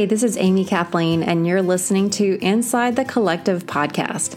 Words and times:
Hey, 0.00 0.06
this 0.06 0.22
is 0.22 0.38
Amy 0.38 0.64
Kathleen, 0.64 1.22
and 1.22 1.46
you're 1.46 1.60
listening 1.60 2.08
to 2.12 2.42
Inside 2.42 2.96
the 2.96 3.04
Collective 3.04 3.66
podcast. 3.66 4.34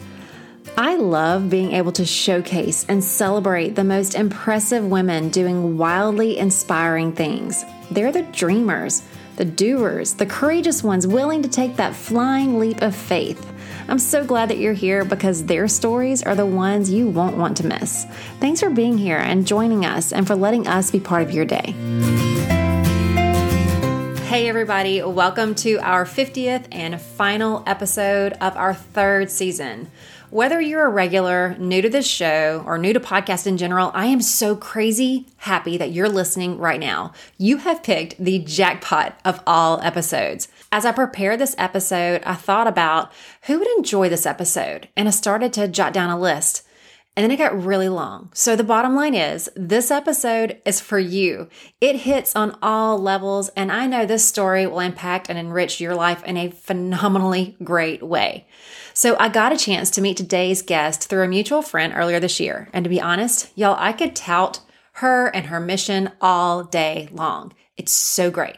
I 0.77 0.97
love 0.97 1.49
being 1.49 1.71
able 1.71 1.93
to 1.93 2.05
showcase 2.05 2.85
and 2.89 3.01
celebrate 3.01 3.69
the 3.69 3.85
most 3.85 4.13
impressive 4.13 4.85
women 4.85 5.29
doing 5.29 5.77
wildly 5.77 6.37
inspiring 6.37 7.13
things. 7.13 7.63
They're 7.89 8.11
the 8.11 8.23
dreamers, 8.23 9.03
the 9.37 9.45
doers, 9.45 10.15
the 10.15 10.25
courageous 10.25 10.83
ones 10.83 11.07
willing 11.07 11.41
to 11.43 11.49
take 11.49 11.77
that 11.77 11.95
flying 11.95 12.59
leap 12.59 12.81
of 12.81 12.93
faith. 12.93 13.49
I'm 13.87 13.99
so 13.99 14.25
glad 14.25 14.49
that 14.49 14.57
you're 14.57 14.73
here 14.73 15.05
because 15.05 15.45
their 15.45 15.69
stories 15.69 16.23
are 16.23 16.35
the 16.35 16.45
ones 16.45 16.91
you 16.91 17.07
won't 17.07 17.37
want 17.37 17.55
to 17.55 17.67
miss. 17.67 18.03
Thanks 18.41 18.59
for 18.59 18.69
being 18.69 18.97
here 18.97 19.19
and 19.19 19.47
joining 19.47 19.85
us 19.85 20.11
and 20.11 20.27
for 20.27 20.35
letting 20.35 20.67
us 20.67 20.91
be 20.91 20.99
part 20.99 21.21
of 21.21 21.31
your 21.31 21.45
day. 21.45 22.32
Hey, 24.33 24.49
everybody, 24.49 24.99
welcome 25.03 25.53
to 25.57 25.77
our 25.77 26.05
50th 26.05 26.65
and 26.71 26.99
final 26.99 27.61
episode 27.67 28.33
of 28.41 28.57
our 28.57 28.73
third 28.73 29.29
season. 29.29 29.91
Whether 30.31 30.59
you're 30.59 30.85
a 30.85 30.89
regular, 30.89 31.55
new 31.59 31.83
to 31.83 31.89
this 31.89 32.07
show, 32.07 32.63
or 32.65 32.79
new 32.79 32.93
to 32.93 32.99
podcast 32.99 33.45
in 33.45 33.57
general, 33.57 33.91
I 33.93 34.07
am 34.07 34.23
so 34.23 34.55
crazy 34.55 35.27
happy 35.37 35.77
that 35.77 35.91
you're 35.91 36.09
listening 36.09 36.57
right 36.57 36.79
now. 36.79 37.13
You 37.37 37.57
have 37.57 37.83
picked 37.83 38.17
the 38.17 38.39
jackpot 38.39 39.19
of 39.23 39.39
all 39.45 39.79
episodes. 39.81 40.47
As 40.71 40.83
I 40.83 40.93
prepared 40.93 41.39
this 41.39 41.53
episode, 41.59 42.23
I 42.25 42.33
thought 42.33 42.65
about 42.65 43.11
who 43.43 43.59
would 43.59 43.67
enjoy 43.77 44.09
this 44.09 44.25
episode, 44.25 44.87
and 44.97 45.07
I 45.07 45.11
started 45.11 45.53
to 45.53 45.67
jot 45.67 45.93
down 45.93 46.09
a 46.09 46.19
list. 46.19 46.63
And 47.15 47.23
then 47.23 47.31
it 47.31 47.37
got 47.37 47.63
really 47.63 47.89
long. 47.89 48.31
So 48.33 48.55
the 48.55 48.63
bottom 48.63 48.95
line 48.95 49.13
is 49.13 49.47
this 49.55 49.91
episode 49.91 50.59
is 50.65 50.81
for 50.81 50.97
you. 50.97 51.47
It 51.79 51.97
hits 51.97 52.35
on 52.35 52.57
all 52.61 52.97
levels, 52.97 53.49
and 53.49 53.71
I 53.71 53.85
know 53.85 54.05
this 54.05 54.27
story 54.27 54.65
will 54.65 54.79
impact 54.79 55.29
and 55.29 55.37
enrich 55.37 55.79
your 55.79 55.93
life 55.93 56.23
in 56.23 56.37
a 56.37 56.49
phenomenally 56.49 57.55
great 57.63 58.01
way. 58.01 58.47
So 58.95 59.15
I 59.19 59.29
got 59.29 59.53
a 59.53 59.57
chance 59.57 59.91
to 59.91 60.01
meet 60.01 60.17
today's 60.17 60.63
guest 60.63 61.07
through 61.07 61.23
a 61.23 61.27
mutual 61.27 61.61
friend 61.61 61.93
earlier 61.95 62.19
this 62.19 62.39
year. 62.39 62.69
And 62.73 62.83
to 62.83 62.89
be 62.89 63.01
honest, 63.01 63.51
y'all, 63.55 63.75
I 63.77 63.93
could 63.93 64.15
tout 64.15 64.61
her 64.93 65.27
and 65.27 65.47
her 65.47 65.59
mission 65.59 66.11
all 66.19 66.63
day 66.63 67.09
long. 67.11 67.53
It's 67.77 67.91
so 67.91 68.31
great. 68.31 68.57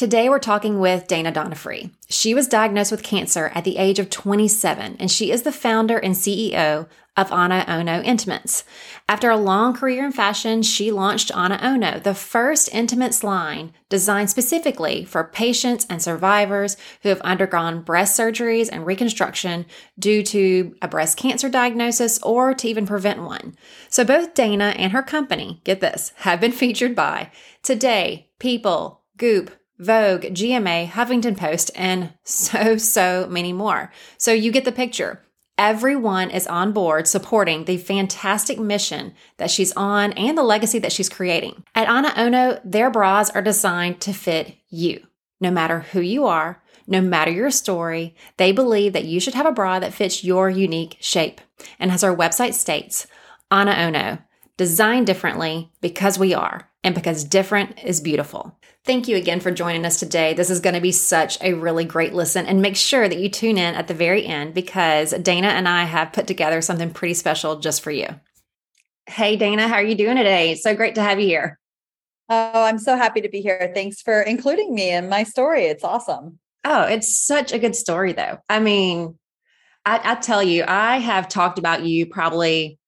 Today, 0.00 0.30
we're 0.30 0.38
talking 0.38 0.80
with 0.80 1.08
Dana 1.08 1.30
Donofree. 1.30 1.90
She 2.08 2.32
was 2.32 2.48
diagnosed 2.48 2.90
with 2.90 3.02
cancer 3.02 3.52
at 3.54 3.64
the 3.64 3.76
age 3.76 3.98
of 3.98 4.08
27, 4.08 4.96
and 4.98 5.10
she 5.10 5.30
is 5.30 5.42
the 5.42 5.52
founder 5.52 5.98
and 5.98 6.14
CEO 6.14 6.88
of 7.18 7.30
Ana 7.30 7.66
Ono 7.68 8.00
Intimates. 8.00 8.64
After 9.10 9.28
a 9.28 9.36
long 9.36 9.74
career 9.74 10.06
in 10.06 10.12
fashion, 10.12 10.62
she 10.62 10.90
launched 10.90 11.36
Ana 11.36 11.60
Ono, 11.62 11.98
the 11.98 12.14
first 12.14 12.72
intimates 12.72 13.22
line 13.22 13.74
designed 13.90 14.30
specifically 14.30 15.04
for 15.04 15.22
patients 15.22 15.86
and 15.90 16.00
survivors 16.00 16.78
who 17.02 17.10
have 17.10 17.20
undergone 17.20 17.82
breast 17.82 18.18
surgeries 18.18 18.70
and 18.72 18.86
reconstruction 18.86 19.66
due 19.98 20.22
to 20.22 20.74
a 20.80 20.88
breast 20.88 21.18
cancer 21.18 21.50
diagnosis 21.50 22.18
or 22.22 22.54
to 22.54 22.66
even 22.66 22.86
prevent 22.86 23.22
one. 23.22 23.54
So 23.90 24.02
both 24.06 24.32
Dana 24.32 24.72
and 24.78 24.92
her 24.92 25.02
company, 25.02 25.60
get 25.62 25.82
this, 25.82 26.14
have 26.20 26.40
been 26.40 26.52
featured 26.52 26.96
by 26.96 27.30
Today, 27.62 28.30
People, 28.38 29.02
Goop, 29.18 29.59
Vogue, 29.80 30.22
GMA, 30.22 30.88
Huffington 30.88 31.36
Post, 31.36 31.70
and 31.74 32.12
so, 32.22 32.76
so 32.76 33.26
many 33.28 33.52
more. 33.52 33.90
So 34.18 34.32
you 34.32 34.52
get 34.52 34.64
the 34.64 34.72
picture. 34.72 35.22
Everyone 35.56 36.30
is 36.30 36.46
on 36.46 36.72
board 36.72 37.06
supporting 37.06 37.64
the 37.64 37.76
fantastic 37.76 38.58
mission 38.58 39.14
that 39.36 39.50
she's 39.50 39.72
on 39.72 40.12
and 40.12 40.36
the 40.38 40.42
legacy 40.42 40.78
that 40.78 40.92
she's 40.92 41.08
creating. 41.08 41.64
At 41.74 41.88
Ana 41.88 42.12
Ono, 42.16 42.60
their 42.64 42.90
bras 42.90 43.28
are 43.30 43.42
designed 43.42 44.00
to 44.02 44.12
fit 44.12 44.56
you. 44.68 45.06
No 45.38 45.50
matter 45.50 45.80
who 45.80 46.00
you 46.00 46.26
are, 46.26 46.62
no 46.86 47.00
matter 47.00 47.30
your 47.30 47.50
story, 47.50 48.14
they 48.36 48.52
believe 48.52 48.94
that 48.94 49.04
you 49.04 49.20
should 49.20 49.34
have 49.34 49.46
a 49.46 49.52
bra 49.52 49.78
that 49.78 49.92
fits 49.94 50.24
your 50.24 50.48
unique 50.48 50.96
shape. 51.00 51.40
And 51.78 51.90
as 51.90 52.02
our 52.02 52.14
website 52.14 52.54
states, 52.54 53.06
Ana 53.50 53.72
Ono, 53.72 54.18
designed 54.56 55.06
differently 55.06 55.70
because 55.80 56.18
we 56.18 56.32
are, 56.32 56.69
and 56.82 56.94
because 56.94 57.24
different 57.24 57.82
is 57.84 58.00
beautiful. 58.00 58.58
Thank 58.84 59.08
you 59.08 59.16
again 59.16 59.40
for 59.40 59.50
joining 59.50 59.84
us 59.84 59.98
today. 59.98 60.32
This 60.32 60.48
is 60.48 60.60
going 60.60 60.74
to 60.74 60.80
be 60.80 60.92
such 60.92 61.38
a 61.42 61.52
really 61.52 61.84
great 61.84 62.14
listen. 62.14 62.46
And 62.46 62.62
make 62.62 62.76
sure 62.76 63.08
that 63.08 63.18
you 63.18 63.28
tune 63.28 63.58
in 63.58 63.74
at 63.74 63.88
the 63.88 63.94
very 63.94 64.24
end 64.24 64.54
because 64.54 65.12
Dana 65.12 65.48
and 65.48 65.68
I 65.68 65.84
have 65.84 66.12
put 66.12 66.26
together 66.26 66.62
something 66.62 66.90
pretty 66.90 67.14
special 67.14 67.60
just 67.60 67.82
for 67.82 67.90
you. 67.90 68.08
Hey, 69.06 69.36
Dana, 69.36 69.68
how 69.68 69.74
are 69.74 69.82
you 69.82 69.94
doing 69.94 70.16
today? 70.16 70.52
It's 70.52 70.62
so 70.62 70.74
great 70.74 70.94
to 70.94 71.02
have 71.02 71.20
you 71.20 71.26
here. 71.26 71.58
Oh, 72.30 72.64
I'm 72.64 72.78
so 72.78 72.96
happy 72.96 73.20
to 73.20 73.28
be 73.28 73.40
here. 73.40 73.72
Thanks 73.74 74.00
for 74.00 74.22
including 74.22 74.74
me 74.74 74.90
in 74.90 75.08
my 75.08 75.24
story. 75.24 75.64
It's 75.64 75.84
awesome. 75.84 76.38
Oh, 76.64 76.84
it's 76.84 77.18
such 77.18 77.52
a 77.52 77.58
good 77.58 77.74
story, 77.74 78.12
though. 78.12 78.38
I 78.48 78.60
mean, 78.60 79.18
I, 79.84 80.00
I 80.02 80.14
tell 80.14 80.42
you, 80.42 80.64
I 80.66 80.98
have 80.98 81.28
talked 81.28 81.58
about 81.58 81.84
you 81.84 82.06
probably 82.06 82.78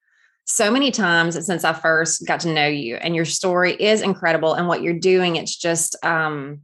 so 0.45 0.71
many 0.71 0.91
times 0.91 1.45
since 1.47 1.65
I 1.65 1.73
first 1.73 2.27
got 2.27 2.41
to 2.41 2.53
know 2.53 2.67
you, 2.67 2.97
and 2.97 3.15
your 3.15 3.25
story 3.25 3.75
is 3.75 4.03
incredible. 4.03 4.55
And 4.55 4.69
what 4.69 4.83
you're 4.83 4.99
doing, 4.99 5.37
it's 5.37 5.57
just, 5.57 5.97
um, 6.05 6.63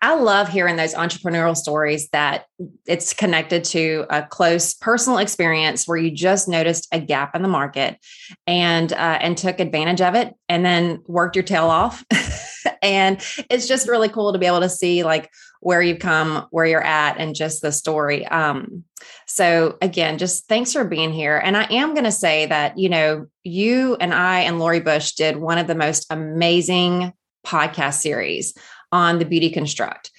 I 0.00 0.14
love 0.14 0.48
hearing 0.48 0.76
those 0.76 0.94
entrepreneurial 0.94 1.56
stories 1.56 2.08
that 2.10 2.46
it's 2.86 3.12
connected 3.12 3.64
to 3.64 4.06
a 4.10 4.22
close 4.22 4.74
personal 4.74 5.18
experience 5.18 5.86
where 5.86 5.98
you 5.98 6.10
just 6.10 6.48
noticed 6.48 6.88
a 6.92 7.00
gap 7.00 7.34
in 7.34 7.42
the 7.42 7.48
market 7.48 7.98
and 8.46 8.92
uh, 8.92 9.18
and 9.20 9.36
took 9.36 9.60
advantage 9.60 10.00
of 10.00 10.14
it, 10.14 10.34
and 10.48 10.64
then 10.64 11.02
worked 11.06 11.36
your 11.36 11.42
tail 11.42 11.64
off. 11.64 12.04
and 12.82 13.24
it's 13.50 13.66
just 13.66 13.88
really 13.88 14.08
cool 14.08 14.32
to 14.32 14.38
be 14.38 14.46
able 14.46 14.60
to 14.60 14.68
see 14.68 15.02
like 15.02 15.30
where 15.62 15.80
you've 15.80 16.00
come, 16.00 16.46
where 16.50 16.66
you're 16.66 16.84
at, 16.84 17.18
and 17.18 17.36
just 17.36 17.62
the 17.62 17.70
story. 17.70 18.26
Um, 18.26 18.82
so 19.26 19.78
again, 19.80 20.18
just 20.18 20.48
thanks 20.48 20.72
for 20.72 20.84
being 20.84 21.12
here. 21.12 21.38
And 21.38 21.56
I 21.56 21.64
am 21.70 21.94
going 21.94 22.04
to 22.04 22.12
say 22.12 22.46
that, 22.46 22.78
you 22.78 22.88
know, 22.88 23.26
you 23.44 23.96
and 24.00 24.12
I 24.12 24.40
and 24.40 24.58
Lori 24.58 24.80
Bush 24.80 25.12
did 25.12 25.36
one 25.36 25.58
of 25.58 25.68
the 25.68 25.76
most 25.76 26.06
amazing 26.10 27.12
podcast 27.46 27.94
series 28.00 28.54
on 28.90 29.20
the 29.20 29.24
beauty 29.24 29.50
construct. 29.50 30.10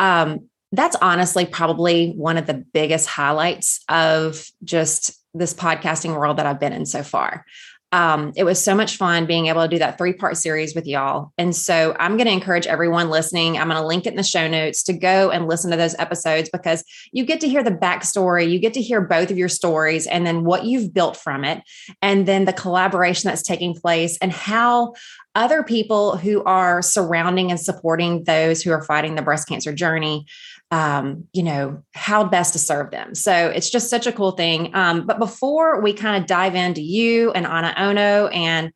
Um, 0.00 0.48
that's 0.72 0.96
honestly 0.96 1.46
probably 1.46 2.10
one 2.10 2.36
of 2.36 2.46
the 2.46 2.54
biggest 2.54 3.08
highlights 3.08 3.80
of 3.88 4.44
just 4.64 5.12
this 5.34 5.54
podcasting 5.54 6.16
world 6.16 6.38
that 6.38 6.46
I've 6.46 6.60
been 6.60 6.72
in 6.72 6.86
so 6.86 7.04
far 7.04 7.44
um, 7.92 8.32
it 8.36 8.44
was 8.44 8.62
so 8.62 8.74
much 8.74 8.96
fun 8.96 9.26
being 9.26 9.46
able 9.46 9.62
to 9.62 9.68
do 9.68 9.78
that 9.78 9.98
three 9.98 10.12
part 10.12 10.36
series 10.36 10.74
with 10.74 10.86
y'all. 10.86 11.32
And 11.36 11.54
so 11.54 11.96
I'm 11.98 12.16
going 12.16 12.26
to 12.26 12.32
encourage 12.32 12.66
everyone 12.66 13.10
listening. 13.10 13.58
I'm 13.58 13.68
going 13.68 13.80
to 13.80 13.86
link 13.86 14.06
it 14.06 14.10
in 14.10 14.16
the 14.16 14.22
show 14.22 14.46
notes 14.46 14.84
to 14.84 14.92
go 14.92 15.30
and 15.30 15.48
listen 15.48 15.72
to 15.72 15.76
those 15.76 15.96
episodes 15.98 16.48
because 16.52 16.84
you 17.12 17.24
get 17.24 17.40
to 17.40 17.48
hear 17.48 17.64
the 17.64 17.72
backstory. 17.72 18.48
You 18.48 18.60
get 18.60 18.74
to 18.74 18.82
hear 18.82 19.00
both 19.00 19.30
of 19.30 19.38
your 19.38 19.48
stories 19.48 20.06
and 20.06 20.24
then 20.24 20.44
what 20.44 20.64
you've 20.64 20.94
built 20.94 21.16
from 21.16 21.44
it, 21.44 21.62
and 22.00 22.26
then 22.26 22.44
the 22.44 22.52
collaboration 22.52 23.28
that's 23.28 23.42
taking 23.42 23.74
place 23.74 24.16
and 24.18 24.32
how 24.32 24.94
other 25.34 25.62
people 25.62 26.16
who 26.16 26.42
are 26.44 26.82
surrounding 26.82 27.50
and 27.50 27.60
supporting 27.60 28.24
those 28.24 28.62
who 28.62 28.70
are 28.72 28.82
fighting 28.82 29.14
the 29.14 29.22
breast 29.22 29.48
cancer 29.48 29.72
journey 29.72 30.26
um, 30.70 31.24
you 31.32 31.42
know, 31.42 31.82
how 31.94 32.24
best 32.24 32.52
to 32.52 32.58
serve 32.58 32.90
them. 32.90 33.14
So 33.14 33.48
it's 33.48 33.70
just 33.70 33.90
such 33.90 34.06
a 34.06 34.12
cool 34.12 34.32
thing. 34.32 34.74
Um, 34.74 35.06
but 35.06 35.18
before 35.18 35.80
we 35.80 35.92
kind 35.92 36.22
of 36.22 36.28
dive 36.28 36.54
into 36.54 36.80
you 36.80 37.32
and 37.32 37.46
Ana 37.46 37.74
Ono 37.76 38.28
and 38.28 38.72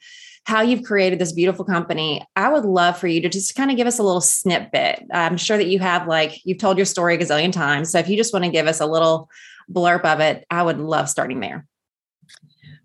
how 0.47 0.61
you've 0.61 0.83
created 0.83 1.19
this 1.19 1.33
beautiful 1.33 1.65
company, 1.65 2.23
I 2.37 2.49
would 2.49 2.65
love 2.65 2.99
for 2.99 3.07
you 3.07 3.21
to 3.23 3.29
just 3.29 3.55
kind 3.55 3.71
of 3.71 3.77
give 3.77 3.87
us 3.87 3.99
a 3.99 4.03
little 4.03 4.21
snippet. 4.21 5.03
I'm 5.13 5.37
sure 5.37 5.57
that 5.57 5.69
you 5.69 5.79
have 5.79 6.07
like 6.07 6.45
you've 6.45 6.59
told 6.59 6.77
your 6.77 6.85
story 6.85 7.15
a 7.15 7.19
gazillion 7.19 7.53
times. 7.53 7.91
So 7.91 7.99
if 7.99 8.09
you 8.09 8.17
just 8.17 8.33
want 8.33 8.45
to 8.45 8.51
give 8.51 8.67
us 8.67 8.81
a 8.81 8.87
little 8.87 9.29
blurb 9.73 10.05
of 10.05 10.21
it, 10.21 10.45
I 10.51 10.63
would 10.63 10.79
love 10.79 11.09
starting 11.09 11.41
there. 11.41 11.67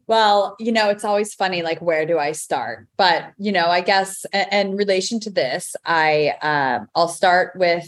Well, 0.08 0.56
you 0.58 0.72
know, 0.72 0.90
it's 0.90 1.04
always 1.04 1.36
funny, 1.36 1.62
like, 1.62 1.82
where 1.84 2.06
do 2.06 2.18
I 2.18 2.32
start? 2.32 2.88
But, 2.98 3.32
you 3.38 3.52
know, 3.52 3.68
I 3.68 3.82
guess 3.82 4.26
in 4.34 4.76
relation 4.76 5.20
to 5.20 5.30
this, 5.30 5.76
I, 5.86 6.30
uh, 6.42 6.86
I'll 6.96 7.10
start 7.10 7.54
with 7.56 7.88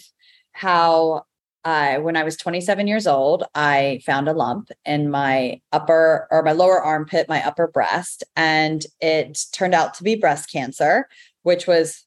how 0.61 1.23
I, 1.63 1.97
when 1.97 2.15
I 2.15 2.23
was 2.23 2.37
27 2.37 2.87
years 2.87 3.07
old, 3.07 3.43
I 3.55 3.99
found 4.05 4.27
a 4.27 4.33
lump 4.33 4.69
in 4.85 5.09
my 5.11 5.59
upper 5.71 6.27
or 6.31 6.43
my 6.43 6.53
lower 6.53 6.81
armpit, 6.81 7.27
my 7.27 7.45
upper 7.45 7.67
breast, 7.67 8.23
and 8.35 8.83
it 8.99 9.39
turned 9.51 9.73
out 9.75 9.95
to 9.95 10.03
be 10.03 10.15
breast 10.15 10.51
cancer, 10.51 11.07
which 11.43 11.67
was 11.67 12.05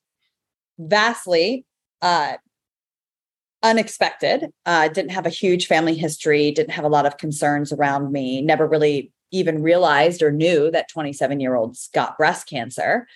vastly 0.79 1.67
uh, 2.01 2.35
unexpected. 3.63 4.51
I 4.67 4.87
uh, 4.87 4.89
didn't 4.89 5.13
have 5.13 5.27
a 5.27 5.31
huge 5.31 5.67
family 5.67 5.95
history, 5.95 6.51
didn't 6.51 6.73
have 6.73 6.85
a 6.85 6.89
lot 6.89 7.07
of 7.07 7.19
concerns 7.19 7.73
around 7.73 8.13
me, 8.13 8.41
never 8.41 8.67
really 8.67 9.13
even 9.31 9.63
realized 9.63 10.23
or 10.23 10.31
knew 10.31 10.71
that 10.71 10.89
27 10.91 11.41
year 11.41 11.55
olds 11.55 11.91
got 11.93 12.19
breast 12.19 12.49
cancer. 12.49 13.07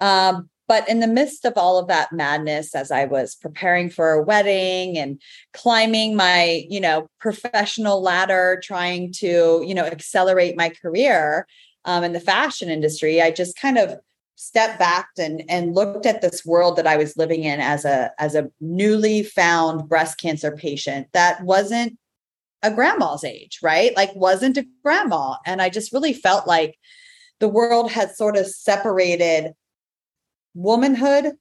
Um, 0.00 0.49
but 0.70 0.88
in 0.88 1.00
the 1.00 1.08
midst 1.08 1.44
of 1.44 1.54
all 1.56 1.78
of 1.78 1.88
that 1.88 2.12
madness, 2.12 2.76
as 2.76 2.92
I 2.92 3.04
was 3.04 3.34
preparing 3.34 3.90
for 3.90 4.12
a 4.12 4.22
wedding 4.22 4.96
and 4.96 5.20
climbing 5.52 6.14
my, 6.14 6.64
you 6.70 6.80
know, 6.80 7.08
professional 7.18 8.00
ladder, 8.00 8.60
trying 8.62 9.10
to, 9.14 9.64
you 9.66 9.74
know, 9.74 9.84
accelerate 9.84 10.56
my 10.56 10.68
career 10.68 11.48
um, 11.86 12.04
in 12.04 12.12
the 12.12 12.20
fashion 12.20 12.70
industry, 12.70 13.20
I 13.20 13.32
just 13.32 13.58
kind 13.58 13.78
of 13.78 13.96
stepped 14.36 14.78
back 14.78 15.08
and 15.18 15.42
and 15.48 15.74
looked 15.74 16.06
at 16.06 16.20
this 16.20 16.46
world 16.46 16.76
that 16.76 16.86
I 16.86 16.96
was 16.96 17.16
living 17.16 17.42
in 17.42 17.58
as 17.58 17.84
a 17.84 18.12
as 18.20 18.36
a 18.36 18.48
newly 18.60 19.24
found 19.24 19.88
breast 19.88 20.20
cancer 20.20 20.52
patient 20.52 21.08
that 21.14 21.42
wasn't 21.42 21.98
a 22.62 22.70
grandma's 22.70 23.24
age, 23.24 23.58
right? 23.60 23.90
Like 23.96 24.14
wasn't 24.14 24.56
a 24.56 24.66
grandma 24.84 25.34
and 25.44 25.60
I 25.60 25.68
just 25.68 25.92
really 25.92 26.12
felt 26.12 26.46
like 26.46 26.78
the 27.40 27.48
world 27.48 27.90
had 27.90 28.14
sort 28.14 28.36
of 28.36 28.46
separated 28.46 29.54
womanhood 30.54 31.32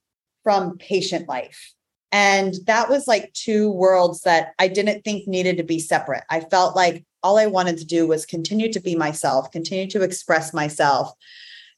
from 0.44 0.78
patient 0.78 1.28
life. 1.28 1.74
And 2.12 2.56
that 2.66 2.90
was 2.90 3.08
like 3.08 3.34
two 3.34 3.72
worlds 3.72 4.22
that 4.22 4.54
I 4.58 4.68
didn't 4.68 5.04
think 5.04 5.28
needed 5.28 5.58
to 5.58 5.64
be 5.64 5.80
separate. 5.80 6.24
I 6.30 6.40
felt 6.40 6.76
like 6.76 7.06
all 7.22 7.38
I 7.38 7.46
wanted 7.46 7.78
to 7.78 7.86
do 7.86 8.08
was 8.08 8.26
continue 8.26 8.72
to 8.74 8.80
be 8.80 8.96
myself, 8.96 9.52
continue 9.52 9.88
to 9.88 10.02
express 10.02 10.54
myself, 10.54 11.12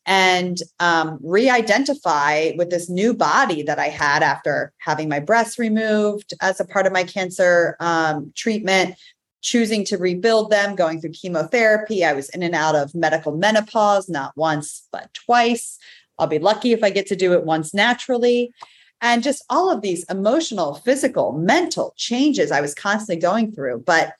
and 0.06 0.58
um, 0.80 1.20
re 1.22 1.50
identify 1.50 2.52
with 2.58 2.70
this 2.70 2.90
new 2.90 3.14
body 3.14 3.62
that 3.64 3.78
I 3.78 3.90
had 3.90 4.24
after 4.24 4.74
having 4.78 5.10
my 5.10 5.20
breasts 5.20 5.60
removed 5.60 6.34
as 6.42 6.60
a 6.60 6.66
part 6.66 6.88
of 6.88 6.94
my 6.94 7.04
cancer 7.04 7.76
um, 7.80 8.32
treatment, 8.36 8.96
choosing 9.42 9.84
to 9.86 9.98
rebuild 9.98 10.50
them, 10.50 10.76
going 10.76 11.02
through 11.02 11.12
chemotherapy. 11.12 12.06
I 12.06 12.14
was 12.14 12.30
in 12.30 12.42
and 12.42 12.56
out 12.56 12.76
of 12.76 12.96
medical 12.96 13.36
menopause, 13.36 14.10
not 14.10 14.32
once, 14.36 14.88
but 14.92 15.14
twice. 15.14 15.78
I'll 16.22 16.28
be 16.28 16.40
lucky 16.40 16.72
if 16.72 16.84
I 16.84 16.92
get 16.92 17.08
to 17.08 17.16
do 17.16 17.34
it 17.34 17.44
once 17.44 17.74
naturally. 17.74 18.54
And 19.02 19.24
just 19.24 19.44
all 19.50 19.72
of 19.72 19.82
these 19.82 20.04
emotional, 20.04 20.76
physical, 20.76 21.32
mental 21.34 21.96
changes 21.98 22.52
I 22.52 22.62
was 22.62 22.76
constantly 22.76 23.20
going 23.20 23.52
through. 23.52 23.84
But 23.86 24.14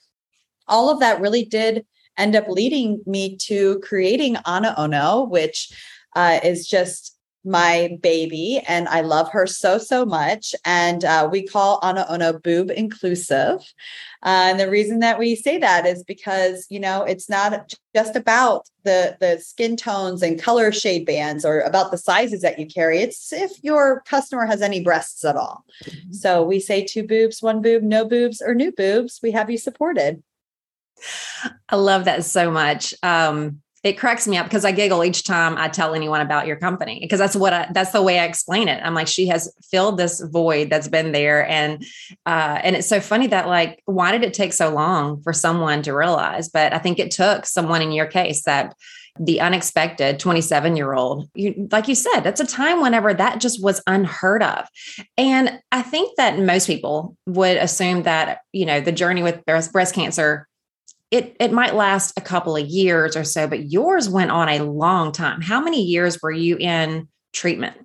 all 0.66 0.90
of 0.90 0.98
that 0.98 1.20
really 1.20 1.44
did 1.44 1.86
end 2.18 2.34
up 2.34 2.48
leading 2.48 3.00
me 3.06 3.36
to 3.36 3.78
creating 3.80 4.36
Ana 4.44 4.74
Ono, 4.76 5.22
which 5.22 5.72
uh, 6.16 6.40
is 6.42 6.66
just 6.66 7.11
my 7.44 7.98
baby 8.02 8.62
and 8.68 8.88
I 8.88 9.00
love 9.00 9.30
her 9.32 9.46
so, 9.46 9.78
so 9.78 10.04
much. 10.04 10.54
And 10.64 11.04
uh, 11.04 11.28
we 11.30 11.46
call 11.46 11.80
Ana 11.82 12.06
Ono 12.08 12.38
boob 12.38 12.70
inclusive. 12.70 13.58
Uh, 14.22 14.50
and 14.50 14.60
the 14.60 14.70
reason 14.70 15.00
that 15.00 15.18
we 15.18 15.34
say 15.34 15.58
that 15.58 15.84
is 15.84 16.04
because, 16.04 16.66
you 16.70 16.78
know, 16.78 17.02
it's 17.02 17.28
not 17.28 17.74
just 17.94 18.14
about 18.14 18.68
the, 18.84 19.16
the 19.20 19.40
skin 19.40 19.76
tones 19.76 20.22
and 20.22 20.40
color 20.40 20.70
shade 20.70 21.04
bands 21.04 21.44
or 21.44 21.60
about 21.60 21.90
the 21.90 21.98
sizes 21.98 22.42
that 22.42 22.58
you 22.58 22.66
carry. 22.66 23.00
It's 23.00 23.32
if 23.32 23.50
your 23.62 24.02
customer 24.06 24.46
has 24.46 24.62
any 24.62 24.82
breasts 24.82 25.24
at 25.24 25.36
all. 25.36 25.64
Mm-hmm. 25.84 26.12
So 26.12 26.44
we 26.44 26.60
say 26.60 26.84
two 26.84 27.04
boobs, 27.04 27.42
one 27.42 27.60
boob, 27.60 27.82
no 27.82 28.04
boobs, 28.04 28.40
or 28.40 28.54
new 28.54 28.70
boobs. 28.70 29.18
We 29.22 29.32
have 29.32 29.50
you 29.50 29.58
supported. 29.58 30.22
I 31.68 31.76
love 31.76 32.04
that 32.04 32.24
so 32.24 32.50
much. 32.52 32.94
Um, 33.02 33.62
it 33.82 33.94
cracks 33.94 34.28
me 34.28 34.36
up 34.36 34.46
because 34.46 34.64
I 34.64 34.70
giggle 34.70 35.04
each 35.04 35.24
time 35.24 35.58
I 35.58 35.68
tell 35.68 35.94
anyone 35.94 36.20
about 36.20 36.46
your 36.46 36.56
company 36.56 37.00
because 37.00 37.18
that's 37.18 37.34
what 37.34 37.52
I, 37.52 37.68
that's 37.72 37.90
the 37.90 38.02
way 38.02 38.20
I 38.20 38.24
explain 38.24 38.68
it. 38.68 38.80
I'm 38.84 38.94
like, 38.94 39.08
she 39.08 39.26
has 39.26 39.52
filled 39.70 39.98
this 39.98 40.20
void 40.20 40.70
that's 40.70 40.88
been 40.88 41.12
there, 41.12 41.46
and 41.48 41.84
uh, 42.24 42.60
and 42.62 42.76
it's 42.76 42.88
so 42.88 43.00
funny 43.00 43.26
that 43.28 43.48
like, 43.48 43.82
why 43.86 44.12
did 44.12 44.22
it 44.22 44.34
take 44.34 44.52
so 44.52 44.70
long 44.70 45.20
for 45.22 45.32
someone 45.32 45.82
to 45.82 45.94
realize? 45.94 46.48
But 46.48 46.72
I 46.72 46.78
think 46.78 46.98
it 46.98 47.10
took 47.10 47.44
someone 47.44 47.82
in 47.82 47.92
your 47.92 48.06
case 48.06 48.44
that 48.44 48.74
the 49.18 49.40
unexpected 49.40 50.18
27 50.18 50.74
year 50.74 50.94
old 50.94 51.28
you, 51.34 51.68
like 51.70 51.86
you 51.86 51.94
said 51.94 52.20
that's 52.20 52.40
a 52.40 52.46
time 52.46 52.80
whenever 52.80 53.12
that 53.12 53.42
just 53.42 53.62
was 53.62 53.82
unheard 53.86 54.42
of 54.42 54.66
and 55.18 55.60
i 55.70 55.82
think 55.82 56.16
that 56.16 56.38
most 56.38 56.66
people 56.66 57.14
would 57.26 57.58
assume 57.58 58.04
that 58.04 58.40
you 58.52 58.64
know 58.64 58.80
the 58.80 58.90
journey 58.90 59.22
with 59.22 59.44
breast, 59.44 59.70
breast 59.70 59.94
cancer 59.94 60.48
it 61.12 61.36
it 61.38 61.52
might 61.52 61.74
last 61.74 62.14
a 62.16 62.22
couple 62.22 62.56
of 62.56 62.66
years 62.66 63.16
or 63.16 63.22
so, 63.22 63.46
but 63.46 63.70
yours 63.70 64.08
went 64.08 64.32
on 64.32 64.48
a 64.48 64.64
long 64.64 65.12
time. 65.12 65.42
How 65.42 65.60
many 65.60 65.82
years 65.82 66.20
were 66.20 66.32
you 66.32 66.56
in 66.56 67.06
treatment? 67.32 67.76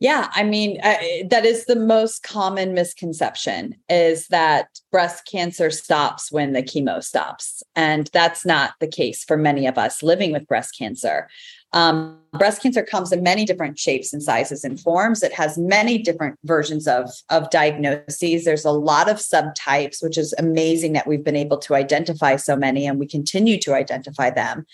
Yeah, 0.00 0.28
I 0.34 0.42
mean, 0.42 0.80
uh, 0.82 0.96
that 1.30 1.44
is 1.44 1.66
the 1.66 1.76
most 1.76 2.24
common 2.24 2.74
misconception 2.74 3.76
is 3.88 4.26
that 4.28 4.66
breast 4.90 5.28
cancer 5.30 5.70
stops 5.70 6.32
when 6.32 6.54
the 6.54 6.62
chemo 6.64 7.00
stops. 7.04 7.62
And 7.76 8.10
that's 8.12 8.44
not 8.44 8.74
the 8.80 8.88
case 8.88 9.22
for 9.22 9.36
many 9.36 9.64
of 9.68 9.78
us 9.78 10.02
living 10.02 10.32
with 10.32 10.48
breast 10.48 10.76
cancer. 10.76 11.28
Um, 11.72 12.18
breast 12.32 12.62
cancer 12.62 12.82
comes 12.82 13.12
in 13.12 13.22
many 13.22 13.44
different 13.44 13.78
shapes 13.78 14.12
and 14.12 14.22
sizes 14.22 14.64
and 14.64 14.80
forms. 14.80 15.22
It 15.22 15.32
has 15.32 15.58
many 15.58 15.98
different 15.98 16.38
versions 16.44 16.86
of, 16.86 17.10
of 17.30 17.50
diagnoses. 17.50 18.44
There's 18.44 18.64
a 18.64 18.70
lot 18.70 19.08
of 19.08 19.16
subtypes, 19.16 20.02
which 20.02 20.18
is 20.18 20.34
amazing 20.38 20.92
that 20.94 21.06
we've 21.06 21.24
been 21.24 21.36
able 21.36 21.58
to 21.58 21.74
identify 21.74 22.36
so 22.36 22.56
many 22.56 22.86
and 22.86 22.98
we 22.98 23.06
continue 23.06 23.58
to 23.58 23.74
identify 23.74 24.30
them. 24.30 24.66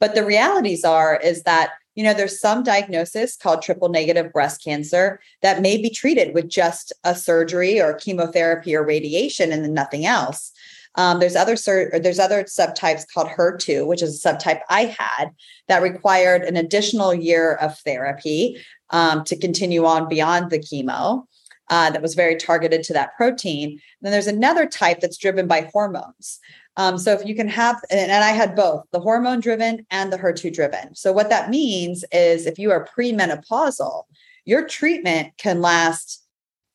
But 0.00 0.14
the 0.14 0.24
realities 0.24 0.84
are 0.84 1.18
is 1.22 1.42
that 1.44 1.70
you 1.94 2.02
know 2.02 2.12
there's 2.12 2.40
some 2.40 2.64
diagnosis 2.64 3.36
called 3.36 3.62
triple 3.62 3.88
negative 3.88 4.32
breast 4.32 4.62
cancer 4.62 5.20
that 5.42 5.62
may 5.62 5.80
be 5.80 5.88
treated 5.88 6.34
with 6.34 6.48
just 6.48 6.92
a 7.04 7.14
surgery 7.14 7.80
or 7.80 7.94
chemotherapy 7.94 8.74
or 8.74 8.84
radiation 8.84 9.52
and 9.52 9.64
then 9.64 9.74
nothing 9.74 10.04
else 10.04 10.52
um, 10.96 11.18
there's 11.18 11.36
other 11.36 11.56
there's 11.98 12.18
other 12.18 12.44
subtypes 12.44 13.04
called 13.12 13.28
HER2, 13.28 13.86
which 13.86 14.02
is 14.02 14.24
a 14.24 14.28
subtype 14.28 14.60
I 14.68 14.84
had 14.84 15.30
that 15.68 15.82
required 15.82 16.42
an 16.42 16.56
additional 16.56 17.12
year 17.12 17.54
of 17.54 17.78
therapy 17.80 18.64
um, 18.90 19.24
to 19.24 19.36
continue 19.36 19.84
on 19.84 20.08
beyond 20.08 20.50
the 20.50 20.58
chemo. 20.58 21.26
Uh, 21.70 21.90
that 21.90 22.02
was 22.02 22.14
very 22.14 22.36
targeted 22.36 22.82
to 22.82 22.92
that 22.92 23.16
protein. 23.16 23.80
Then 24.02 24.12
there's 24.12 24.26
another 24.26 24.66
type 24.66 25.00
that's 25.00 25.16
driven 25.16 25.46
by 25.46 25.70
hormones. 25.72 26.38
Um, 26.76 26.98
so 26.98 27.12
if 27.12 27.24
you 27.26 27.34
can 27.34 27.48
have, 27.48 27.80
and, 27.90 28.10
and 28.10 28.22
I 28.22 28.32
had 28.32 28.54
both 28.54 28.84
the 28.92 29.00
hormone 29.00 29.40
driven 29.40 29.86
and 29.90 30.12
the 30.12 30.18
HER2 30.18 30.52
driven. 30.52 30.94
So 30.94 31.10
what 31.10 31.30
that 31.30 31.48
means 31.48 32.04
is 32.12 32.44
if 32.44 32.58
you 32.58 32.70
are 32.70 32.86
premenopausal, 32.86 34.04
your 34.44 34.68
treatment 34.68 35.32
can 35.38 35.62
last 35.62 36.22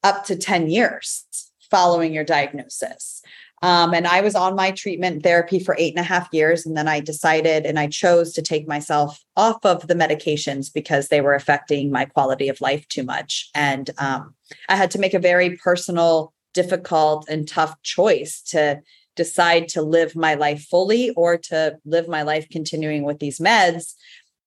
up 0.04 0.26
to 0.26 0.36
10 0.36 0.70
years 0.70 1.26
following 1.70 2.14
your 2.14 2.24
diagnosis. 2.24 3.22
Um, 3.62 3.94
and 3.94 4.08
I 4.08 4.22
was 4.22 4.36
on 4.36 4.56
my 4.56 4.72
treatment 4.72 5.24
therapy 5.24 5.60
for 5.60 5.76
eight 5.78 5.94
and 5.94 6.00
a 6.00 6.08
half 6.08 6.30
years. 6.32 6.66
And 6.66 6.78
then 6.78 6.88
I 6.88 7.00
decided 7.00 7.66
and 7.66 7.78
I 7.78 7.88
chose 7.88 8.34
to 8.34 8.42
take 8.42 8.68
myself 8.68 9.24
off 9.36 9.66
of 9.66 9.88
the 9.88 9.96
medications 9.96 10.72
because 10.74 11.08
they 11.08 11.22
were 11.22 11.34
affecting 11.34 11.92
my 11.92 12.06
quality 12.06 12.48
of 12.48 12.62
life 12.62 12.88
too 12.88 13.04
much. 13.04 13.50
And 13.54 13.90
um, 13.98 14.34
I 14.70 14.76
had 14.76 14.92
to 14.92 15.00
make 15.00 15.14
a 15.14 15.20
very 15.20 15.58
personal, 15.58 16.34
difficult, 16.54 17.28
and 17.28 17.48
tough 17.48 17.76
choice 17.84 18.42
to 18.50 18.82
decide 19.16 19.68
to 19.68 19.82
live 19.82 20.16
my 20.16 20.36
life 20.36 20.64
fully 20.64 21.10
or 21.12 21.38
to 21.38 21.78
live 21.84 22.08
my 22.08 22.22
life 22.22 22.48
continuing 22.50 23.04
with 23.04 23.20
these 23.20 23.40
meds. 23.40 23.94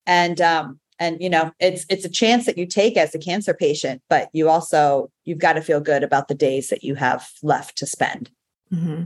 And 0.07 0.41
um, 0.41 0.81
and 0.99 1.21
you 1.21 1.29
know 1.29 1.51
it's 1.59 1.85
it's 1.91 2.05
a 2.05 2.11
chance 2.11 2.47
that 2.47 2.57
you 2.57 2.67
take 2.67 2.97
as 2.97 3.15
a 3.15 3.19
cancer 3.19 3.55
patient 3.55 4.03
but 4.09 4.29
you 4.33 4.49
also 4.49 5.11
you've 5.25 5.39
got 5.39 5.55
to 5.55 5.63
feel 5.63 5.81
good 5.81 6.03
about 6.03 6.29
the 6.29 6.35
days 6.35 6.69
that 6.69 6.85
you 6.85 6.95
have 6.95 7.29
left 7.43 7.77
to 7.79 7.87
spend 7.87 8.31
Mm-hmm. 8.73 9.03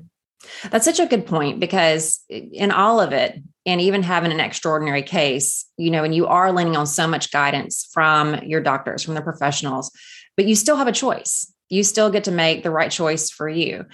That's 0.70 0.84
such 0.84 1.00
a 1.00 1.06
good 1.06 1.26
point 1.26 1.60
because 1.60 2.20
in 2.28 2.70
all 2.70 3.00
of 3.00 3.12
it, 3.12 3.40
and 3.64 3.80
even 3.80 4.02
having 4.02 4.30
an 4.30 4.40
extraordinary 4.40 5.02
case, 5.02 5.66
you 5.76 5.90
know, 5.90 6.04
and 6.04 6.14
you 6.14 6.26
are 6.26 6.52
leaning 6.52 6.76
on 6.76 6.86
so 6.86 7.06
much 7.08 7.32
guidance 7.32 7.88
from 7.92 8.36
your 8.44 8.60
doctors, 8.60 9.02
from 9.02 9.14
the 9.14 9.22
professionals, 9.22 9.90
but 10.36 10.46
you 10.46 10.54
still 10.54 10.76
have 10.76 10.86
a 10.86 10.92
choice. 10.92 11.52
You 11.68 11.82
still 11.82 12.10
get 12.10 12.24
to 12.24 12.30
make 12.30 12.62
the 12.62 12.70
right 12.70 12.90
choice 12.90 13.28
for 13.28 13.48
you. 13.48 13.84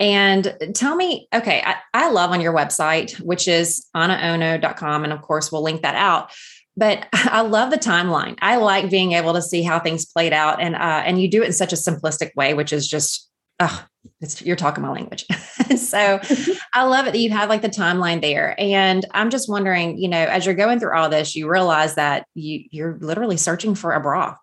And 0.00 0.56
tell 0.74 0.94
me, 0.94 1.28
okay, 1.34 1.62
I, 1.64 1.76
I 1.92 2.10
love 2.10 2.30
on 2.30 2.40
your 2.40 2.54
website, 2.54 3.20
which 3.20 3.48
is 3.48 3.86
anaono.com. 3.94 5.04
And 5.04 5.12
of 5.12 5.20
course, 5.22 5.50
we'll 5.52 5.62
link 5.62 5.82
that 5.82 5.96
out. 5.96 6.30
But 6.76 7.06
I 7.12 7.42
love 7.42 7.70
the 7.70 7.78
timeline. 7.78 8.38
I 8.40 8.56
like 8.56 8.90
being 8.90 9.12
able 9.12 9.34
to 9.34 9.42
see 9.42 9.62
how 9.62 9.78
things 9.80 10.06
played 10.06 10.32
out. 10.32 10.60
And 10.60 10.76
uh, 10.76 11.02
and 11.04 11.20
you 11.20 11.28
do 11.28 11.42
it 11.42 11.46
in 11.46 11.52
such 11.52 11.72
a 11.72 11.76
simplistic 11.76 12.34
way, 12.36 12.54
which 12.54 12.72
is 12.72 12.88
just 12.88 13.28
oh, 13.60 13.86
you're 14.40 14.56
talking 14.56 14.82
my 14.82 14.90
language. 14.90 15.26
so 15.76 16.20
I 16.74 16.84
love 16.84 17.06
it 17.06 17.12
that 17.12 17.18
you 17.18 17.30
have 17.30 17.48
like 17.48 17.62
the 17.62 17.68
timeline 17.68 18.20
there. 18.20 18.54
And 18.58 19.04
I'm 19.12 19.30
just 19.30 19.48
wondering, 19.48 19.98
you 19.98 20.08
know, 20.08 20.18
as 20.18 20.46
you're 20.46 20.54
going 20.54 20.80
through 20.80 20.96
all 20.96 21.08
this, 21.08 21.36
you 21.36 21.50
realize 21.50 21.94
that 21.96 22.26
you 22.34 22.64
you're 22.70 22.98
literally 23.00 23.36
searching 23.36 23.74
for 23.74 23.92
a 23.92 24.00
bra. 24.00 24.36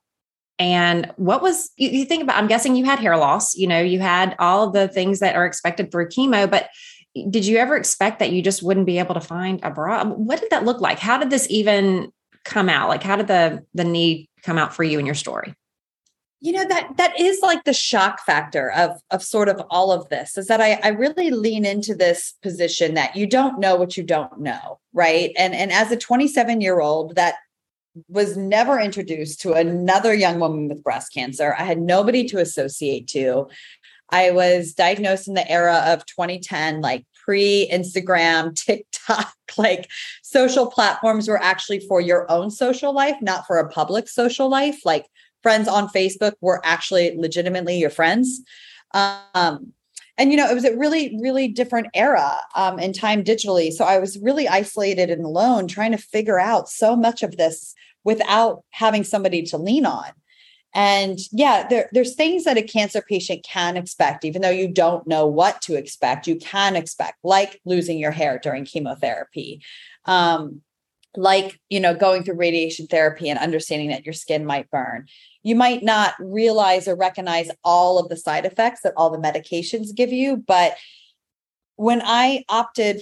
And 0.58 1.12
what 1.18 1.42
was 1.42 1.72
you, 1.76 1.90
you 1.90 2.06
think 2.06 2.24
about? 2.24 2.38
I'm 2.38 2.48
guessing 2.48 2.76
you 2.76 2.86
had 2.86 3.00
hair 3.00 3.18
loss, 3.18 3.56
you 3.56 3.68
know, 3.68 3.82
you 3.82 4.00
had 4.00 4.36
all 4.40 4.70
the 4.70 4.88
things 4.88 5.20
that 5.20 5.36
are 5.36 5.46
expected 5.46 5.92
through 5.92 6.08
chemo, 6.08 6.50
but 6.50 6.70
did 7.30 7.46
you 7.46 7.58
ever 7.58 7.76
expect 7.76 8.20
that 8.20 8.32
you 8.32 8.42
just 8.42 8.62
wouldn't 8.62 8.86
be 8.86 9.00
able 9.00 9.14
to 9.16 9.22
find 9.22 9.60
a 9.64 9.72
bra? 9.72 10.02
Um, 10.02 10.12
what 10.12 10.40
did 10.40 10.50
that 10.52 10.66
look 10.66 10.82
like? 10.82 11.00
How 11.00 11.18
did 11.18 11.30
this 11.30 11.48
even 11.50 12.12
come 12.44 12.70
out? 12.70 12.90
Like 12.90 13.04
how 13.04 13.16
did 13.16 13.28
the 13.28 13.66
the 13.74 13.84
need 13.84 14.30
come 14.44 14.58
out 14.58 14.74
for 14.74 14.84
you 14.84 15.00
in 15.00 15.06
your 15.06 15.16
story? 15.16 15.54
You 16.46 16.52
know 16.52 16.66
that 16.68 16.96
that 16.98 17.20
is 17.20 17.40
like 17.42 17.64
the 17.64 17.74
shock 17.74 18.24
factor 18.24 18.72
of 18.72 19.02
of 19.10 19.24
sort 19.24 19.50
of 19.50 19.60
all 19.72 19.92
of 19.92 20.08
this 20.10 20.38
is 20.38 20.46
that 20.46 20.62
I, 20.62 20.80
I 20.84 20.90
really 20.90 21.32
lean 21.32 21.66
into 21.66 21.96
this 21.96 22.36
position 22.44 22.94
that 22.94 23.16
you 23.16 23.26
don't 23.26 23.60
know 23.60 23.76
what 23.76 23.98
you 23.98 24.04
don't 24.04 24.40
know 24.40 24.80
right 24.94 25.32
and 25.40 25.56
and 25.56 25.72
as 25.72 25.92
a 25.92 25.98
27 25.98 26.62
year 26.62 26.82
old 26.82 27.16
that 27.16 27.36
was 28.10 28.38
never 28.38 28.80
introduced 28.80 29.42
to 29.42 29.54
another 29.54 30.14
young 30.14 30.40
woman 30.40 30.68
with 30.68 30.84
breast 30.84 31.12
cancer 31.12 31.56
i 31.58 31.64
had 31.64 31.80
nobody 31.80 32.24
to 32.26 32.38
associate 32.38 33.08
to 33.08 33.48
i 34.12 34.30
was 34.30 34.74
diagnosed 34.74 35.28
in 35.28 35.34
the 35.34 35.50
era 35.50 35.82
of 35.88 36.06
2010 36.06 36.80
like 36.80 37.06
pre 37.26 37.68
Instagram, 37.74 38.56
TikTok, 38.66 39.34
like 39.58 39.90
social 40.22 40.68
platforms 40.68 41.28
were 41.28 41.42
actually 41.42 41.80
for 41.80 42.00
your 42.00 42.30
own 42.32 42.52
social 42.52 42.94
life, 42.94 43.16
not 43.20 43.48
for 43.48 43.58
a 43.58 43.68
public 43.68 44.08
social 44.08 44.48
life. 44.48 44.82
Like 44.86 45.08
friends 45.46 45.68
on 45.68 45.88
Facebook 45.90 46.34
were 46.42 46.60
actually 46.64 47.16
legitimately 47.16 47.78
your 47.78 47.92
friends. 47.92 48.42
Um, 48.96 49.74
and 50.18 50.32
you 50.32 50.38
know, 50.38 50.50
it 50.50 50.56
was 50.56 50.66
a 50.66 50.76
really, 50.76 51.16
really 51.22 51.48
different 51.48 51.90
era 51.94 52.36
um, 52.56 52.80
in 52.80 52.94
time 52.94 53.24
digitally. 53.24 53.72
So 53.72 53.86
I 53.86 54.00
was 54.00 54.18
really 54.18 54.48
isolated 54.48 55.12
and 55.12 55.24
alone, 55.24 55.68
trying 55.68 55.92
to 55.92 56.00
figure 56.00 56.40
out 56.40 56.68
so 56.68 56.96
much 56.96 57.22
of 57.22 57.38
this 57.38 57.76
without 58.04 58.64
having 58.72 59.04
somebody 59.04 59.44
to 59.44 59.58
lean 59.60 59.86
on. 59.86 60.10
And 60.74 61.20
yeah, 61.32 61.68
there, 61.68 61.90
there's 61.92 62.16
things 62.16 62.46
that 62.46 62.58
a 62.58 62.64
cancer 62.64 63.04
patient 63.08 63.46
can 63.46 63.78
expect, 63.78 64.26
even 64.26 64.42
though 64.42 64.50
you 64.50 64.68
don't 64.68 65.06
know 65.06 65.28
what 65.28 65.62
to 65.64 65.76
expect. 65.76 66.26
You 66.26 66.38
can 66.38 66.76
expect, 66.76 67.20
like 67.24 67.62
losing 67.66 68.00
your 68.00 68.12
hair 68.12 68.40
during 68.42 68.66
chemotherapy, 68.66 69.62
um, 70.06 70.62
like 71.18 71.60
you 71.70 71.80
know, 71.80 71.94
going 71.94 72.24
through 72.24 72.36
radiation 72.36 72.88
therapy 72.88 73.30
and 73.30 73.40
understanding 73.40 73.90
that 73.90 74.06
your 74.06 74.14
skin 74.14 74.46
might 74.46 74.70
burn. 74.70 75.08
You 75.44 75.56
might 75.56 75.84
not 75.84 76.16
realize 76.20 76.88
or 76.88 76.96
recognize 76.96 77.52
all 77.64 78.00
of 78.00 78.10
the 78.10 78.18
side 78.18 78.46
effects 78.46 78.82
that 78.82 78.94
all 78.98 79.10
the 79.10 79.18
medications 79.18 79.96
give 79.96 80.12
you, 80.12 80.38
but 80.38 80.76
when 81.76 82.02
I 82.04 82.44
opted 82.50 83.02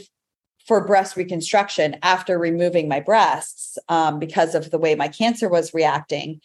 for 0.65 0.85
breast 0.85 1.17
reconstruction 1.17 1.97
after 2.01 2.39
removing 2.39 2.87
my 2.87 2.99
breasts 2.99 3.77
um, 3.89 4.19
because 4.19 4.55
of 4.55 4.71
the 4.71 4.77
way 4.77 4.95
my 4.95 5.07
cancer 5.07 5.49
was 5.49 5.73
reacting, 5.73 6.39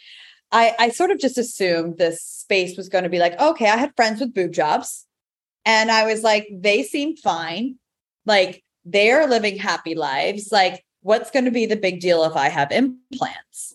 I, 0.51 0.75
I 0.79 0.89
sort 0.91 1.11
of 1.11 1.19
just 1.19 1.39
assumed 1.39 1.99
this 1.99 2.23
space 2.23 2.77
was 2.77 2.89
going 2.89 3.05
to 3.05 3.11
be 3.11 3.19
like, 3.19 3.39
okay, 3.41 3.69
I 3.69 3.77
had 3.77 3.95
friends 3.97 4.21
with 4.21 4.35
boob 4.35 4.53
jobs. 4.53 5.07
And 5.65 5.91
I 5.91 6.07
was 6.07 6.23
like, 6.23 6.49
they 6.51 6.83
seem 6.83 7.17
fine. 7.17 7.77
Like 8.25 8.63
they're 8.85 9.27
living 9.27 9.59
happy 9.59 9.95
lives. 9.95 10.49
Like, 10.51 10.85
what's 11.09 11.31
going 11.31 11.47
to 11.47 11.51
be 11.51 11.65
the 11.65 11.75
big 11.77 12.01
deal 12.01 12.23
if 12.25 12.37
I 12.37 12.51
have 12.51 12.71
implants? 12.71 13.75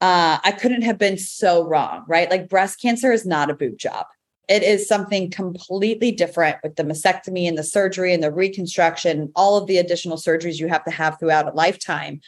Uh, 0.00 0.38
I 0.42 0.52
couldn't 0.52 0.82
have 0.82 0.96
been 0.96 1.18
so 1.18 1.62
wrong, 1.62 2.04
right? 2.08 2.30
Like 2.30 2.48
breast 2.48 2.80
cancer 2.80 3.12
is 3.12 3.26
not 3.26 3.50
a 3.50 3.54
boob 3.54 3.76
job. 3.76 4.06
It 4.48 4.62
is 4.62 4.88
something 4.88 5.30
completely 5.30 6.10
different 6.10 6.56
with 6.62 6.76
the 6.76 6.82
mastectomy 6.82 7.46
and 7.46 7.58
the 7.58 7.62
surgery 7.62 8.14
and 8.14 8.22
the 8.22 8.32
reconstruction, 8.32 9.30
all 9.36 9.58
of 9.58 9.66
the 9.66 9.76
additional 9.76 10.16
surgeries 10.16 10.58
you 10.58 10.68
have 10.68 10.84
to 10.84 10.90
have 10.90 11.18
throughout 11.18 11.46
a 11.46 11.54
lifetime. 11.54 12.20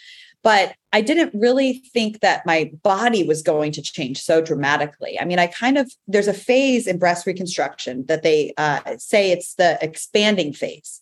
But 0.42 0.74
I 0.92 1.00
didn't 1.00 1.32
really 1.34 1.82
think 1.94 2.20
that 2.20 2.44
my 2.44 2.70
body 2.82 3.24
was 3.24 3.42
going 3.42 3.72
to 3.72 3.82
change 3.82 4.20
so 4.20 4.42
dramatically. 4.42 5.18
I 5.18 5.24
mean, 5.24 5.38
I 5.38 5.46
kind 5.46 5.78
of, 5.78 5.90
there's 6.06 6.28
a 6.28 6.34
phase 6.34 6.86
in 6.86 6.98
breast 6.98 7.26
reconstruction 7.26 8.04
that 8.06 8.22
they 8.22 8.52
uh, 8.58 8.80
say 8.98 9.30
it's 9.30 9.54
the 9.54 9.78
expanding 9.80 10.52
phase. 10.52 11.00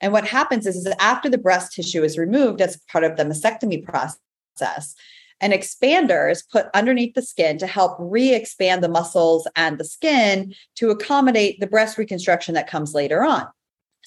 And 0.00 0.12
what 0.12 0.26
happens 0.26 0.66
is, 0.66 0.76
is 0.76 0.84
that 0.84 1.02
after 1.02 1.28
the 1.28 1.38
breast 1.38 1.72
tissue 1.72 2.02
is 2.02 2.18
removed 2.18 2.60
as 2.60 2.80
part 2.90 3.04
of 3.04 3.16
the 3.16 3.24
mastectomy 3.24 3.84
process, 3.84 4.94
an 5.40 5.52
expander 5.52 6.30
is 6.30 6.42
put 6.42 6.66
underneath 6.74 7.14
the 7.14 7.22
skin 7.22 7.58
to 7.58 7.66
help 7.66 7.96
re 7.98 8.34
expand 8.34 8.82
the 8.82 8.88
muscles 8.88 9.46
and 9.54 9.78
the 9.78 9.84
skin 9.84 10.54
to 10.76 10.90
accommodate 10.90 11.60
the 11.60 11.66
breast 11.66 11.96
reconstruction 11.98 12.54
that 12.54 12.68
comes 12.68 12.94
later 12.94 13.22
on. 13.24 13.46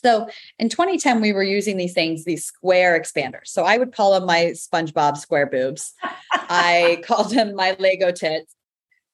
So 0.04 0.30
in 0.58 0.70
2010, 0.70 1.22
we 1.22 1.32
were 1.32 1.44
using 1.44 1.78
these 1.78 1.94
things, 1.94 2.26
these 2.26 2.44
square 2.44 3.00
expanders. 3.00 3.48
So 3.48 3.64
I 3.64 3.78
would 3.78 3.94
call 3.94 4.14
them 4.14 4.26
my 4.26 4.54
SpongeBob 4.56 5.18
square 5.18 5.46
boobs. 5.46 5.94
I 6.32 7.04
called 7.06 7.32
them 7.32 7.56
my 7.56 7.76
Lego 7.80 8.12
tits. 8.12 8.56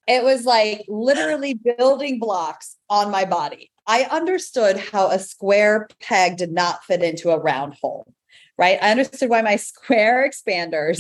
It 0.08 0.24
was 0.24 0.46
like 0.46 0.86
literally 0.88 1.54
building 1.78 2.20
blocks 2.20 2.78
on 2.90 3.12
my 3.12 3.26
body. 3.26 3.72
I 3.88 4.04
understood 4.04 4.78
how 4.78 5.10
a 5.10 5.18
square 5.18 5.88
peg 6.02 6.38
did 6.38 6.52
not 6.52 6.84
fit 6.84 7.02
into 7.02 7.32
a 7.32 7.40
round 7.40 7.76
hole, 7.82 8.14
right? 8.58 8.78
I 8.82 8.92
understood 8.92 9.30
why 9.30 9.42
my 9.42 9.56
square 9.56 10.30
expanders 10.30 11.00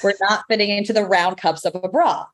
were 0.04 0.14
not 0.20 0.44
fitting 0.48 0.70
into 0.70 0.92
the 0.92 1.04
round 1.04 1.36
cups 1.36 1.64
of 1.64 1.74
a 1.74 1.88
bra. 1.88 2.26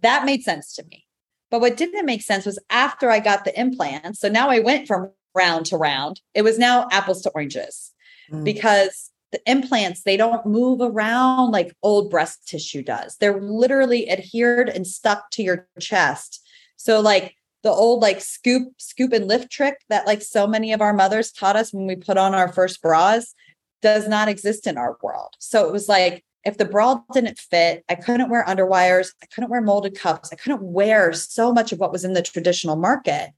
That 0.00 0.24
made 0.24 0.42
sense 0.42 0.74
to 0.74 0.84
me. 0.84 1.06
But 1.50 1.60
what 1.60 1.76
didn't 1.76 2.06
make 2.06 2.22
sense 2.22 2.46
was 2.46 2.58
after 2.70 3.10
I 3.10 3.20
got 3.20 3.44
the 3.44 3.58
implants. 3.58 4.20
So 4.20 4.28
now 4.28 4.50
I 4.50 4.60
went 4.60 4.86
from 4.86 5.10
round 5.34 5.66
to 5.66 5.76
round. 5.76 6.20
It 6.32 6.42
was 6.42 6.58
now 6.58 6.88
apples 6.90 7.22
to 7.22 7.30
oranges 7.30 7.92
mm. 8.32 8.44
because 8.44 9.10
the 9.32 9.40
implants, 9.50 10.02
they 10.02 10.16
don't 10.16 10.46
move 10.46 10.80
around 10.80 11.50
like 11.50 11.74
old 11.82 12.08
breast 12.08 12.46
tissue 12.46 12.82
does. 12.82 13.16
They're 13.16 13.40
literally 13.40 14.08
adhered 14.08 14.68
and 14.68 14.86
stuck 14.86 15.30
to 15.32 15.42
your 15.42 15.66
chest. 15.80 16.40
So, 16.76 17.00
like 17.00 17.34
the 17.64 17.70
old 17.70 18.02
like 18.02 18.20
scoop, 18.20 18.68
scoop 18.78 19.12
and 19.12 19.26
lift 19.26 19.50
trick 19.50 19.78
that 19.88 20.06
like 20.06 20.22
so 20.22 20.46
many 20.46 20.72
of 20.72 20.80
our 20.80 20.92
mothers 20.92 21.32
taught 21.32 21.56
us 21.56 21.72
when 21.72 21.86
we 21.86 21.96
put 21.96 22.18
on 22.18 22.34
our 22.34 22.52
first 22.52 22.80
bras 22.80 23.34
does 23.82 24.06
not 24.06 24.28
exist 24.28 24.66
in 24.66 24.78
our 24.78 24.96
world. 25.02 25.34
So 25.40 25.66
it 25.66 25.72
was 25.72 25.88
like 25.88 26.24
if 26.44 26.58
the 26.58 26.66
bra 26.66 27.00
didn't 27.14 27.38
fit, 27.38 27.82
I 27.88 27.94
couldn't 27.94 28.28
wear 28.28 28.44
underwires, 28.44 29.08
I 29.22 29.26
couldn't 29.34 29.50
wear 29.50 29.62
molded 29.62 29.98
cups, 29.98 30.30
I 30.30 30.36
couldn't 30.36 30.62
wear 30.62 31.12
so 31.14 31.52
much 31.52 31.72
of 31.72 31.78
what 31.78 31.90
was 31.90 32.04
in 32.04 32.12
the 32.12 32.22
traditional 32.22 32.76
market. 32.76 33.30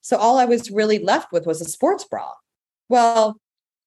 So 0.00 0.16
all 0.16 0.38
I 0.38 0.46
was 0.46 0.70
really 0.70 0.98
left 0.98 1.30
with 1.30 1.46
was 1.46 1.60
a 1.60 1.66
sports 1.66 2.04
bra. 2.04 2.30
Well, 2.88 3.38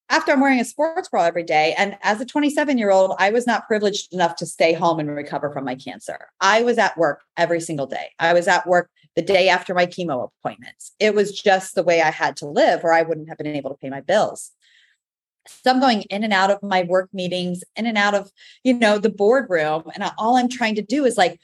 after 0.10 0.32
I'm 0.32 0.39
wearing 0.39 0.60
a 0.60 0.66
sports 0.66 1.10
bra 1.10 1.24
every 1.24 1.44
day, 1.44 1.74
and 1.77 1.98
as 2.01 2.22
a 2.22 2.25
27 2.25 2.77
year 2.77 2.92
old, 2.92 3.16
I 3.20 3.32
was 3.32 3.46
not 3.46 3.68
privileged 3.68 4.13
enough 4.13 4.36
to 4.38 4.46
stay 4.46 4.74
home 4.74 5.00
and 5.00 5.10
recover 5.10 5.51
from 5.51 5.66
my 5.66 5.75
cancer. 5.75 6.27
I 6.39 6.62
was 6.62 6.77
at 6.77 6.98
work 6.98 7.24
every 7.36 7.60
single 7.60 7.88
day. 7.88 8.12
I 8.20 8.34
was 8.34 8.48
at 8.48 8.68
work 8.68 8.89
the 9.18 9.24
day 9.24 9.50
after 9.50 9.74
my 9.74 9.88
chemo 9.88 10.30
appointments. 10.30 10.94
It 11.00 11.16
was 11.16 11.32
just 11.32 11.74
the 11.74 11.82
way 11.82 12.04
I 12.04 12.12
had 12.12 12.38
to 12.38 12.46
live, 12.46 12.82
or 12.84 12.94
I 12.94 13.02
wouldn't 13.02 13.30
have 13.30 13.40
been 13.40 13.48
able 13.48 13.72
to 13.72 13.78
pay 13.78 13.90
my 13.90 14.00
bills. 14.00 14.52
So 15.48 15.72
I'm 15.72 15.80
going 15.80 16.04
in 16.04 16.24
and 16.24 16.32
out 16.32 16.52
of 16.52 16.62
my 16.62 16.84
work 16.84 17.10
meetings, 17.14 17.64
in 17.76 17.88
and 17.88 17.98
out 17.98 18.14
of, 18.14 18.32
you 18.64 18.76
know, 18.76 19.00
the 19.00 19.10
boardroom. 19.10 19.86
And 19.96 20.04
all 20.20 20.38
I'm 20.38 20.50
trying 20.50 20.76
to 20.76 20.84
do 20.84 21.04
is 21.04 21.18
like 21.18 21.40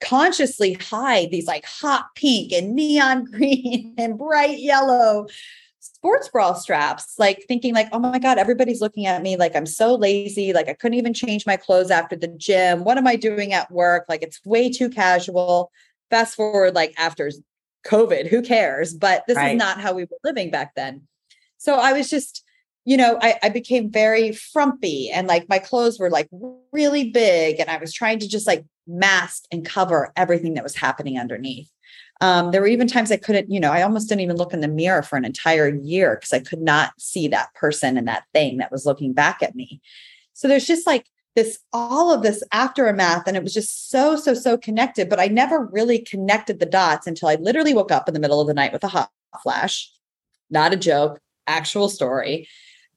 consciously 0.00 0.72
hide 0.74 1.30
these 1.30 1.46
like 1.46 1.64
hot 1.66 2.06
pink 2.16 2.52
and 2.52 2.74
neon 2.74 3.24
green 3.30 3.94
and 3.96 4.18
bright 4.18 4.58
yellow 4.58 5.26
sports 5.80 6.28
bra 6.28 6.52
straps 6.52 7.14
like 7.18 7.44
thinking 7.48 7.74
like 7.74 7.88
oh 7.90 7.98
my 7.98 8.20
god 8.20 8.38
everybody's 8.38 8.80
looking 8.80 9.06
at 9.06 9.22
me 9.22 9.36
like 9.36 9.56
i'm 9.56 9.66
so 9.66 9.96
lazy 9.96 10.52
like 10.52 10.68
i 10.68 10.72
couldn't 10.72 10.96
even 10.96 11.12
change 11.12 11.44
my 11.44 11.56
clothes 11.56 11.90
after 11.90 12.14
the 12.14 12.28
gym 12.28 12.84
what 12.84 12.96
am 12.96 13.08
i 13.08 13.16
doing 13.16 13.52
at 13.52 13.70
work 13.72 14.04
like 14.08 14.22
it's 14.22 14.44
way 14.46 14.70
too 14.70 14.88
casual 14.88 15.72
fast 16.10 16.34
forward 16.34 16.74
like 16.74 16.94
after 16.98 17.30
covid 17.86 18.26
who 18.26 18.42
cares 18.42 18.94
but 18.94 19.24
this 19.26 19.36
right. 19.36 19.52
is 19.52 19.58
not 19.58 19.80
how 19.80 19.92
we 19.92 20.04
were 20.04 20.18
living 20.24 20.50
back 20.50 20.74
then 20.74 21.02
so 21.58 21.74
i 21.74 21.92
was 21.92 22.10
just 22.10 22.44
you 22.88 22.96
know, 22.96 23.18
I, 23.20 23.38
I, 23.42 23.48
became 23.50 23.90
very 23.90 24.32
frumpy 24.32 25.10
and 25.10 25.26
like 25.26 25.46
my 25.46 25.58
clothes 25.58 25.98
were 25.98 26.08
like 26.08 26.26
really 26.72 27.10
big. 27.10 27.60
And 27.60 27.68
I 27.68 27.76
was 27.76 27.92
trying 27.92 28.18
to 28.20 28.26
just 28.26 28.46
like 28.46 28.64
mask 28.86 29.44
and 29.52 29.62
cover 29.62 30.10
everything 30.16 30.54
that 30.54 30.64
was 30.64 30.74
happening 30.74 31.18
underneath. 31.18 31.70
Um, 32.22 32.50
there 32.50 32.62
were 32.62 32.66
even 32.66 32.88
times 32.88 33.12
I 33.12 33.18
couldn't, 33.18 33.50
you 33.50 33.60
know, 33.60 33.70
I 33.70 33.82
almost 33.82 34.08
didn't 34.08 34.22
even 34.22 34.38
look 34.38 34.54
in 34.54 34.62
the 34.62 34.68
mirror 34.68 35.02
for 35.02 35.16
an 35.16 35.26
entire 35.26 35.68
year 35.68 36.16
because 36.16 36.32
I 36.32 36.38
could 36.38 36.62
not 36.62 36.98
see 36.98 37.28
that 37.28 37.52
person 37.52 37.98
and 37.98 38.08
that 38.08 38.24
thing 38.32 38.56
that 38.56 38.72
was 38.72 38.86
looking 38.86 39.12
back 39.12 39.42
at 39.42 39.54
me. 39.54 39.82
So 40.32 40.48
there's 40.48 40.66
just 40.66 40.86
like 40.86 41.04
this, 41.38 41.60
all 41.72 42.12
of 42.12 42.22
this 42.22 42.42
aftermath, 42.50 43.28
and 43.28 43.36
it 43.36 43.44
was 43.44 43.54
just 43.54 43.90
so, 43.90 44.16
so, 44.16 44.34
so 44.34 44.58
connected. 44.58 45.08
But 45.08 45.20
I 45.20 45.28
never 45.28 45.66
really 45.66 46.00
connected 46.00 46.58
the 46.58 46.66
dots 46.66 47.06
until 47.06 47.28
I 47.28 47.36
literally 47.36 47.74
woke 47.74 47.92
up 47.92 48.08
in 48.08 48.14
the 48.14 48.18
middle 48.18 48.40
of 48.40 48.48
the 48.48 48.54
night 48.54 48.72
with 48.72 48.82
a 48.82 48.88
hot 48.88 49.10
flash. 49.44 49.88
Not 50.50 50.72
a 50.72 50.76
joke, 50.76 51.20
actual 51.46 51.88
story. 51.88 52.48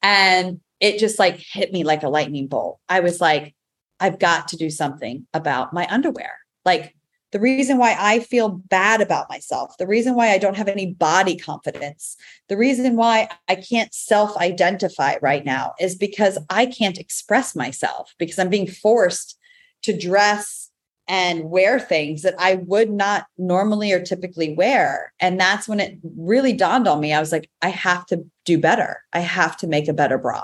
And 0.02 0.60
it 0.80 0.98
just 0.98 1.20
like 1.20 1.38
hit 1.38 1.72
me 1.72 1.84
like 1.84 2.02
a 2.02 2.10
lightning 2.10 2.48
bolt. 2.48 2.80
I 2.90 3.02
was 3.02 3.22
like, 3.22 3.54
I've 4.00 4.18
got 4.18 4.48
to 4.48 4.58
do 4.58 4.72
something 4.72 5.28
about 5.36 5.72
my 5.72 5.86
underwear. 5.88 6.32
Like 6.66 6.96
the 7.32 7.40
reason 7.40 7.78
why 7.78 7.96
I 7.98 8.20
feel 8.20 8.50
bad 8.50 9.02
about 9.02 9.30
myself, 9.30 9.78
the 9.78 9.88
reason 9.88 10.16
why 10.16 10.32
I 10.32 10.38
don't 10.38 10.58
have 10.58 10.68
any 10.68 10.94
body 10.94 11.38
confidence, 11.38 12.18
the 12.50 12.58
reason 12.58 12.96
why 12.96 13.30
I 13.48 13.56
can't 13.56 13.94
self 13.94 14.36
identify 14.38 15.16
right 15.22 15.46
now 15.46 15.74
is 15.80 15.96
because 15.96 16.38
I 16.50 16.66
can't 16.66 16.98
express 16.98 17.56
myself 17.56 18.14
because 18.18 18.38
I'm 18.38 18.50
being 18.50 18.68
forced 18.68 19.38
to 19.84 19.98
dress 19.98 20.70
and 21.08 21.50
wear 21.50 21.80
things 21.80 22.22
that 22.22 22.36
I 22.38 22.56
would 22.56 22.90
not 22.90 23.26
normally 23.38 23.92
or 23.92 24.02
typically 24.02 24.54
wear. 24.54 25.14
And 25.20 25.40
that's 25.40 25.68
when 25.68 25.80
it 25.80 25.98
really 26.18 26.54
dawned 26.54 26.88
on 26.88 27.00
me. 27.00 27.14
I 27.14 27.20
was 27.20 27.32
like, 27.32 27.50
I 27.62 27.70
have 27.70 28.06
to 28.08 28.24
do 28.46 28.58
better. 28.58 29.02
I 29.12 29.20
have 29.20 29.58
to 29.58 29.68
make 29.68 29.88
a 29.88 29.94
better 29.94 30.18
bra. 30.18 30.44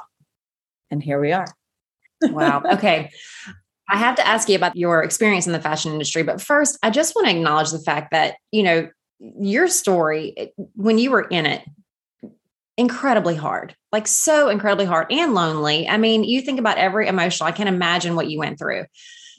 And 0.90 1.04
here 1.04 1.20
we 1.22 1.32
are. 1.32 1.48
wow. 2.22 2.64
Okay. 2.66 3.12
I 3.90 3.98
have 3.98 4.16
to 4.16 4.28
ask 4.28 4.50
you 4.50 4.56
about 4.56 4.76
your 4.76 5.04
experience 5.04 5.48
in 5.48 5.54
the 5.54 5.62
fashion 5.62 5.94
industry. 5.94 6.24
But 6.24 6.42
first, 6.42 6.78
I 6.84 6.90
just 6.90 7.16
want 7.16 7.28
to 7.28 7.36
acknowledge 7.36 7.72
the 7.72 7.80
fact 7.80 8.12
that, 8.12 8.36
you 8.52 8.64
know, 8.64 8.90
your 9.20 9.68
story, 9.68 10.54
when 10.76 10.98
you 10.98 11.12
were 11.12 11.24
in 11.24 11.46
it, 11.46 11.64
incredibly 12.78 13.36
hard, 13.36 13.76
like 13.92 14.08
so 14.08 14.50
incredibly 14.50 14.86
hard 14.86 15.12
and 15.12 15.34
lonely. 15.34 15.88
I 15.88 15.98
mean, 15.98 16.24
you 16.24 16.42
think 16.42 16.60
about 16.60 16.78
every 16.78 17.08
emotional, 17.08 17.48
I 17.48 17.52
can't 17.52 17.70
imagine 17.70 18.16
what 18.16 18.30
you 18.30 18.40
went 18.40 18.60
through 18.60 18.86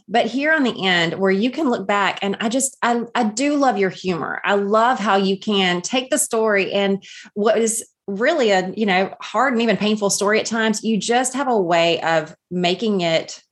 but 0.08 0.26
here 0.26 0.52
on 0.52 0.64
the 0.64 0.86
end 0.86 1.14
where 1.14 1.30
you 1.30 1.50
can 1.50 1.68
look 1.68 1.86
back 1.86 2.18
and 2.22 2.36
i 2.40 2.48
just 2.48 2.76
i, 2.82 3.02
I 3.14 3.24
do 3.24 3.56
love 3.56 3.78
your 3.78 3.90
humor 3.90 4.40
i 4.44 4.54
love 4.54 4.98
how 4.98 5.16
you 5.16 5.38
can 5.38 5.82
take 5.82 6.10
the 6.10 6.18
story 6.18 6.72
and 6.72 7.04
what 7.34 7.58
is 7.58 7.86
really 8.06 8.50
a 8.50 8.72
you 8.74 8.86
know 8.86 9.14
hard 9.20 9.52
and 9.52 9.62
even 9.62 9.76
painful 9.76 10.10
story 10.10 10.40
at 10.40 10.46
times 10.46 10.82
you 10.82 10.96
just 10.96 11.34
have 11.34 11.48
a 11.48 11.60
way 11.60 12.00
of 12.00 12.34
making 12.50 13.02
it 13.02 13.42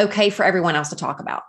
okay 0.00 0.30
for 0.30 0.44
everyone 0.44 0.76
else 0.76 0.90
to 0.90 0.96
talk 0.96 1.20
about. 1.20 1.42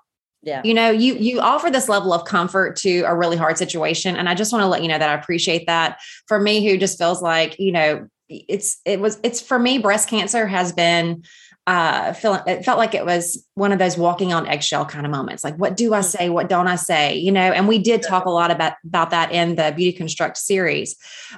Yeah. 0.43 0.61
You 0.63 0.73
know 0.73 0.89
you 0.89 1.15
you 1.15 1.39
offer 1.39 1.69
this 1.69 1.87
level 1.87 2.13
of 2.13 2.25
comfort 2.25 2.75
to 2.77 3.01
a 3.01 3.15
really 3.15 3.37
hard 3.37 3.59
situation 3.59 4.15
and 4.17 4.27
i 4.27 4.33
just 4.33 4.51
want 4.51 4.63
to 4.63 4.67
let 4.67 4.81
you 4.81 4.87
know 4.87 4.97
that 4.97 5.09
i 5.09 5.13
appreciate 5.13 5.67
that. 5.67 5.99
For 6.27 6.39
me 6.39 6.67
who 6.67 6.77
just 6.77 6.97
feels 6.97 7.21
like 7.21 7.59
you 7.59 7.71
know 7.71 8.07
it's 8.27 8.79
it 8.85 8.99
was 8.99 9.19
it's 9.23 9.41
for 9.41 9.59
me 9.59 9.77
breast 9.77 10.09
cancer 10.09 10.47
has 10.47 10.71
been 10.71 11.23
uh 11.67 12.13
feeling 12.13 12.41
it 12.47 12.65
felt 12.65 12.79
like 12.79 12.95
it 12.95 13.05
was 13.05 13.45
one 13.53 13.71
of 13.71 13.77
those 13.77 13.97
walking 13.97 14.33
on 14.33 14.47
eggshell 14.47 14.85
kind 14.85 15.05
of 15.05 15.11
moments 15.11 15.43
like 15.43 15.55
what 15.57 15.77
do 15.77 15.93
i 15.93 15.99
mm. 15.99 16.03
say 16.03 16.29
what 16.29 16.49
don't 16.49 16.67
i 16.67 16.75
say 16.75 17.15
you 17.15 17.31
know 17.31 17.39
and 17.39 17.67
we 17.67 17.77
did 17.77 18.01
talk 18.01 18.25
a 18.25 18.29
lot 18.29 18.49
about 18.49 18.73
about 18.85 19.11
that 19.11 19.31
in 19.31 19.55
the 19.55 19.73
beauty 19.75 19.95
construct 19.95 20.37
series 20.37 20.95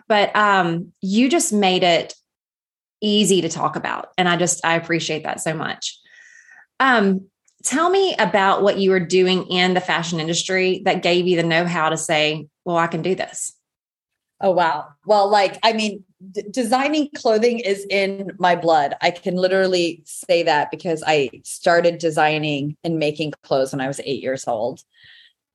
but 0.07 0.33
um 0.35 0.93
you 1.01 1.29
just 1.29 1.51
made 1.51 1.83
it 1.83 2.13
easy 3.01 3.41
to 3.41 3.49
talk 3.49 3.75
about 3.75 4.09
and 4.17 4.29
i 4.29 4.37
just 4.37 4.63
i 4.65 4.75
appreciate 4.75 5.23
that 5.23 5.41
so 5.41 5.53
much 5.53 5.99
um 6.83 7.21
tell 7.63 7.89
me 7.89 8.15
about 8.19 8.61
what 8.61 8.77
you 8.77 8.91
were 8.91 8.99
doing 8.99 9.47
in 9.47 9.73
the 9.73 9.81
fashion 9.81 10.19
industry 10.19 10.81
that 10.85 11.01
gave 11.01 11.27
you 11.27 11.35
the 11.35 11.43
know-how 11.43 11.89
to 11.89 11.97
say 11.97 12.47
well 12.65 12.77
i 12.77 12.87
can 12.87 13.01
do 13.01 13.15
this 13.15 13.53
Oh 14.45 14.51
wow. 14.51 14.89
Well, 15.05 15.29
like 15.29 15.57
I 15.63 15.71
mean, 15.71 16.03
d- 16.31 16.43
designing 16.51 17.09
clothing 17.15 17.59
is 17.59 17.85
in 17.89 18.33
my 18.37 18.57
blood. 18.57 18.93
I 19.01 19.09
can 19.11 19.35
literally 19.35 20.03
say 20.05 20.43
that 20.43 20.69
because 20.69 21.01
I 21.07 21.29
started 21.45 21.97
designing 21.97 22.75
and 22.83 22.99
making 22.99 23.31
clothes 23.43 23.71
when 23.71 23.79
I 23.79 23.87
was 23.87 24.01
8 24.03 24.21
years 24.21 24.45
old. 24.45 24.83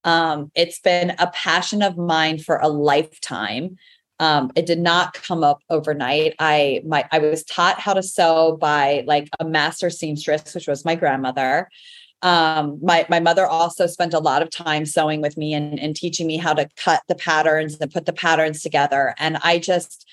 Um, 0.04 0.50
it's 0.54 0.80
been 0.80 1.10
a 1.18 1.26
passion 1.32 1.82
of 1.82 1.98
mine 1.98 2.38
for 2.38 2.56
a 2.56 2.68
lifetime. 2.68 3.76
Um, 4.20 4.50
it 4.56 4.66
did 4.66 4.80
not 4.80 5.14
come 5.14 5.44
up 5.44 5.62
overnight. 5.70 6.34
I 6.38 6.82
my 6.84 7.08
I 7.12 7.18
was 7.18 7.44
taught 7.44 7.78
how 7.78 7.94
to 7.94 8.02
sew 8.02 8.56
by 8.60 9.04
like 9.06 9.28
a 9.38 9.44
master 9.44 9.90
seamstress, 9.90 10.54
which 10.54 10.66
was 10.66 10.84
my 10.84 10.94
grandmother 10.96 11.68
um, 12.22 12.78
my 12.82 13.06
my 13.08 13.20
mother 13.20 13.46
also 13.46 13.86
spent 13.86 14.12
a 14.12 14.18
lot 14.18 14.42
of 14.42 14.50
time 14.50 14.86
sewing 14.86 15.20
with 15.20 15.36
me 15.36 15.54
and, 15.54 15.78
and 15.78 15.94
teaching 15.94 16.26
me 16.26 16.36
how 16.36 16.52
to 16.52 16.68
cut 16.76 17.02
the 17.06 17.14
patterns 17.14 17.76
and 17.80 17.92
put 17.92 18.06
the 18.06 18.12
patterns 18.12 18.62
together. 18.62 19.14
And 19.18 19.36
I 19.42 19.58
just 19.58 20.08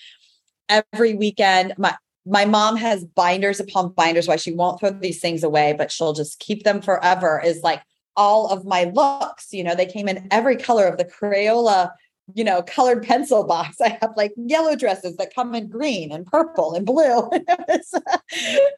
every 0.69 1.15
weekend 1.15 1.73
my 1.77 1.95
my 2.27 2.45
mom 2.45 2.75
has 2.75 3.05
binders 3.05 3.59
upon 3.59 3.93
binders 3.93 4.27
why 4.27 4.35
she 4.35 4.51
won't 4.51 4.79
throw 4.79 4.89
these 4.89 5.19
things 5.19 5.43
away 5.43 5.75
but 5.77 5.91
she'll 5.91 6.13
just 6.13 6.39
keep 6.39 6.63
them 6.63 6.81
forever 6.81 7.39
is 7.45 7.61
like 7.61 7.83
all 8.15 8.47
of 8.47 8.65
my 8.65 8.85
looks 8.85 9.53
you 9.53 9.63
know 9.63 9.75
they 9.75 9.85
came 9.85 10.07
in 10.07 10.27
every 10.31 10.55
color 10.55 10.87
of 10.87 10.97
the 10.97 11.05
crayola 11.05 11.91
you 12.33 12.43
know 12.43 12.61
colored 12.63 13.03
pencil 13.03 13.43
box 13.43 13.79
i 13.81 13.97
have 14.01 14.11
like 14.15 14.33
yellow 14.37 14.75
dresses 14.75 15.15
that 15.17 15.33
come 15.33 15.53
in 15.53 15.67
green 15.67 16.11
and 16.11 16.25
purple 16.25 16.73
and 16.73 16.85
blue 16.85 17.29
it's, 17.31 17.93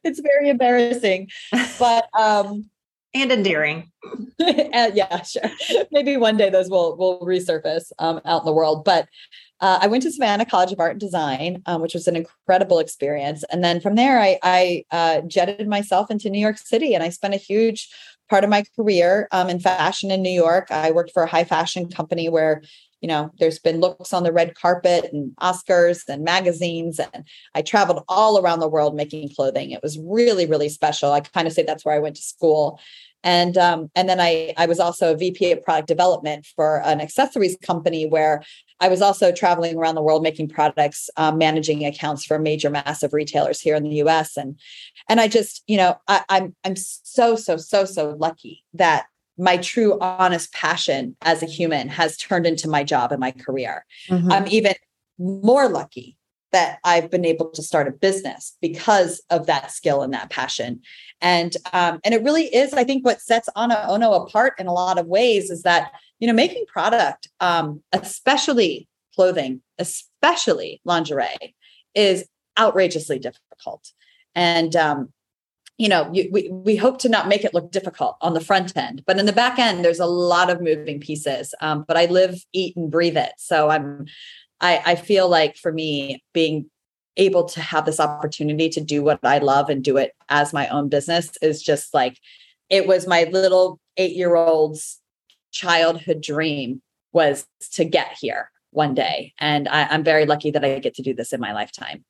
it's 0.03 0.19
very 0.19 0.49
embarrassing 0.49 1.29
but 1.79 2.07
um 2.19 2.69
and 3.13 3.31
endearing. 3.31 3.91
uh, 4.39 4.91
yeah, 4.93 5.21
sure. 5.23 5.49
Maybe 5.91 6.17
one 6.17 6.37
day 6.37 6.49
those 6.49 6.69
will 6.69 6.95
will 6.97 7.19
resurface 7.21 7.91
um, 7.99 8.21
out 8.25 8.41
in 8.41 8.45
the 8.45 8.53
world. 8.53 8.83
But 8.83 9.07
uh, 9.59 9.79
I 9.81 9.87
went 9.87 10.03
to 10.03 10.11
Savannah 10.11 10.45
College 10.45 10.71
of 10.71 10.79
Art 10.79 10.91
and 10.91 10.99
Design, 10.99 11.63
um, 11.65 11.81
which 11.81 11.93
was 11.93 12.07
an 12.07 12.15
incredible 12.15 12.79
experience. 12.79 13.43
And 13.51 13.63
then 13.63 13.79
from 13.81 13.95
there, 13.95 14.19
I, 14.19 14.37
I 14.43 14.85
uh, 14.91 15.21
jetted 15.21 15.67
myself 15.67 16.11
into 16.11 16.29
New 16.29 16.39
York 16.39 16.57
City, 16.57 16.93
and 16.93 17.03
I 17.03 17.09
spent 17.09 17.33
a 17.33 17.37
huge 17.37 17.89
part 18.29 18.43
of 18.43 18.49
my 18.49 18.63
career 18.75 19.27
um, 19.31 19.49
in 19.49 19.59
fashion 19.59 20.11
in 20.11 20.21
New 20.21 20.29
York. 20.29 20.67
I 20.69 20.91
worked 20.91 21.11
for 21.11 21.23
a 21.23 21.27
high 21.27 21.45
fashion 21.45 21.89
company 21.89 22.29
where 22.29 22.61
you 23.01 23.07
know 23.07 23.31
there's 23.39 23.59
been 23.59 23.79
looks 23.79 24.13
on 24.13 24.23
the 24.23 24.31
red 24.31 24.55
carpet 24.55 25.09
and 25.11 25.35
oscars 25.37 26.07
and 26.07 26.23
magazines 26.23 26.99
and 26.99 27.27
i 27.55 27.61
traveled 27.61 28.03
all 28.07 28.39
around 28.39 28.59
the 28.59 28.67
world 28.67 28.95
making 28.95 29.29
clothing. 29.35 29.71
It 29.71 29.83
was 29.83 29.99
really 29.99 30.45
really 30.45 30.69
special. 30.69 31.11
I 31.11 31.21
kind 31.21 31.47
of 31.47 31.53
say 31.53 31.63
that's 31.63 31.85
where 31.85 31.95
i 31.95 31.99
went 31.99 32.15
to 32.15 32.21
school. 32.21 32.79
And 33.23 33.57
um, 33.57 33.89
and 33.95 34.07
then 34.07 34.21
I 34.21 34.53
I 34.57 34.67
was 34.67 34.79
also 34.79 35.11
a 35.11 35.17
VP 35.17 35.51
of 35.51 35.63
product 35.63 35.87
development 35.87 36.47
for 36.55 36.81
an 36.85 37.01
accessories 37.01 37.57
company 37.61 38.05
where 38.05 38.43
I 38.79 38.89
was 38.89 39.01
also 39.01 39.31
traveling 39.31 39.75
around 39.75 39.95
the 39.95 40.03
world 40.03 40.21
making 40.21 40.49
products, 40.49 41.09
um, 41.17 41.37
managing 41.37 41.83
accounts 41.83 42.23
for 42.23 42.37
major 42.37 42.69
massive 42.69 43.13
retailers 43.13 43.59
here 43.59 43.75
in 43.75 43.83
the 43.83 43.95
U.S. 43.95 44.37
and 44.37 44.57
and 45.09 45.19
I 45.19 45.27
just 45.27 45.63
you 45.67 45.77
know 45.77 45.97
I, 46.07 46.23
I'm 46.29 46.55
I'm 46.63 46.75
so 46.75 47.35
so 47.35 47.57
so 47.57 47.85
so 47.85 48.15
lucky 48.19 48.63
that 48.75 49.07
my 49.37 49.57
true 49.57 49.99
honest 49.99 50.51
passion 50.53 51.15
as 51.21 51.43
a 51.43 51.45
human 51.45 51.89
has 51.89 52.17
turned 52.17 52.45
into 52.45 52.67
my 52.67 52.83
job 52.83 53.11
and 53.11 53.19
my 53.19 53.31
career. 53.31 53.85
Mm-hmm. 54.09 54.31
I'm 54.31 54.47
even 54.47 54.73
more 55.19 55.67
lucky 55.69 56.17
that 56.51 56.79
I've 56.83 57.11
been 57.11 57.25
able 57.25 57.49
to 57.51 57.61
start 57.61 57.87
a 57.87 57.91
business 57.91 58.55
because 58.61 59.21
of 59.29 59.47
that 59.47 59.71
skill 59.71 60.01
and 60.01 60.13
that 60.13 60.29
passion. 60.29 60.81
And 61.21 61.55
um, 61.73 61.99
and 62.03 62.13
it 62.13 62.23
really 62.23 62.45
is, 62.45 62.73
I 62.73 62.83
think, 62.83 63.05
what 63.05 63.21
sets 63.21 63.49
Ana 63.55 63.85
Ono 63.89 64.13
apart 64.13 64.53
in 64.59 64.67
a 64.67 64.73
lot 64.73 64.97
of 64.97 65.07
ways 65.07 65.49
is 65.49 65.63
that 65.63 65.91
you 66.19 66.27
know 66.27 66.33
making 66.33 66.65
product, 66.67 67.27
um, 67.39 67.81
especially 67.91 68.87
clothing, 69.15 69.61
especially 69.77 70.81
lingerie, 70.85 71.55
is 71.95 72.27
outrageously 72.57 73.19
difficult. 73.19 73.91
And 74.35 74.75
um, 74.75 75.11
you 75.77 75.89
know, 75.89 76.09
you, 76.11 76.29
we 76.31 76.49
we 76.49 76.75
hope 76.75 76.97
to 76.99 77.09
not 77.09 77.27
make 77.27 77.43
it 77.43 77.53
look 77.53 77.71
difficult 77.71 78.17
on 78.21 78.33
the 78.33 78.41
front 78.41 78.75
end, 78.75 79.03
but 79.05 79.19
in 79.19 79.25
the 79.25 79.33
back 79.33 79.59
end, 79.59 79.85
there's 79.85 79.99
a 79.99 80.05
lot 80.05 80.49
of 80.49 80.61
moving 80.61 80.99
pieces. 80.99 81.53
Um, 81.61 81.85
but 81.87 81.97
I 81.97 82.05
live, 82.05 82.43
eat, 82.51 82.75
and 82.75 82.89
breathe 82.89 83.17
it, 83.17 83.33
so 83.37 83.69
I'm 83.69 84.07
I, 84.59 84.81
I 84.85 84.95
feel 84.95 85.29
like 85.29 85.55
for 85.55 85.71
me, 85.71 86.23
being 86.33 86.69
able 87.15 87.45
to 87.45 87.61
have 87.61 87.85
this 87.85 87.99
opportunity 87.99 88.69
to 88.69 88.81
do 88.81 89.03
what 89.03 89.19
I 89.23 89.39
love 89.39 89.69
and 89.69 89.83
do 89.83 89.97
it 89.97 90.13
as 90.29 90.53
my 90.53 90.67
own 90.67 90.89
business 90.89 91.31
is 91.41 91.61
just 91.61 91.93
like 91.93 92.19
it 92.69 92.87
was 92.87 93.07
my 93.07 93.23
little 93.31 93.79
eight 93.97 94.15
year 94.15 94.35
old's 94.35 94.99
childhood 95.51 96.21
dream 96.21 96.81
was 97.13 97.47
to 97.73 97.85
get 97.85 98.15
here 98.19 98.51
one 98.71 98.93
day. 98.93 99.33
And 99.39 99.67
I, 99.67 99.85
I'm 99.85 100.03
very 100.03 100.25
lucky 100.25 100.51
that 100.51 100.63
I 100.63 100.77
get 100.79 100.93
to 100.95 101.01
do 101.01 101.13
this 101.13 101.33
in 101.33 101.39
my 101.39 101.53
lifetime. 101.53 102.03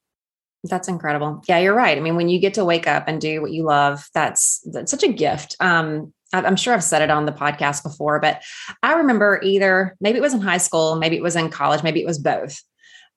That's 0.64 0.88
incredible. 0.88 1.44
Yeah, 1.48 1.60
you're 1.60 1.74
right. 1.74 1.98
I 1.98 2.02
mean, 2.02 2.16
when 2.16 2.30
you 2.30 2.40
get 2.40 2.56
to 2.56 2.66
wake 2.66 2.88
up 2.88 3.08
and 3.08 3.22
do 3.22 3.42
what 3.42 3.52
you 3.52 3.64
love, 3.64 4.08
that's 4.14 4.60
that's 4.72 4.92
such 4.92 5.04
a 5.04 5.12
gift. 5.12 5.56
Um, 5.60 6.14
I'm 6.34 6.58
sure 6.58 6.74
I've 6.74 6.84
said 6.84 7.02
it 7.02 7.10
on 7.10 7.26
the 7.26 7.32
podcast 7.32 7.84
before, 7.84 8.20
but 8.20 8.42
I 8.84 8.94
remember 8.94 9.40
either 9.44 9.96
maybe 10.02 10.18
it 10.18 10.22
was 10.22 10.34
in 10.34 10.42
high 10.42 10.58
school, 10.58 10.98
maybe 10.98 11.16
it 11.16 11.24
was 11.24 11.38
in 11.38 11.50
college, 11.50 11.84
maybe 11.84 12.02
it 12.02 12.06
was 12.06 12.20
both. 12.20 12.62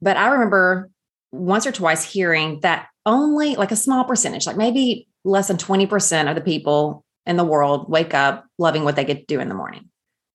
But 0.01 0.17
I 0.17 0.29
remember 0.29 0.91
once 1.33 1.67
or 1.67 1.73
twice 1.73 2.05
hearing 2.05 2.61
that 2.61 2.87
only 3.07 3.57
like 3.57 3.73
a 3.73 3.77
small 3.77 4.05
percentage, 4.05 4.47
like 4.47 4.57
maybe 4.57 5.09
less 5.25 5.49
than 5.49 5.57
20% 5.57 6.29
of 6.29 6.37
the 6.37 6.41
people 6.41 7.05
in 7.27 7.37
the 7.37 7.45
world 7.45 7.91
wake 7.91 8.15
up 8.15 8.47
loving 8.59 8.85
what 8.85 8.97
they 8.97 9.05
get 9.05 9.19
to 9.19 9.35
do 9.35 9.41
in 9.41 9.49
the 9.49 9.55
morning. 9.55 9.89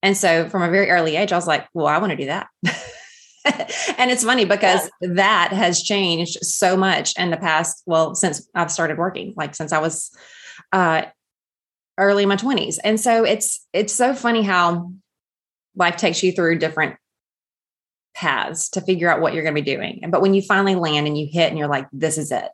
And 0.03 0.15
so 0.15 0.49
from 0.49 0.61
a 0.61 0.69
very 0.69 0.89
early 0.89 1.15
age, 1.15 1.31
I 1.31 1.37
was 1.37 1.47
like, 1.47 1.67
well, 1.73 1.87
I 1.87 1.97
want 1.97 2.11
to 2.11 2.17
do 2.17 2.25
that. 2.25 2.47
and 3.97 4.11
it's 4.11 4.23
funny 4.23 4.45
because 4.45 4.89
yeah. 5.01 5.09
that 5.13 5.53
has 5.53 5.83
changed 5.83 6.43
so 6.43 6.75
much 6.75 7.17
in 7.17 7.29
the 7.29 7.37
past. 7.37 7.83
Well, 7.85 8.15
since 8.15 8.47
I've 8.55 8.71
started 8.71 8.97
working, 8.97 9.33
like 9.37 9.55
since 9.55 9.71
I 9.71 9.79
was 9.79 10.15
uh, 10.71 11.03
early 11.97 12.23
in 12.23 12.29
my 12.29 12.35
20s. 12.35 12.77
And 12.83 12.99
so 12.99 13.23
it's 13.23 13.65
it's 13.73 13.93
so 13.93 14.13
funny 14.13 14.41
how 14.41 14.91
life 15.75 15.97
takes 15.97 16.23
you 16.23 16.31
through 16.31 16.59
different 16.59 16.95
paths 18.15 18.69
to 18.69 18.81
figure 18.81 19.09
out 19.09 19.21
what 19.21 19.33
you're 19.33 19.43
going 19.43 19.55
to 19.55 19.61
be 19.61 19.75
doing. 19.75 20.01
But 20.09 20.21
when 20.21 20.33
you 20.33 20.41
finally 20.41 20.75
land 20.75 21.07
and 21.07 21.17
you 21.17 21.27
hit 21.29 21.49
and 21.49 21.57
you're 21.57 21.67
like, 21.67 21.87
this 21.91 22.17
is 22.17 22.31
it. 22.31 22.49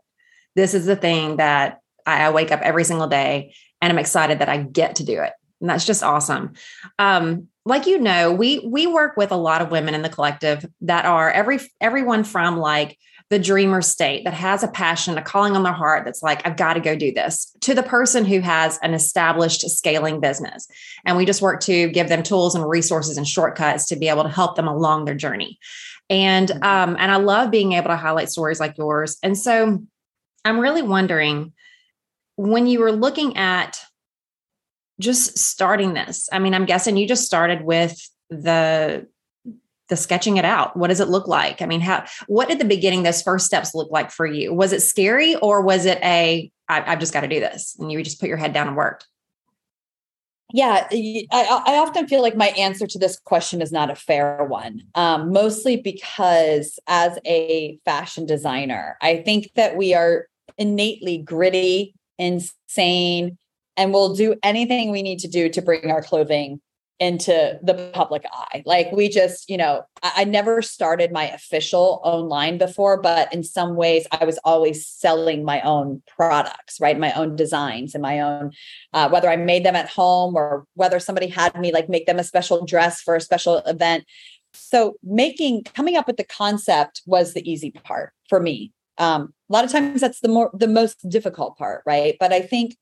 This 0.55 0.73
is 0.73 0.85
the 0.85 0.95
thing 0.95 1.37
that 1.37 1.79
I, 2.05 2.25
I 2.25 2.29
wake 2.31 2.51
up 2.51 2.61
every 2.61 2.83
single 2.83 3.07
day 3.07 3.53
and 3.81 3.91
I'm 3.91 3.99
excited 3.99 4.39
that 4.39 4.49
I 4.49 4.57
get 4.57 4.95
to 4.95 5.05
do 5.05 5.21
it. 5.21 5.33
And 5.61 5.69
that's 5.69 5.85
just 5.85 6.03
awesome. 6.03 6.53
Um, 6.97 7.47
like 7.65 7.85
you 7.85 7.99
know, 7.99 8.31
we 8.31 8.59
we 8.59 8.87
work 8.87 9.17
with 9.17 9.31
a 9.31 9.37
lot 9.37 9.61
of 9.61 9.71
women 9.71 9.93
in 9.93 10.01
the 10.01 10.09
collective 10.09 10.65
that 10.81 11.05
are 11.05 11.29
every 11.29 11.59
everyone 11.79 12.23
from 12.23 12.57
like 12.57 12.97
the 13.31 13.39
dreamer 13.39 13.81
state 13.81 14.25
that 14.25 14.33
has 14.33 14.61
a 14.61 14.67
passion, 14.67 15.17
a 15.17 15.21
calling 15.21 15.55
on 15.55 15.63
their 15.63 15.71
heart 15.71 16.03
that's 16.03 16.21
like, 16.21 16.45
I've 16.45 16.57
got 16.57 16.73
to 16.73 16.81
go 16.81 16.97
do 16.97 17.13
this, 17.13 17.55
to 17.61 17.73
the 17.73 17.81
person 17.81 18.25
who 18.25 18.41
has 18.41 18.77
an 18.83 18.93
established 18.93 19.61
scaling 19.69 20.19
business. 20.19 20.67
And 21.05 21.15
we 21.15 21.25
just 21.25 21.41
work 21.41 21.61
to 21.61 21.87
give 21.91 22.09
them 22.09 22.23
tools 22.23 22.55
and 22.55 22.69
resources 22.69 23.15
and 23.15 23.25
shortcuts 23.25 23.85
to 23.85 23.95
be 23.95 24.09
able 24.09 24.23
to 24.23 24.29
help 24.29 24.57
them 24.57 24.67
along 24.67 25.05
their 25.05 25.15
journey. 25.15 25.57
And 26.09 26.49
mm-hmm. 26.49 26.63
um, 26.63 26.97
and 26.99 27.09
I 27.09 27.15
love 27.15 27.51
being 27.51 27.71
able 27.71 27.87
to 27.87 27.95
highlight 27.95 28.29
stories 28.29 28.59
like 28.59 28.77
yours. 28.77 29.17
And 29.23 29.37
so 29.37 29.81
I'm 30.43 30.59
really 30.59 30.81
wondering 30.81 31.53
when 32.35 32.67
you 32.67 32.81
were 32.81 32.91
looking 32.91 33.37
at 33.37 33.79
just 35.01 35.37
starting 35.37 35.93
this, 35.93 36.29
I 36.31 36.39
mean, 36.39 36.53
I'm 36.53 36.65
guessing 36.65 36.97
you 36.97 37.07
just 37.07 37.25
started 37.25 37.63
with 37.63 37.99
the 38.29 39.07
the 39.91 39.97
sketching 39.97 40.37
it 40.37 40.45
out. 40.45 40.77
What 40.77 40.87
does 40.87 41.01
it 41.01 41.09
look 41.09 41.27
like? 41.27 41.61
I 41.61 41.65
mean 41.65 41.81
how 41.81 42.05
what 42.27 42.47
did 42.47 42.59
the 42.59 42.65
beginning 42.65 43.03
those 43.03 43.21
first 43.21 43.45
steps 43.45 43.75
look 43.75 43.91
like 43.91 44.09
for 44.09 44.25
you? 44.25 44.53
Was 44.53 44.71
it 44.71 44.81
scary 44.81 45.35
or 45.35 45.61
was 45.61 45.85
it 45.85 45.99
a 46.01 46.49
I, 46.69 46.81
i've 46.93 46.99
just 46.99 47.11
got 47.11 47.21
to 47.21 47.27
do 47.27 47.41
this 47.41 47.75
and 47.77 47.91
you 47.91 48.01
just 48.01 48.19
put 48.19 48.29
your 48.29 48.37
head 48.37 48.53
down 48.53 48.67
and 48.67 48.77
worked? 48.77 49.05
Yeah, 50.53 50.87
I, 50.91 51.27
I, 51.65 51.77
often 51.77 52.07
feel 52.07 52.21
like 52.21 52.35
my 52.35 52.47
answer 52.49 52.85
to 52.85 52.99
this 52.99 53.17
question 53.19 53.61
is 53.61 53.71
not 53.71 53.89
a 53.89 53.95
fair 53.95 54.43
one, 54.43 54.81
um, 54.95 55.31
mostly 55.31 55.77
because 55.77 56.77
as 56.87 57.17
a 57.25 57.79
fashion 57.85 58.25
designer, 58.25 58.97
I 59.01 59.21
think 59.23 59.53
that 59.55 59.77
we 59.77 59.93
are 59.93 60.27
innately 60.57 61.19
gritty, 61.19 61.95
insane, 62.17 63.37
and 63.81 63.91
we'll 63.91 64.13
do 64.13 64.35
anything 64.43 64.91
we 64.91 65.01
need 65.01 65.17
to 65.17 65.27
do 65.27 65.49
to 65.49 65.59
bring 65.59 65.89
our 65.89 66.03
clothing 66.03 66.61
into 66.99 67.59
the 67.63 67.89
public 67.95 68.23
eye. 68.31 68.61
Like 68.63 68.91
we 68.91 69.09
just, 69.09 69.49
you 69.49 69.57
know, 69.57 69.81
I, 70.03 70.11
I, 70.17 70.23
never 70.23 70.61
started 70.61 71.11
my 71.11 71.31
official 71.31 71.99
own 72.03 72.29
line 72.29 72.59
before, 72.59 73.01
but 73.01 73.33
in 73.33 73.43
some 73.43 73.75
ways 73.75 74.05
I 74.11 74.23
was 74.23 74.37
always 74.43 74.85
selling 74.85 75.43
my 75.43 75.61
own 75.61 76.03
products, 76.15 76.79
right? 76.79 76.99
My 76.99 77.11
own 77.13 77.35
designs 77.35 77.95
and 77.95 78.03
my 78.03 78.19
own, 78.19 78.51
uh, 78.93 79.09
whether 79.09 79.31
I 79.31 79.35
made 79.35 79.65
them 79.65 79.75
at 79.75 79.89
home 79.89 80.35
or 80.35 80.67
whether 80.75 80.99
somebody 80.99 81.25
had 81.25 81.59
me 81.59 81.73
like 81.73 81.89
make 81.89 82.05
them 82.05 82.19
a 82.19 82.23
special 82.23 82.63
dress 82.63 83.01
for 83.01 83.15
a 83.15 83.21
special 83.21 83.57
event. 83.65 84.05
So 84.53 84.93
making, 85.01 85.63
coming 85.63 85.97
up 85.97 86.05
with 86.05 86.17
the 86.17 86.23
concept 86.23 87.01
was 87.07 87.33
the 87.33 87.51
easy 87.51 87.71
part 87.71 88.13
for 88.29 88.39
me. 88.39 88.73
Um, 88.99 89.33
a 89.49 89.53
lot 89.53 89.65
of 89.65 89.71
times 89.71 90.01
that's 90.01 90.19
the 90.19 90.27
more, 90.27 90.51
the 90.53 90.67
most 90.67 91.09
difficult 91.09 91.57
part, 91.57 91.81
right? 91.87 92.15
But 92.19 92.31
I 92.31 92.41
think 92.41 92.75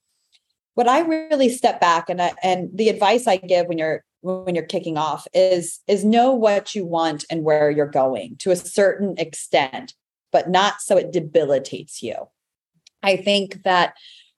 what 0.75 0.87
I 0.87 0.99
really 0.99 1.49
step 1.49 1.81
back 1.81 2.09
and 2.09 2.21
I, 2.21 2.33
and 2.41 2.69
the 2.73 2.89
advice 2.89 3.27
I 3.27 3.37
give 3.37 3.67
when 3.67 3.77
you're 3.77 4.03
when 4.21 4.53
you're 4.53 4.65
kicking 4.65 4.97
off 4.97 5.27
is 5.33 5.79
is 5.87 6.03
know 6.03 6.33
what 6.33 6.75
you 6.75 6.85
want 6.85 7.25
and 7.29 7.43
where 7.43 7.71
you're 7.71 7.87
going 7.87 8.35
to 8.39 8.51
a 8.51 8.55
certain 8.55 9.15
extent 9.17 9.93
but 10.31 10.49
not 10.49 10.79
so 10.79 10.95
it 10.95 11.11
debilitates 11.11 12.03
you. 12.03 12.15
I 13.01 13.17
think 13.17 13.63
that 13.63 13.93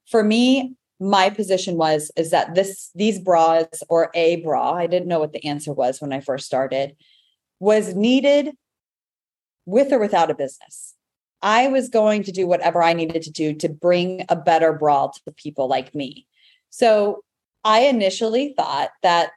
for 0.10 0.24
me 0.24 0.76
my 1.02 1.32
position 1.32 1.78
was 1.78 2.12
is 2.15 2.30
that 2.30 2.54
this 2.54 2.91
these 2.94 3.20
bras 3.20 3.82
or 3.89 4.12
a 4.13 4.36
bra 4.38 4.74
i 4.74 4.86
didn't 4.86 5.08
know 5.08 5.20
what 5.20 5.34
the 5.34 5.44
answer 5.44 5.74
was 5.74 6.00
when 6.00 6.13
i 6.13 6.20
first 6.20 6.46
started 6.46 6.96
was 7.60 7.96
needed 7.96 8.52
with 9.65 9.91
or 9.91 9.98
without 9.98 10.30
a 10.30 10.36
business 10.36 10.94
i 11.41 11.67
was 11.67 11.89
going 11.89 12.23
to 12.23 12.32
do 12.32 12.47
whatever 12.47 12.82
i 12.82 12.93
needed 12.93 13.21
to 13.21 13.32
do 13.32 13.54
to 13.54 13.69
bring 13.69 14.25
a 14.30 14.36
better 14.36 14.73
bra 14.73 15.08
to 15.08 15.21
the 15.25 15.32
people 15.32 15.67
like 15.67 15.93
me 15.95 16.25
so 16.69 17.23
i 17.63 17.82
initially 17.82 18.54
thought 18.58 18.91
that 19.04 19.32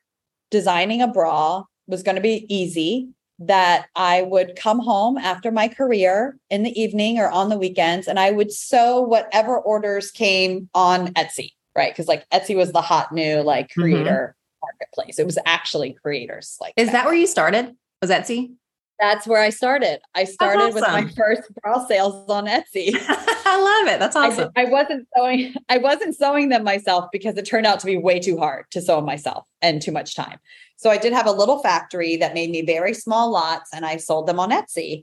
designing 0.51 1.03
a 1.03 1.09
bra 1.09 1.65
was 1.87 2.03
going 2.03 2.17
to 2.17 2.23
be 2.23 2.47
easy 2.55 3.09
that 3.41 3.87
I 3.97 4.23
would 4.23 4.57
come 4.57 4.79
home 4.79 5.19
after 5.19 5.51
my 5.51 5.69
career 5.69 6.39
in 6.51 6.63
the 6.63 6.81
evening 6.81 7.19
or 7.19 7.31
on 7.31 7.49
the 7.49 7.59
weekends 7.59 8.07
and 8.07 8.19
I 8.19 8.31
would 8.31 8.53
sew 8.53 9.01
whatever 9.01 9.59
orders 9.59 10.11
came 10.11 10.69
on 10.75 11.09
Etsy, 11.15 11.53
right? 11.77 11.93
Because 11.93 12.07
like 12.07 12.29
Etsy 12.31 12.57
was 12.57 12.73
the 12.73 12.81
hot 12.81 13.13
new 13.13 13.41
like 13.41 13.69
mm-hmm. 13.69 13.81
creator 13.81 14.37
mm-hmm. 14.37 14.67
marketplace. 14.67 15.19
It 15.19 15.27
was 15.27 15.39
actually 15.47 15.95
creators 15.95 16.57
like 16.61 16.75
Is 16.77 16.87
that, 16.87 16.93
that 16.93 17.07
where 17.07 17.15
you 17.15 17.27
started? 17.27 17.75
Was 18.01 18.11
Etsy? 18.11 18.55
That's 19.01 19.27
where 19.27 19.41
I 19.41 19.51
started. 19.51 20.01
I 20.15 20.25
started 20.25 20.63
awesome. 20.63 20.75
with 20.75 20.83
my 20.85 21.09
first 21.09 21.43
bra 21.63 21.85
sales 21.87 22.29
on 22.31 22.47
Etsy. 22.47 22.95
I 23.47 23.61
love 23.61 23.95
it. 23.95 23.99
That's 23.99 24.15
awesome. 24.15 24.51
I, 24.57 24.63
I, 24.63 24.65
wasn't 24.71 25.09
sewing. 25.17 25.55
I 25.69 25.79
wasn't 25.79 26.17
sewing 26.17 26.49
them 26.49 26.63
myself 26.63 27.07
because 27.13 27.37
it 27.37 27.45
turned 27.45 27.67
out 27.67 27.81
to 27.81 27.87
be 27.87 27.99
way 27.99 28.21
too 28.21 28.39
hard 28.39 28.67
to 28.71 28.81
sew 28.81 29.01
myself 29.01 29.45
and 29.63 29.83
too 29.83 29.91
much 29.91 30.15
time. 30.15 30.39
So 30.77 30.91
I 30.91 30.97
did 30.97 31.13
have 31.13 31.27
a 31.27 31.33
little 31.33 31.61
factory 31.61 32.17
that 32.17 32.35
made 32.35 32.51
me 32.51 32.63
very 32.63 32.95
small 32.95 33.31
lots, 33.31 33.71
and 33.73 33.85
I 33.85 33.97
sold 33.97 34.27
them 34.27 34.39
on 34.39 34.51
Etsy. 34.51 35.03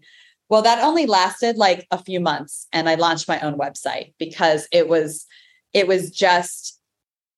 Well, 0.49 0.61
that 0.61 0.83
only 0.83 1.05
lasted 1.05 1.57
like 1.57 1.87
a 1.91 1.97
few 1.97 2.19
months, 2.19 2.67
and 2.71 2.87
I 2.87 2.95
launched 2.95 3.27
my 3.27 3.39
own 3.39 3.57
website 3.57 4.13
because 4.19 4.67
it 4.71 4.87
was 4.87 5.25
it 5.73 5.87
was 5.87 6.11
just 6.11 6.79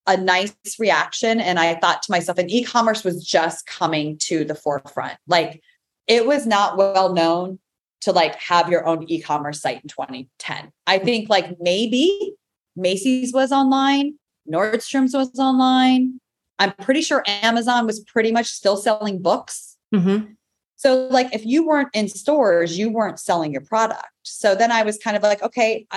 a 0.07 0.17
nice 0.17 0.55
reaction. 0.79 1.39
And 1.39 1.59
I 1.59 1.75
thought 1.75 2.01
to 2.03 2.11
myself, 2.11 2.37
and 2.37 2.51
e-commerce 2.51 3.03
was 3.03 3.25
just 3.25 3.65
coming 3.65 4.17
to 4.23 4.43
the 4.43 4.55
forefront. 4.55 5.17
Like 5.27 5.61
it 6.07 6.25
was 6.25 6.45
not 6.45 6.77
well 6.77 7.13
known 7.13 7.59
to 8.01 8.11
like 8.11 8.35
have 8.35 8.69
your 8.69 8.85
own 8.85 9.03
e-commerce 9.09 9.61
site 9.61 9.81
in 9.81 9.87
2010. 9.87 10.71
I 10.85 10.99
think 10.99 11.29
like 11.29 11.55
maybe 11.59 12.35
Macy's 12.75 13.33
was 13.33 13.51
online, 13.51 14.15
Nordstrom's 14.51 15.13
was 15.13 15.39
online. 15.39 16.19
I'm 16.59 16.73
pretty 16.73 17.01
sure 17.01 17.23
Amazon 17.27 17.85
was 17.85 17.99
pretty 18.01 18.31
much 18.31 18.47
still 18.47 18.77
selling 18.77 19.21
books. 19.21 19.77
Mm-hmm. 19.93 20.33
So, 20.75 21.07
like, 21.07 21.33
if 21.33 21.45
you 21.45 21.65
weren't 21.65 21.89
in 21.93 22.09
stores, 22.09 22.77
you 22.77 22.89
weren't 22.89 23.17
selling 23.17 23.53
your 23.53 23.61
product. 23.61 24.05
So 24.23 24.53
then 24.53 24.69
I 24.69 24.83
was 24.83 24.97
kind 24.97 25.15
of 25.15 25.23
like, 25.23 25.41
okay, 25.41 25.87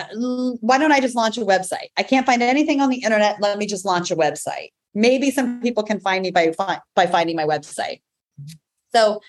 why 0.61 0.79
don't 0.79 0.93
I 0.93 1.01
just 1.01 1.17
launch 1.17 1.39
a 1.39 1.41
website? 1.41 1.89
I 1.97 2.05
can't 2.05 2.25
find 2.25 2.41
anything 2.41 2.81
on 2.81 2.89
the 2.89 2.99
internet. 2.99 3.41
Let 3.41 3.59
me 3.59 3.67
just 3.67 3.85
launch 3.85 4.13
a 4.13 4.17
website. 4.17 4.69
Maybe 4.95 5.33
some 5.33 5.61
people 5.61 5.83
can 5.83 5.99
find 5.99 6.23
me 6.23 6.31
by 6.31 6.55
by 6.95 7.07
finding 7.07 7.35
my 7.35 7.45
website. 7.45 8.01
So 8.95 9.21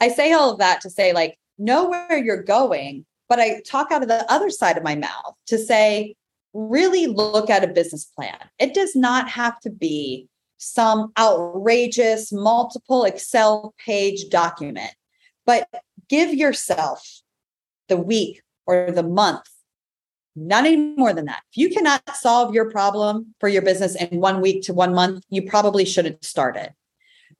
I 0.00 0.08
say 0.08 0.32
all 0.32 0.52
of 0.52 0.58
that 0.58 0.80
to 0.82 0.90
say, 0.90 1.12
like, 1.12 1.38
know 1.58 1.88
where 1.88 2.18
you're 2.18 2.42
going, 2.42 3.06
but 3.28 3.40
I 3.40 3.60
talk 3.66 3.90
out 3.90 4.02
of 4.02 4.08
the 4.08 4.30
other 4.30 4.50
side 4.50 4.76
of 4.76 4.84
my 4.84 4.94
mouth 4.94 5.34
to 5.46 5.58
say, 5.58 6.14
really 6.52 7.06
look 7.06 7.50
at 7.50 7.64
a 7.64 7.68
business 7.68 8.04
plan. 8.04 8.38
It 8.58 8.74
does 8.74 8.94
not 8.94 9.28
have 9.28 9.58
to 9.60 9.70
be 9.70 10.28
some 10.58 11.12
outrageous 11.18 12.32
multiple 12.32 13.04
Excel 13.04 13.74
page 13.84 14.28
document, 14.30 14.94
but 15.46 15.68
give 16.08 16.32
yourself 16.32 17.20
the 17.88 17.96
week 17.96 18.42
or 18.66 18.90
the 18.90 19.02
month, 19.02 19.48
not 20.36 20.64
any 20.64 20.76
more 20.76 21.12
than 21.12 21.26
that. 21.26 21.42
If 21.52 21.58
you 21.58 21.70
cannot 21.70 22.02
solve 22.16 22.54
your 22.54 22.70
problem 22.70 23.34
for 23.40 23.48
your 23.48 23.62
business 23.62 23.94
in 23.94 24.20
one 24.20 24.40
week 24.40 24.62
to 24.64 24.72
one 24.72 24.94
month, 24.94 25.24
you 25.28 25.42
probably 25.42 25.84
shouldn't 25.84 26.24
start 26.24 26.56
it. 26.56 26.72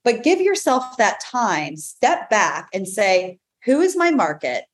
But 0.04 0.22
give 0.22 0.40
yourself 0.40 0.98
that 0.98 1.20
time, 1.20 1.76
step 1.76 2.28
back 2.28 2.68
and 2.74 2.86
say, 2.86 3.38
who 3.64 3.80
is 3.80 3.96
my 3.96 4.10
market? 4.10 4.64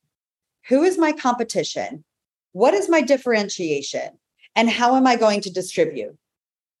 Who 0.67 0.83
is 0.83 0.97
my 0.97 1.13
competition? 1.13 2.03
What 2.51 2.73
is 2.73 2.89
my 2.89 3.01
differentiation? 3.01 4.09
And 4.55 4.69
how 4.69 4.95
am 4.95 5.07
I 5.07 5.15
going 5.15 5.41
to 5.41 5.49
distribute? 5.49 6.17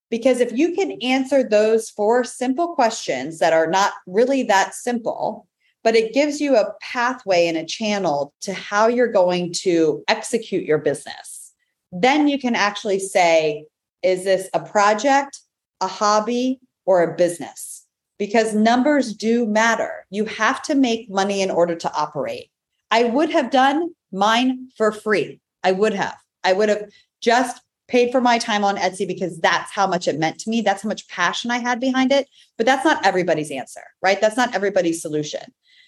Because 0.09 0.41
if 0.41 0.51
you 0.51 0.75
can 0.75 1.01
answer 1.01 1.41
those 1.41 1.89
four 1.89 2.25
simple 2.25 2.75
questions 2.75 3.39
that 3.39 3.53
are 3.53 3.67
not 3.67 3.93
really 4.05 4.43
that 4.43 4.75
simple, 4.75 5.47
but 5.83 5.95
it 5.95 6.13
gives 6.13 6.41
you 6.41 6.57
a 6.57 6.73
pathway 6.81 7.47
and 7.47 7.57
a 7.57 7.65
channel 7.65 8.33
to 8.41 8.53
how 8.53 8.87
you're 8.87 9.11
going 9.11 9.53
to 9.53 10.03
execute 10.09 10.65
your 10.65 10.77
business, 10.77 11.53
then 11.93 12.27
you 12.27 12.37
can 12.37 12.55
actually 12.55 12.99
say, 12.99 13.65
is 14.03 14.25
this 14.25 14.49
a 14.53 14.59
project, 14.59 15.39
a 15.79 15.87
hobby, 15.87 16.59
or 16.85 17.01
a 17.01 17.15
business? 17.15 17.80
Because 18.21 18.53
numbers 18.53 19.15
do 19.15 19.47
matter. 19.47 20.05
You 20.11 20.25
have 20.25 20.61
to 20.65 20.75
make 20.75 21.09
money 21.09 21.41
in 21.41 21.49
order 21.49 21.75
to 21.75 21.91
operate. 21.91 22.51
I 22.91 23.05
would 23.05 23.31
have 23.31 23.49
done 23.49 23.95
mine 24.11 24.67
for 24.77 24.91
free. 24.91 25.39
I 25.63 25.71
would 25.71 25.93
have. 25.93 26.17
I 26.43 26.53
would 26.53 26.69
have 26.69 26.83
just 27.19 27.63
paid 27.87 28.11
for 28.11 28.21
my 28.21 28.37
time 28.37 28.63
on 28.63 28.77
Etsy 28.77 29.07
because 29.07 29.39
that's 29.39 29.71
how 29.71 29.87
much 29.87 30.07
it 30.07 30.19
meant 30.19 30.37
to 30.41 30.51
me. 30.51 30.61
That's 30.61 30.83
how 30.83 30.89
much 30.89 31.07
passion 31.07 31.49
I 31.49 31.57
had 31.57 31.79
behind 31.79 32.11
it. 32.11 32.27
But 32.57 32.67
that's 32.67 32.85
not 32.85 33.03
everybody's 33.03 33.49
answer, 33.49 33.81
right? 34.03 34.21
That's 34.21 34.37
not 34.37 34.53
everybody's 34.53 35.01
solution. 35.01 35.41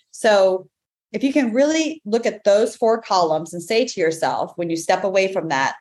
So 0.10 0.68
if 1.12 1.24
you 1.24 1.32
can 1.32 1.54
really 1.54 2.02
look 2.04 2.26
at 2.26 2.46
those 2.46 2.76
four 2.76 3.00
columns 3.00 3.54
and 3.54 3.62
say 3.62 3.86
to 3.86 4.00
yourself, 4.00 4.54
when 4.56 4.72
you 4.72 4.76
step 4.76 5.04
away 5.04 5.32
from 5.32 5.50
that, 5.50 5.76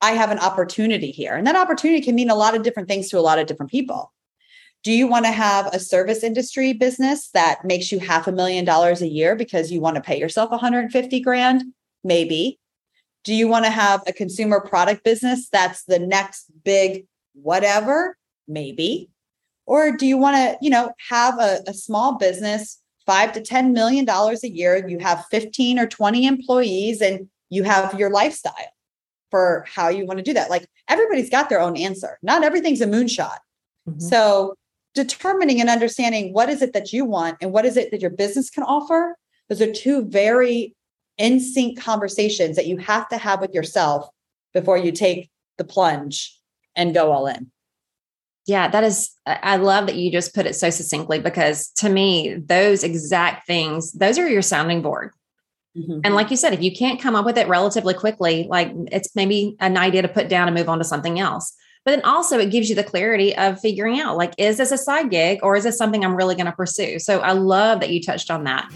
I 0.00 0.12
have 0.12 0.30
an 0.30 0.38
opportunity 0.38 1.10
here. 1.10 1.34
And 1.34 1.46
that 1.46 1.54
opportunity 1.54 2.00
can 2.00 2.14
mean 2.14 2.30
a 2.30 2.34
lot 2.34 2.56
of 2.56 2.62
different 2.62 2.88
things 2.88 3.10
to 3.10 3.18
a 3.18 3.20
lot 3.20 3.38
of 3.38 3.46
different 3.46 3.70
people. 3.70 4.10
Do 4.82 4.92
you 4.92 5.06
want 5.06 5.26
to 5.26 5.30
have 5.30 5.66
a 5.72 5.78
service 5.78 6.24
industry 6.24 6.72
business 6.72 7.28
that 7.30 7.64
makes 7.64 7.92
you 7.92 8.00
half 8.00 8.26
a 8.26 8.32
million 8.32 8.64
dollars 8.64 9.00
a 9.00 9.08
year 9.08 9.36
because 9.36 9.70
you 9.70 9.80
want 9.80 9.94
to 9.94 10.02
pay 10.02 10.18
yourself 10.18 10.50
150 10.50 11.20
grand? 11.20 11.62
Maybe. 12.02 12.58
Do 13.24 13.32
you 13.32 13.46
want 13.46 13.64
to 13.64 13.70
have 13.70 14.02
a 14.06 14.12
consumer 14.12 14.60
product 14.60 15.04
business 15.04 15.48
that's 15.48 15.84
the 15.84 16.00
next 16.00 16.50
big 16.64 17.06
whatever? 17.34 18.16
Maybe. 18.48 19.08
Or 19.66 19.96
do 19.96 20.04
you 20.04 20.16
want 20.16 20.36
to, 20.36 20.58
you 20.60 20.70
know, 20.70 20.92
have 21.08 21.38
a, 21.38 21.60
a 21.68 21.74
small 21.74 22.18
business, 22.18 22.80
five 23.06 23.32
to 23.34 23.40
ten 23.40 23.72
million 23.72 24.04
dollars 24.04 24.42
a 24.42 24.50
year? 24.50 24.84
You 24.88 24.98
have 24.98 25.24
15 25.30 25.78
or 25.78 25.86
20 25.86 26.26
employees 26.26 27.00
and 27.00 27.28
you 27.50 27.62
have 27.62 27.94
your 27.98 28.10
lifestyle 28.10 28.54
for 29.30 29.64
how 29.68 29.88
you 29.88 30.04
want 30.06 30.18
to 30.18 30.24
do 30.24 30.34
that. 30.34 30.50
Like 30.50 30.66
everybody's 30.88 31.30
got 31.30 31.48
their 31.48 31.60
own 31.60 31.76
answer. 31.76 32.18
Not 32.22 32.42
everything's 32.42 32.80
a 32.80 32.86
moonshot. 32.86 33.38
Mm-hmm. 33.88 34.00
So 34.00 34.56
determining 34.94 35.60
and 35.60 35.70
understanding 35.70 36.32
what 36.32 36.48
is 36.48 36.62
it 36.62 36.72
that 36.72 36.92
you 36.92 37.04
want 37.04 37.38
and 37.40 37.52
what 37.52 37.64
is 37.64 37.76
it 37.76 37.90
that 37.90 38.00
your 38.00 38.10
business 38.10 38.50
can 38.50 38.62
offer. 38.62 39.16
Those 39.48 39.62
are 39.62 39.72
two 39.72 40.04
very 40.04 40.74
in 41.18 41.40
sync 41.40 41.80
conversations 41.80 42.56
that 42.56 42.66
you 42.66 42.78
have 42.78 43.08
to 43.08 43.16
have 43.16 43.40
with 43.40 43.54
yourself 43.54 44.08
before 44.52 44.78
you 44.78 44.92
take 44.92 45.30
the 45.58 45.64
plunge 45.64 46.38
and 46.74 46.94
go 46.94 47.12
all 47.12 47.26
in. 47.26 47.50
Yeah 48.46 48.68
that 48.68 48.82
is 48.82 49.10
i 49.24 49.56
love 49.56 49.86
that 49.86 49.94
you 49.94 50.10
just 50.10 50.34
put 50.34 50.46
it 50.46 50.54
so 50.54 50.68
succinctly 50.68 51.20
because 51.20 51.68
to 51.76 51.88
me 51.88 52.34
those 52.34 52.82
exact 52.82 53.46
things 53.46 53.92
those 53.92 54.18
are 54.18 54.28
your 54.28 54.42
sounding 54.42 54.82
board. 54.82 55.12
Mm-hmm. 55.76 56.00
and 56.04 56.14
like 56.14 56.30
you 56.30 56.36
said 56.36 56.52
if 56.52 56.60
you 56.60 56.74
can't 56.74 57.00
come 57.00 57.14
up 57.14 57.24
with 57.24 57.38
it 57.38 57.48
relatively 57.48 57.94
quickly 57.94 58.46
like 58.50 58.72
it's 58.90 59.14
maybe 59.14 59.56
an 59.58 59.78
idea 59.78 60.02
to 60.02 60.08
put 60.08 60.28
down 60.28 60.48
and 60.48 60.54
move 60.54 60.68
on 60.68 60.78
to 60.78 60.84
something 60.84 61.18
else 61.18 61.54
But 61.84 61.92
then 61.92 62.04
also 62.04 62.38
it 62.38 62.50
gives 62.50 62.68
you 62.68 62.76
the 62.76 62.84
clarity 62.84 63.36
of 63.36 63.58
figuring 63.58 63.98
out 63.98 64.16
like, 64.16 64.34
is 64.38 64.56
this 64.56 64.70
a 64.70 64.78
side 64.78 65.10
gig 65.10 65.40
or 65.42 65.56
is 65.56 65.64
this 65.64 65.76
something 65.76 66.04
I'm 66.04 66.14
really 66.14 66.36
going 66.36 66.46
to 66.46 66.52
pursue? 66.52 67.00
So 67.00 67.18
I 67.20 67.32
love 67.32 67.80
that 67.80 67.90
you 67.90 68.00
touched 68.00 68.30
on 68.30 68.44
that. 68.44 68.70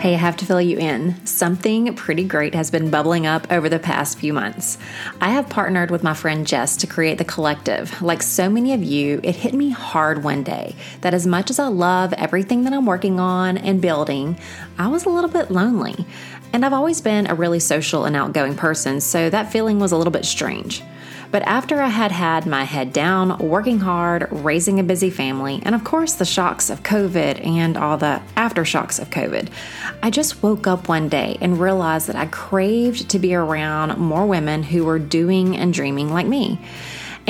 Hey, 0.00 0.14
I 0.14 0.16
have 0.16 0.38
to 0.38 0.46
fill 0.46 0.62
you 0.62 0.78
in. 0.78 1.14
Something 1.26 1.94
pretty 1.94 2.24
great 2.24 2.54
has 2.54 2.70
been 2.70 2.88
bubbling 2.88 3.26
up 3.26 3.46
over 3.52 3.68
the 3.68 3.78
past 3.78 4.18
few 4.18 4.32
months. 4.32 4.78
I 5.20 5.28
have 5.28 5.50
partnered 5.50 5.90
with 5.90 6.02
my 6.02 6.14
friend 6.14 6.46
Jess 6.46 6.74
to 6.78 6.86
create 6.86 7.18
the 7.18 7.24
collective. 7.24 8.00
Like 8.00 8.22
so 8.22 8.48
many 8.48 8.72
of 8.72 8.82
you, 8.82 9.20
it 9.22 9.36
hit 9.36 9.52
me 9.52 9.68
hard 9.68 10.24
one 10.24 10.42
day 10.42 10.74
that 11.02 11.12
as 11.12 11.26
much 11.26 11.50
as 11.50 11.58
I 11.58 11.66
love 11.66 12.14
everything 12.14 12.64
that 12.64 12.72
I'm 12.72 12.86
working 12.86 13.20
on 13.20 13.58
and 13.58 13.82
building, 13.82 14.38
I 14.78 14.88
was 14.88 15.04
a 15.04 15.10
little 15.10 15.28
bit 15.28 15.50
lonely. 15.50 16.06
And 16.52 16.64
I've 16.64 16.72
always 16.72 17.00
been 17.00 17.26
a 17.28 17.34
really 17.34 17.60
social 17.60 18.04
and 18.04 18.16
outgoing 18.16 18.56
person, 18.56 19.00
so 19.00 19.30
that 19.30 19.52
feeling 19.52 19.78
was 19.78 19.92
a 19.92 19.96
little 19.96 20.10
bit 20.10 20.24
strange. 20.24 20.82
But 21.30 21.42
after 21.42 21.80
I 21.80 21.88
had 21.88 22.10
had 22.10 22.44
my 22.44 22.64
head 22.64 22.92
down, 22.92 23.38
working 23.38 23.78
hard, 23.78 24.26
raising 24.32 24.80
a 24.80 24.84
busy 24.84 25.10
family, 25.10 25.62
and 25.64 25.76
of 25.76 25.84
course 25.84 26.14
the 26.14 26.24
shocks 26.24 26.70
of 26.70 26.82
COVID 26.82 27.46
and 27.46 27.76
all 27.76 27.96
the 27.96 28.20
aftershocks 28.36 29.00
of 29.00 29.10
COVID, 29.10 29.48
I 30.02 30.10
just 30.10 30.42
woke 30.42 30.66
up 30.66 30.88
one 30.88 31.08
day 31.08 31.38
and 31.40 31.60
realized 31.60 32.08
that 32.08 32.16
I 32.16 32.26
craved 32.26 33.08
to 33.10 33.20
be 33.20 33.32
around 33.34 33.96
more 33.96 34.26
women 34.26 34.64
who 34.64 34.84
were 34.84 34.98
doing 34.98 35.56
and 35.56 35.72
dreaming 35.72 36.12
like 36.12 36.26
me. 36.26 36.58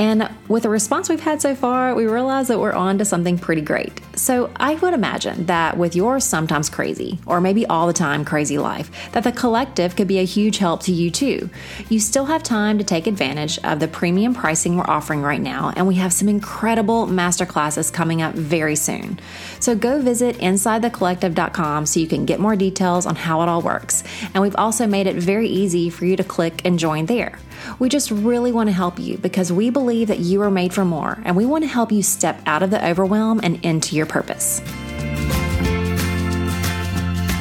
And 0.00 0.30
with 0.48 0.62
the 0.62 0.70
response 0.70 1.10
we've 1.10 1.20
had 1.20 1.42
so 1.42 1.54
far, 1.54 1.94
we 1.94 2.06
realize 2.06 2.48
that 2.48 2.58
we're 2.58 2.72
on 2.72 2.96
to 2.96 3.04
something 3.04 3.38
pretty 3.38 3.60
great. 3.60 4.00
So 4.16 4.50
I 4.56 4.76
would 4.76 4.94
imagine 4.94 5.44
that 5.44 5.76
with 5.76 5.94
your 5.94 6.20
sometimes 6.20 6.70
crazy, 6.70 7.18
or 7.26 7.38
maybe 7.38 7.66
all 7.66 7.86
the 7.86 7.92
time 7.92 8.24
crazy 8.24 8.56
life, 8.56 8.90
that 9.12 9.24
the 9.24 9.30
collective 9.32 9.96
could 9.96 10.08
be 10.08 10.18
a 10.18 10.24
huge 10.24 10.56
help 10.56 10.82
to 10.84 10.92
you 10.92 11.10
too. 11.10 11.50
You 11.90 12.00
still 12.00 12.24
have 12.24 12.42
time 12.42 12.78
to 12.78 12.84
take 12.84 13.06
advantage 13.06 13.58
of 13.58 13.78
the 13.78 13.88
premium 13.88 14.32
pricing 14.32 14.78
we're 14.78 14.88
offering 14.88 15.20
right 15.20 15.40
now, 15.40 15.74
and 15.76 15.86
we 15.86 15.96
have 15.96 16.14
some 16.14 16.30
incredible 16.30 17.06
masterclasses 17.06 17.92
coming 17.92 18.22
up 18.22 18.34
very 18.34 18.76
soon. 18.76 19.20
So 19.58 19.74
go 19.74 20.00
visit 20.00 20.38
insidethecollective.com 20.38 21.84
so 21.84 22.00
you 22.00 22.06
can 22.06 22.24
get 22.24 22.40
more 22.40 22.56
details 22.56 23.04
on 23.04 23.16
how 23.16 23.42
it 23.42 23.50
all 23.50 23.60
works. 23.60 24.02
And 24.32 24.40
we've 24.40 24.56
also 24.56 24.86
made 24.86 25.06
it 25.06 25.16
very 25.16 25.48
easy 25.48 25.90
for 25.90 26.06
you 26.06 26.16
to 26.16 26.24
click 26.24 26.62
and 26.64 26.78
join 26.78 27.04
there. 27.04 27.38
We 27.78 27.88
just 27.88 28.10
really 28.10 28.52
want 28.52 28.68
to 28.68 28.72
help 28.72 28.98
you 28.98 29.18
because 29.18 29.52
we 29.52 29.70
believe 29.70 30.08
that 30.08 30.20
you 30.20 30.42
are 30.42 30.50
made 30.50 30.72
for 30.72 30.84
more 30.84 31.18
and 31.24 31.36
we 31.36 31.46
want 31.46 31.64
to 31.64 31.68
help 31.68 31.92
you 31.92 32.02
step 32.02 32.40
out 32.46 32.62
of 32.62 32.70
the 32.70 32.86
overwhelm 32.86 33.40
and 33.42 33.64
into 33.64 33.96
your 33.96 34.06
purpose. 34.06 34.60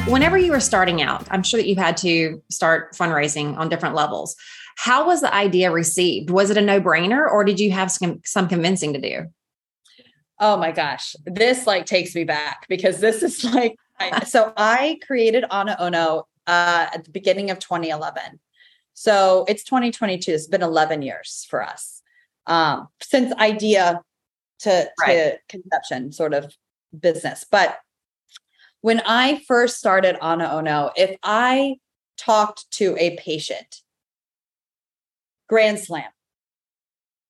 Whenever 0.06 0.36
you 0.36 0.50
were 0.50 0.60
starting 0.60 1.02
out, 1.02 1.26
I'm 1.30 1.42
sure 1.42 1.58
that 1.58 1.68
you 1.68 1.76
had 1.76 1.96
to 1.98 2.42
start 2.50 2.94
fundraising 2.96 3.56
on 3.56 3.68
different 3.68 3.94
levels. 3.94 4.34
How 4.76 5.06
was 5.06 5.20
the 5.20 5.32
idea 5.32 5.70
received? 5.70 6.30
Was 6.30 6.50
it 6.50 6.56
a 6.56 6.62
no 6.62 6.80
brainer 6.80 7.30
or 7.30 7.44
did 7.44 7.60
you 7.60 7.70
have 7.70 7.90
some, 7.90 8.20
some 8.24 8.48
convincing 8.48 8.92
to 8.94 9.00
do? 9.00 9.26
Oh 10.40 10.56
my 10.56 10.72
gosh, 10.72 11.14
this 11.26 11.66
like 11.66 11.84
takes 11.84 12.14
me 12.14 12.24
back 12.24 12.66
because 12.68 12.98
this 12.98 13.22
is 13.22 13.44
like, 13.44 13.76
so 14.26 14.52
I 14.56 14.98
created 15.06 15.44
Ana 15.50 15.76
Ono 15.78 16.26
uh, 16.46 16.86
at 16.92 17.04
the 17.04 17.10
beginning 17.10 17.50
of 17.50 17.58
2011. 17.58 18.40
So 18.94 19.44
it's 19.48 19.64
2022. 19.64 20.32
It's 20.32 20.46
been 20.46 20.62
11 20.62 21.02
years 21.02 21.46
for 21.48 21.62
us 21.62 22.02
um, 22.46 22.88
since 23.00 23.32
idea 23.34 24.02
to, 24.60 24.90
right. 25.00 25.14
to 25.14 25.38
conception 25.48 26.12
sort 26.12 26.34
of 26.34 26.54
business. 26.98 27.44
But 27.50 27.78
when 28.80 29.00
I 29.06 29.42
first 29.46 29.78
started 29.78 30.16
Ana 30.20 30.50
Ono, 30.52 30.90
if 30.96 31.16
I 31.22 31.76
talked 32.16 32.70
to 32.72 32.96
a 32.98 33.16
patient, 33.16 33.82
grand 35.48 35.78
slam, 35.78 36.10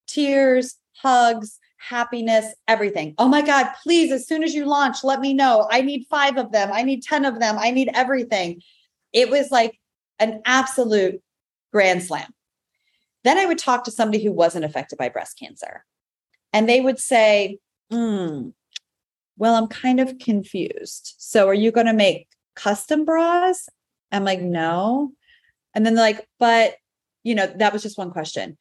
tears, 0.07 0.77
hugs, 0.96 1.59
happiness, 1.79 2.55
everything. 2.68 3.14
Oh 3.18 3.29
my 3.29 3.42
God, 3.42 3.68
please, 3.83 4.12
as 4.12 4.27
soon 4.29 4.44
as 4.44 4.55
you 4.55 4.66
launch, 4.66 5.03
let 5.03 5.20
me 5.20 5.33
know. 5.33 5.66
I 5.70 5.81
need 5.81 6.07
five 6.11 6.37
of 6.37 6.53
them. 6.53 6.70
I 6.73 6.83
need 6.83 7.03
10 7.03 7.25
of 7.25 7.40
them. 7.40 7.57
I 7.59 7.70
need 7.70 7.90
everything. 7.94 8.62
It 9.12 9.31
was 9.31 9.51
like 9.51 9.79
an 10.18 10.42
absolute 10.44 11.23
grand 11.72 12.02
slam. 12.02 12.33
Then 13.24 13.38
I 13.38 13.46
would 13.46 13.59
talk 13.59 13.85
to 13.85 13.90
somebody 13.90 14.22
who 14.22 14.33
wasn't 14.33 14.64
affected 14.64 14.98
by 14.98 15.09
breast 15.09 15.38
cancer. 15.38 15.85
And 16.52 16.68
they 16.68 16.80
would 16.80 16.98
say, 16.98 17.59
mm, 17.92 18.52
Well, 19.37 19.54
I'm 19.54 19.68
kind 19.68 20.00
of 20.00 20.18
confused. 20.18 21.14
So 21.18 21.48
are 21.48 21.54
you 21.54 21.70
going 21.70 21.87
to 21.87 21.92
make 21.92 22.28
custom 22.56 23.04
bras? 23.04 23.68
I'm 24.11 24.24
like, 24.24 24.40
No. 24.40 25.12
And 25.74 25.85
then 25.85 25.94
they're 25.94 26.04
like, 26.04 26.26
But, 26.38 26.76
you 27.22 27.35
know, 27.35 27.46
that 27.46 27.72
was 27.72 27.83
just 27.83 27.98
one 27.98 28.11
question. 28.11 28.56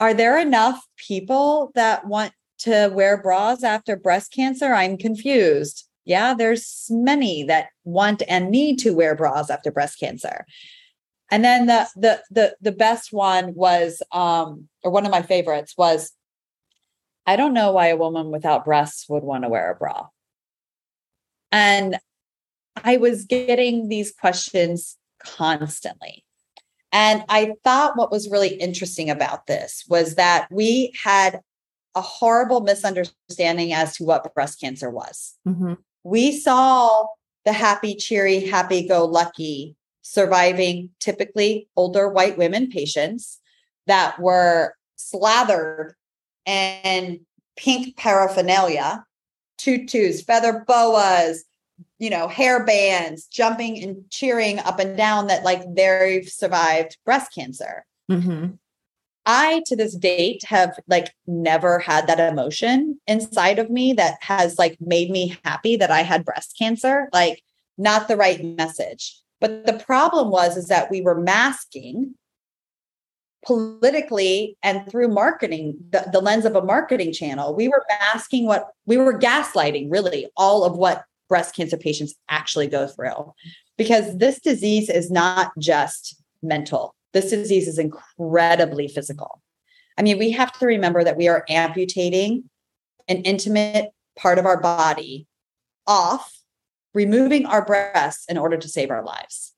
Are 0.00 0.14
there 0.14 0.38
enough 0.38 0.84
people 0.96 1.70
that 1.74 2.06
want 2.06 2.32
to 2.58 2.88
wear 2.88 3.22
bras 3.22 3.62
after 3.62 3.96
breast 3.96 4.32
cancer? 4.32 4.74
I'm 4.74 4.98
confused. 4.98 5.88
Yeah, 6.04 6.34
there's 6.34 6.86
many 6.90 7.44
that 7.44 7.68
want 7.84 8.22
and 8.28 8.50
need 8.50 8.78
to 8.80 8.90
wear 8.90 9.14
bras 9.14 9.48
after 9.50 9.70
breast 9.70 9.98
cancer. 9.98 10.44
And 11.34 11.44
then 11.44 11.66
the 11.66 11.88
the 11.96 12.22
the 12.30 12.56
the 12.60 12.70
best 12.70 13.12
one 13.12 13.54
was 13.54 14.00
um 14.12 14.68
or 14.84 14.92
one 14.92 15.04
of 15.04 15.10
my 15.10 15.22
favorites 15.22 15.74
was 15.76 16.12
I 17.26 17.34
don't 17.34 17.54
know 17.54 17.72
why 17.72 17.88
a 17.88 17.96
woman 17.96 18.30
without 18.30 18.64
breasts 18.64 19.08
would 19.08 19.24
want 19.24 19.42
to 19.42 19.48
wear 19.48 19.72
a 19.72 19.74
bra. 19.74 20.06
And 21.50 21.98
I 22.84 22.98
was 22.98 23.24
getting 23.24 23.88
these 23.88 24.12
questions 24.12 24.96
constantly. 25.18 26.24
And 26.92 27.24
I 27.28 27.54
thought 27.64 27.96
what 27.96 28.12
was 28.12 28.30
really 28.30 28.54
interesting 28.54 29.10
about 29.10 29.48
this 29.48 29.82
was 29.88 30.14
that 30.14 30.46
we 30.52 30.94
had 31.02 31.40
a 31.96 32.00
horrible 32.00 32.60
misunderstanding 32.60 33.72
as 33.72 33.96
to 33.96 34.04
what 34.04 34.32
breast 34.34 34.60
cancer 34.60 34.88
was. 34.88 35.34
Mm-hmm. 35.48 35.74
We 36.04 36.38
saw 36.38 37.06
the 37.44 37.52
happy, 37.52 37.96
cheery, 37.96 38.38
happy 38.46 38.86
go 38.86 39.04
lucky 39.04 39.74
surviving 40.04 40.90
typically 41.00 41.66
older 41.76 42.08
white 42.08 42.36
women 42.36 42.70
patients 42.70 43.40
that 43.86 44.20
were 44.20 44.74
slathered 44.96 45.94
in 46.46 47.20
pink 47.56 47.96
paraphernalia, 47.96 49.04
tutus, 49.56 50.22
feather 50.22 50.62
boas, 50.66 51.44
you 51.98 52.10
know, 52.10 52.28
hair 52.28 52.64
bands, 52.64 53.26
jumping 53.26 53.82
and 53.82 54.04
cheering 54.10 54.58
up 54.60 54.78
and 54.78 54.96
down 54.96 55.26
that 55.26 55.42
like 55.42 55.62
they've 55.74 56.28
survived 56.28 56.98
breast 57.04 57.34
cancer. 57.34 57.86
Mm-hmm. 58.10 58.54
I, 59.26 59.62
to 59.66 59.74
this 59.74 59.96
date, 59.96 60.44
have 60.46 60.78
like 60.86 61.14
never 61.26 61.78
had 61.78 62.06
that 62.08 62.20
emotion 62.20 63.00
inside 63.06 63.58
of 63.58 63.70
me 63.70 63.94
that 63.94 64.18
has 64.20 64.58
like 64.58 64.76
made 64.80 65.10
me 65.10 65.38
happy 65.44 65.76
that 65.76 65.90
I 65.90 66.02
had 66.02 66.26
breast 66.26 66.56
cancer. 66.58 67.08
Like, 67.10 67.42
not 67.78 68.06
the 68.06 68.18
right 68.18 68.44
message. 68.44 69.23
But 69.44 69.66
the 69.66 69.74
problem 69.74 70.30
was 70.30 70.56
is 70.56 70.68
that 70.68 70.90
we 70.90 71.02
were 71.02 71.20
masking 71.20 72.14
politically 73.44 74.56
and 74.62 74.90
through 74.90 75.08
marketing, 75.08 75.76
the, 75.90 76.08
the 76.10 76.22
lens 76.22 76.46
of 76.46 76.56
a 76.56 76.64
marketing 76.64 77.12
channel, 77.12 77.54
we 77.54 77.68
were 77.68 77.84
masking 78.00 78.46
what 78.46 78.68
we 78.86 78.96
were 78.96 79.18
gaslighting 79.18 79.92
really 79.92 80.28
all 80.38 80.64
of 80.64 80.78
what 80.78 81.04
breast 81.28 81.54
cancer 81.54 81.76
patients 81.76 82.14
actually 82.30 82.68
go 82.68 82.86
through. 82.86 83.34
Because 83.76 84.16
this 84.16 84.40
disease 84.40 84.88
is 84.88 85.10
not 85.10 85.52
just 85.58 86.16
mental. 86.42 86.94
This 87.12 87.28
disease 87.28 87.68
is 87.68 87.78
incredibly 87.78 88.88
physical. 88.88 89.42
I 89.98 90.02
mean, 90.02 90.16
we 90.16 90.30
have 90.30 90.58
to 90.58 90.64
remember 90.64 91.04
that 91.04 91.18
we 91.18 91.28
are 91.28 91.44
amputating 91.50 92.48
an 93.08 93.18
intimate 93.18 93.90
part 94.16 94.38
of 94.38 94.46
our 94.46 94.58
body 94.58 95.26
off 95.86 96.32
removing 96.94 97.44
our 97.46 97.64
breasts 97.64 98.24
in 98.28 98.38
order 98.38 98.56
to 98.56 98.68
save 98.68 98.90
our 98.90 99.04
lives. 99.04 99.52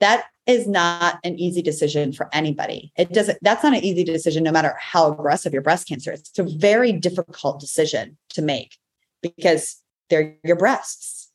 That 0.00 0.26
is 0.46 0.68
not 0.68 1.18
an 1.24 1.38
easy 1.38 1.62
decision 1.62 2.12
for 2.12 2.28
anybody. 2.32 2.92
It 2.96 3.12
doesn't, 3.12 3.38
that's 3.42 3.64
not 3.64 3.74
an 3.74 3.84
easy 3.84 4.04
decision, 4.04 4.44
no 4.44 4.52
matter 4.52 4.76
how 4.78 5.10
aggressive 5.10 5.52
your 5.52 5.62
breast 5.62 5.88
cancer 5.88 6.12
is. 6.12 6.20
It's 6.20 6.38
a 6.38 6.44
very 6.44 6.92
difficult 6.92 7.60
decision 7.60 8.16
to 8.30 8.42
make 8.42 8.76
because 9.22 9.82
they're 10.08 10.36
your 10.44 10.56
breasts. 10.56 11.30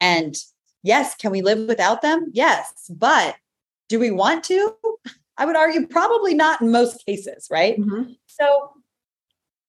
And 0.00 0.34
yes, 0.82 1.14
can 1.14 1.30
we 1.30 1.42
live 1.42 1.68
without 1.68 2.02
them? 2.02 2.30
Yes. 2.32 2.90
But 2.90 3.36
do 3.88 4.00
we 4.00 4.10
want 4.10 4.44
to? 4.44 4.74
I 5.36 5.46
would 5.46 5.56
argue 5.56 5.86
probably 5.86 6.34
not 6.34 6.60
in 6.60 6.72
most 6.72 7.04
cases, 7.06 7.46
right? 7.50 7.78
Mm-hmm. 7.78 8.12
So 8.26 8.72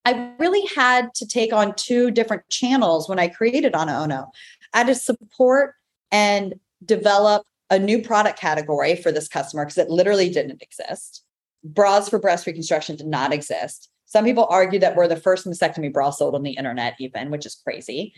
I 0.06 0.34
really 0.40 0.66
had 0.76 1.14
to 1.16 1.28
take 1.28 1.54
on 1.54 1.76
two 1.76 2.10
different 2.10 2.48
channels 2.50 3.08
when 3.08 3.20
I 3.20 3.28
created 3.28 3.76
Ana 3.76 4.00
Ono. 4.02 4.32
I 4.74 4.80
had 4.80 4.88
to 4.88 4.96
support 4.96 5.76
and 6.12 6.56
develop 6.84 7.44
a 7.70 7.80
new 7.80 8.02
product 8.02 8.40
category 8.40 8.96
for 8.96 9.12
this 9.12 9.28
customer 9.28 9.66
because 9.66 9.78
it 9.78 9.90
literally 9.90 10.30
didn't 10.30 10.62
exist. 10.62 11.24
Bras 11.64 12.10
for 12.10 12.20
breast 12.20 12.48
reconstruction 12.48 12.96
did 12.96 13.08
not 13.08 13.34
exist. 13.34 13.90
Some 14.06 14.26
people 14.26 14.48
argue 14.50 14.80
that 14.80 14.96
we're 14.96 15.08
the 15.08 15.16
first 15.16 15.46
mastectomy 15.46 15.94
bra 15.94 16.10
sold 16.10 16.34
on 16.34 16.44
the 16.44 16.54
internet, 16.54 16.96
even, 17.00 17.30
which 17.30 17.46
is 17.46 17.62
crazy. 17.64 18.14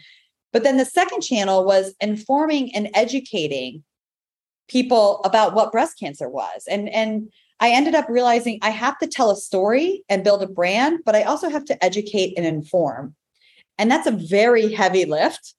But 0.54 0.64
then 0.64 0.78
the 0.78 0.86
second 0.86 1.22
channel 1.22 1.66
was 1.66 1.94
informing 2.00 2.74
and 2.76 2.90
educating 2.94 3.84
people 4.70 5.22
about 5.26 5.54
what 5.54 5.72
breast 5.72 6.00
cancer 6.00 6.30
was. 6.30 6.64
And, 6.70 6.88
and 6.90 7.30
I 7.60 7.72
ended 7.72 7.94
up 7.94 8.08
realizing 8.10 8.60
I 8.62 8.70
have 8.70 8.98
to 9.00 9.08
tell 9.08 9.32
a 9.32 9.36
story 9.36 10.04
and 10.08 10.24
build 10.24 10.44
a 10.44 10.48
brand, 10.48 11.00
but 11.06 11.16
I 11.16 11.24
also 11.24 11.50
have 11.50 11.66
to 11.66 11.84
educate 11.84 12.34
and 12.38 12.46
inform. 12.46 13.16
And 13.78 13.92
that's 13.92 14.08
a 14.08 14.12
very 14.12 14.72
heavy 14.72 15.06
lift 15.06 15.56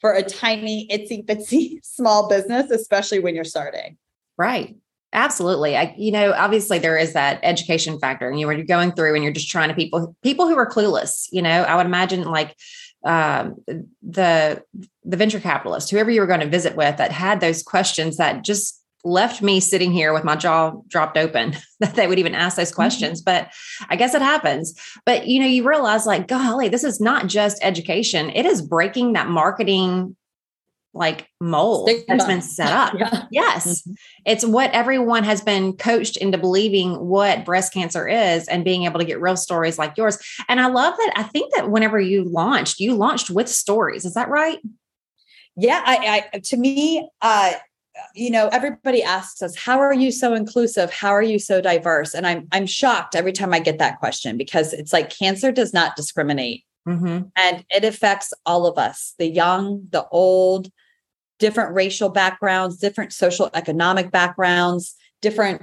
for 0.00 0.12
a 0.12 0.22
tiny, 0.22 0.88
itsy 0.88 1.24
bitsy 1.24 1.78
small 1.82 2.28
business, 2.28 2.70
especially 2.70 3.18
when 3.18 3.34
you're 3.34 3.44
starting. 3.44 3.96
Right. 4.36 4.76
Absolutely. 5.12 5.76
I, 5.76 5.94
you 5.98 6.12
know, 6.12 6.32
obviously 6.32 6.78
there 6.78 6.96
is 6.96 7.14
that 7.14 7.40
education 7.42 7.98
factor. 7.98 8.28
And 8.28 8.38
you 8.38 8.50
you're 8.50 8.64
going 8.64 8.92
through 8.92 9.14
and 9.14 9.24
you're 9.24 9.32
just 9.32 9.50
trying 9.50 9.68
to 9.68 9.74
people 9.74 10.14
people 10.22 10.48
who 10.48 10.56
are 10.56 10.68
clueless, 10.68 11.26
you 11.32 11.42
know, 11.42 11.62
I 11.62 11.74
would 11.76 11.86
imagine 11.86 12.22
like 12.22 12.54
um, 13.04 13.56
the 14.02 14.62
the 15.04 15.16
venture 15.16 15.40
capitalist, 15.40 15.90
whoever 15.90 16.10
you 16.10 16.20
were 16.20 16.26
going 16.26 16.40
to 16.40 16.46
visit 16.46 16.76
with 16.76 16.96
that 16.98 17.10
had 17.10 17.40
those 17.40 17.62
questions 17.62 18.18
that 18.18 18.44
just 18.44 18.79
left 19.04 19.42
me 19.42 19.60
sitting 19.60 19.92
here 19.92 20.12
with 20.12 20.24
my 20.24 20.36
jaw 20.36 20.72
dropped 20.88 21.16
open 21.16 21.56
that 21.80 21.94
they 21.94 22.06
would 22.06 22.18
even 22.18 22.34
ask 22.34 22.56
those 22.56 22.68
mm-hmm. 22.68 22.76
questions 22.76 23.22
mm-hmm. 23.22 23.42
but 23.42 23.52
i 23.88 23.96
guess 23.96 24.14
it 24.14 24.22
happens 24.22 24.74
but 25.06 25.26
you 25.26 25.40
know 25.40 25.46
you 25.46 25.66
realize 25.66 26.06
like 26.06 26.28
golly 26.28 26.68
this 26.68 26.84
is 26.84 27.00
not 27.00 27.26
just 27.26 27.58
education 27.62 28.30
it 28.30 28.46
is 28.46 28.62
breaking 28.62 29.14
that 29.14 29.28
marketing 29.28 30.16
like 30.92 31.28
mold 31.40 31.88
Stigma. 31.88 32.04
that's 32.08 32.24
been 32.26 32.42
set 32.42 32.72
up. 32.72 32.94
yeah. 32.98 33.24
Yes. 33.30 33.82
Mm-hmm. 33.82 33.92
It's 34.26 34.44
what 34.44 34.72
everyone 34.72 35.24
has 35.24 35.40
been 35.40 35.74
coached 35.74 36.16
into 36.16 36.38
believing 36.38 36.94
what 36.94 37.44
breast 37.44 37.72
cancer 37.72 38.08
is 38.08 38.48
and 38.48 38.64
being 38.64 38.84
able 38.84 38.98
to 38.98 39.04
get 39.04 39.20
real 39.20 39.36
stories 39.36 39.78
like 39.78 39.96
yours. 39.96 40.18
And 40.48 40.60
I 40.60 40.66
love 40.66 40.94
that. 40.96 41.12
I 41.16 41.22
think 41.22 41.54
that 41.54 41.70
whenever 41.70 42.00
you 42.00 42.24
launched, 42.24 42.80
you 42.80 42.94
launched 42.94 43.30
with 43.30 43.48
stories. 43.48 44.04
Is 44.04 44.14
that 44.14 44.28
right? 44.28 44.58
Yeah. 45.56 45.82
I, 45.84 46.24
I 46.34 46.38
to 46.38 46.56
me, 46.56 47.08
uh, 47.22 47.52
you 48.14 48.30
know, 48.30 48.48
everybody 48.48 49.02
asks 49.02 49.42
us, 49.42 49.56
how 49.56 49.78
are 49.78 49.94
you 49.94 50.12
so 50.12 50.34
inclusive? 50.34 50.92
How 50.92 51.10
are 51.10 51.22
you 51.22 51.38
so 51.38 51.60
diverse? 51.60 52.14
And 52.14 52.26
I'm 52.26 52.48
I'm 52.52 52.66
shocked 52.66 53.14
every 53.14 53.32
time 53.32 53.52
I 53.52 53.60
get 53.60 53.78
that 53.78 53.98
question 53.98 54.36
because 54.36 54.72
it's 54.72 54.92
like 54.92 55.10
cancer 55.10 55.52
does 55.52 55.72
not 55.72 55.96
discriminate. 55.96 56.64
Mm-hmm. 56.88 57.28
And 57.36 57.64
it 57.70 57.84
affects 57.84 58.32
all 58.46 58.66
of 58.66 58.78
us, 58.78 59.14
the 59.18 59.26
young, 59.26 59.86
the 59.90 60.06
old, 60.08 60.70
different 61.38 61.74
racial 61.74 62.08
backgrounds, 62.08 62.78
different 62.78 63.12
social 63.12 63.50
economic 63.54 64.10
backgrounds, 64.10 64.96
different 65.20 65.62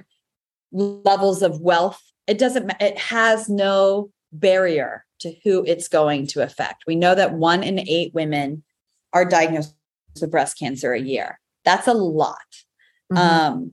levels 0.72 1.42
of 1.42 1.60
wealth. 1.60 2.02
It 2.28 2.38
doesn't, 2.38 2.72
it 2.80 2.98
has 2.98 3.50
no 3.50 4.12
barrier 4.32 5.06
to 5.20 5.34
who 5.44 5.64
it's 5.66 5.88
going 5.88 6.28
to 6.28 6.44
affect. 6.44 6.84
We 6.86 6.96
know 6.96 7.16
that 7.16 7.34
one 7.34 7.64
in 7.64 7.80
eight 7.80 8.14
women 8.14 8.64
are 9.14 9.26
diagnosed 9.26 9.74
with 10.20 10.32
breast 10.32 10.60
cancer 10.60 10.94
a 10.94 11.00
year. 11.00 11.40
That's 11.68 11.88
a 11.88 11.94
lot. 11.94 12.38
Mm-hmm. 13.12 13.18
Um, 13.18 13.72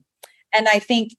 and 0.53 0.69
I 0.69 0.79
think 0.79 1.13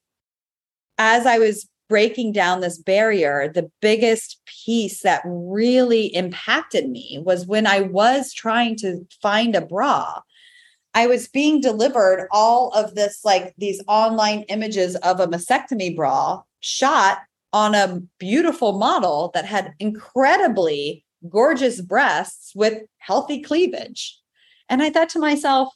as 0.97 1.25
I 1.25 1.39
was 1.39 1.67
breaking 1.87 2.33
down 2.33 2.61
this 2.61 2.77
barrier, 2.77 3.51
the 3.53 3.71
biggest 3.81 4.41
piece 4.65 5.01
that 5.01 5.21
really 5.25 6.07
impacted 6.07 6.89
me 6.89 7.21
was 7.23 7.45
when 7.45 7.65
I 7.65 7.81
was 7.81 8.33
trying 8.33 8.75
to 8.77 9.05
find 9.21 9.55
a 9.55 9.61
bra 9.61 10.21
I 10.95 11.07
was 11.07 11.27
being 11.27 11.59
delivered 11.59 12.29
all 12.31 12.69
of 12.69 12.95
this, 12.95 13.25
like 13.25 13.53
these 13.57 13.83
online 13.85 14.43
images 14.43 14.95
of 14.95 15.19
a 15.19 15.27
mastectomy 15.27 15.93
bra 15.93 16.41
shot 16.61 17.19
on 17.51 17.75
a 17.75 18.01
beautiful 18.17 18.79
model 18.79 19.29
that 19.33 19.45
had 19.45 19.73
incredibly 19.79 21.03
gorgeous 21.29 21.81
breasts 21.81 22.53
with 22.55 22.83
healthy 22.99 23.41
cleavage. 23.41 24.17
And 24.69 24.81
I 24.81 24.89
thought 24.89 25.09
to 25.09 25.19
myself, 25.19 25.73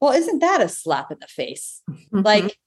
well, 0.00 0.12
isn't 0.12 0.40
that 0.40 0.60
a 0.60 0.68
slap 0.68 1.10
in 1.10 1.18
the 1.20 1.26
face? 1.26 1.82
Mm-hmm. 1.90 2.20
Like, 2.20 2.58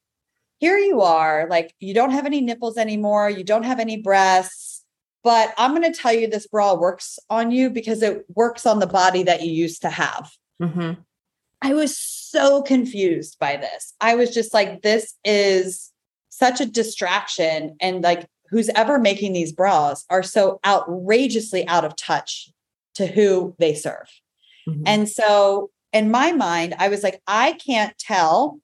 here 0.60 0.78
you 0.78 1.02
are, 1.02 1.48
like, 1.50 1.74
you 1.80 1.94
don't 1.94 2.12
have 2.12 2.26
any 2.26 2.42
nipples 2.42 2.78
anymore, 2.78 3.30
you 3.30 3.44
don't 3.44 3.64
have 3.64 3.80
any 3.80 3.98
breasts, 3.98 4.84
but 5.24 5.54
I'm 5.58 5.76
going 5.76 5.92
to 5.92 5.98
tell 5.98 6.14
you 6.14 6.28
this 6.28 6.48
bra 6.48 6.74
works 6.74 7.20
on 7.30 7.52
you 7.52 7.70
because 7.70 8.02
it 8.02 8.26
works 8.36 8.66
on 8.66 8.80
the 8.80 8.88
body 8.88 9.24
that 9.24 9.42
you 9.42 9.52
used 9.52 9.82
to 9.84 9.90
have. 9.90 10.32
Mm-hmm. 10.62 11.02
I 11.62 11.74
was 11.74 11.98
so 11.98 12.62
confused 12.62 13.38
by 13.40 13.58
this. 13.58 13.94
I 14.00 14.16
was 14.16 14.34
just 14.34 14.54
like, 14.54 14.82
this 14.82 15.16
is 15.26 15.92
such 16.30 16.62
a 16.62 16.66
distraction. 16.66 17.76
And 17.82 18.02
like, 18.02 18.28
who's 18.50 18.70
ever 18.70 18.98
making 18.98 19.34
these 19.34 19.52
bras 19.52 20.06
are 20.10 20.24
so 20.24 20.60
outrageously 20.66 21.68
out 21.68 21.86
of 21.86 21.96
touch 21.96 22.50
to 22.96 23.08
who 23.08 23.56
they 23.60 23.74
serve. 23.74 24.10
Mm-hmm. 24.68 24.84
And 24.86 25.10
so, 25.10 25.70
in 25.94 26.12
my 26.12 26.32
mind, 26.32 26.76
I 26.78 26.90
was 26.90 27.04
like, 27.04 27.22
I 27.28 27.54
can't 27.54 27.98
tell, 27.98 28.60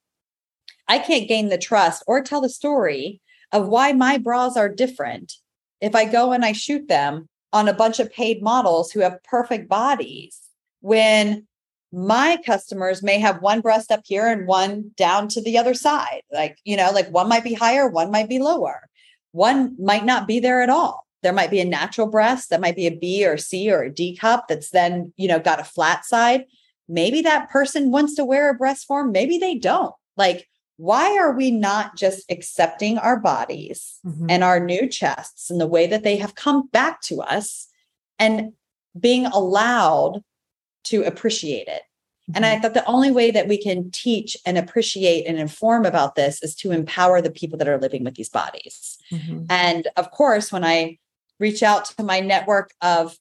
I 0.88 1.00
can't 1.00 1.28
gain 1.28 1.50
the 1.50 1.58
trust 1.58 2.04
or 2.08 2.22
tell 2.22 2.42
the 2.42 2.50
story 2.50 3.22
of 3.52 3.68
why 3.68 3.94
my 3.94 4.18
bras 4.18 4.58
are 4.58 4.70
different 4.70 5.34
if 5.82 5.96
I 5.96 6.06
go 6.06 6.32
and 6.32 6.46
I 6.46 6.52
shoot 6.52 6.88
them 6.88 7.30
on 7.54 7.68
a 7.68 7.74
bunch 7.74 8.00
of 8.00 8.12
paid 8.12 8.42
models 8.42 8.92
who 8.92 9.00
have 9.00 9.24
perfect 9.24 9.70
bodies 9.70 10.40
when 10.82 11.48
my 11.92 12.38
customers 12.46 13.02
may 13.02 13.20
have 13.20 13.42
one 13.42 13.62
breast 13.62 13.92
up 13.92 14.02
here 14.04 14.28
and 14.28 14.48
one 14.48 14.92
down 14.98 15.30
to 15.30 15.42
the 15.42 15.58
other 15.58 15.74
side. 15.74 16.22
Like, 16.32 16.58
you 16.66 16.76
know, 16.76 16.92
like 16.92 17.10
one 17.10 17.30
might 17.30 17.44
be 17.44 17.54
higher, 17.54 17.88
one 17.88 18.12
might 18.12 18.28
be 18.28 18.40
lower, 18.40 18.90
one 19.32 19.76
might 19.80 20.06
not 20.06 20.28
be 20.28 20.40
there 20.40 20.62
at 20.62 20.70
all. 20.70 21.06
There 21.24 21.34
might 21.34 21.50
be 21.50 21.62
a 21.62 21.66
natural 21.66 22.08
breast 22.08 22.50
that 22.50 22.62
might 22.62 22.76
be 22.76 22.88
a 22.88 22.96
B 22.96 23.26
or 23.26 23.38
C 23.38 23.72
or 23.72 23.84
a 23.84 23.92
D 23.92 24.16
cup 24.16 24.48
that's 24.48 24.70
then, 24.70 25.14
you 25.16 25.28
know, 25.28 25.40
got 25.40 25.60
a 25.60 25.64
flat 25.64 26.06
side. 26.06 26.46
Maybe 26.88 27.22
that 27.22 27.50
person 27.50 27.92
wants 27.92 28.16
to 28.16 28.26
wear 28.26 28.50
a 28.50 28.54
breast 28.54 28.86
form, 28.86 29.12
maybe 29.12 29.38
they 29.38 29.56
don't. 29.56 29.94
Like, 30.18 30.48
why 30.78 31.18
are 31.18 31.32
we 31.32 31.52
not 31.52 31.96
just 31.96 32.30
accepting 32.30 32.98
our 32.98 33.20
bodies 33.20 34.00
mm-hmm. 34.06 34.28
and 34.30 34.44
our 34.44 34.60
new 34.60 34.88
chests 34.88 35.50
and 35.50 35.60
the 35.60 35.68
way 35.68 35.88
that 35.88 36.04
they 36.04 36.18
have 36.18 36.36
come 36.36 36.68
back 36.68 37.02
to 37.02 37.22
us 37.22 37.68
and 38.20 38.52
being 39.00 39.26
allowed 39.26 40.22
to 40.86 41.04
appreciate 41.04 41.68
it. 41.68 41.82
Mm-hmm. 42.30 42.36
And 42.36 42.46
I 42.46 42.54
mm-hmm. 42.54 42.62
thought 42.62 42.74
the 42.74 42.86
only 42.86 43.12
way 43.12 43.32
that 43.32 43.48
we 43.48 43.62
can 43.62 43.92
teach 43.92 44.38
and 44.46 44.58
appreciate 44.58 45.26
and 45.26 45.38
inform 45.38 45.86
about 45.86 46.16
this 46.16 46.42
is 46.42 46.56
to 46.56 46.72
empower 46.72 47.22
the 47.22 47.32
people 47.32 47.58
that 47.60 47.68
are 47.68 47.80
living 47.80 48.04
with 48.04 48.16
these 48.16 48.30
bodies. 48.30 48.98
Mm-hmm. 49.12 49.46
And 49.50 49.88
of 49.98 50.12
course, 50.12 50.52
when 50.52 50.64
I 50.64 50.98
reach 51.40 51.64
out 51.64 51.86
to 51.86 52.04
my 52.04 52.20
network 52.20 52.72
of 52.82 53.18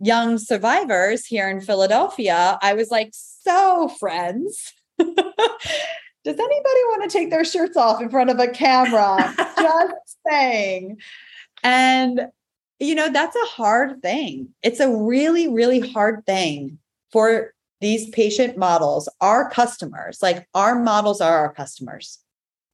young 0.00 0.38
survivors 0.38 1.26
here 1.26 1.48
in 1.48 1.60
Philadelphia, 1.60 2.58
I 2.62 2.74
was 2.74 2.90
like, 2.90 3.10
so 3.12 3.88
friends. 3.98 4.72
Does 4.98 5.06
anybody 6.34 6.80
want 6.88 7.08
to 7.08 7.18
take 7.18 7.30
their 7.30 7.44
shirts 7.44 7.76
off 7.76 8.00
in 8.00 8.10
front 8.10 8.30
of 8.30 8.38
a 8.38 8.48
camera? 8.48 9.34
Just 9.58 10.16
saying. 10.28 10.98
And, 11.62 12.28
you 12.80 12.94
know, 12.94 13.10
that's 13.10 13.36
a 13.36 13.46
hard 13.46 14.02
thing. 14.02 14.48
It's 14.62 14.80
a 14.80 14.90
really, 14.90 15.48
really 15.48 15.80
hard 15.80 16.26
thing 16.26 16.78
for 17.12 17.52
these 17.80 18.08
patient 18.10 18.56
models, 18.56 19.08
our 19.20 19.50
customers, 19.50 20.18
like 20.22 20.48
our 20.54 20.74
models 20.74 21.20
are 21.20 21.38
our 21.38 21.52
customers, 21.52 22.18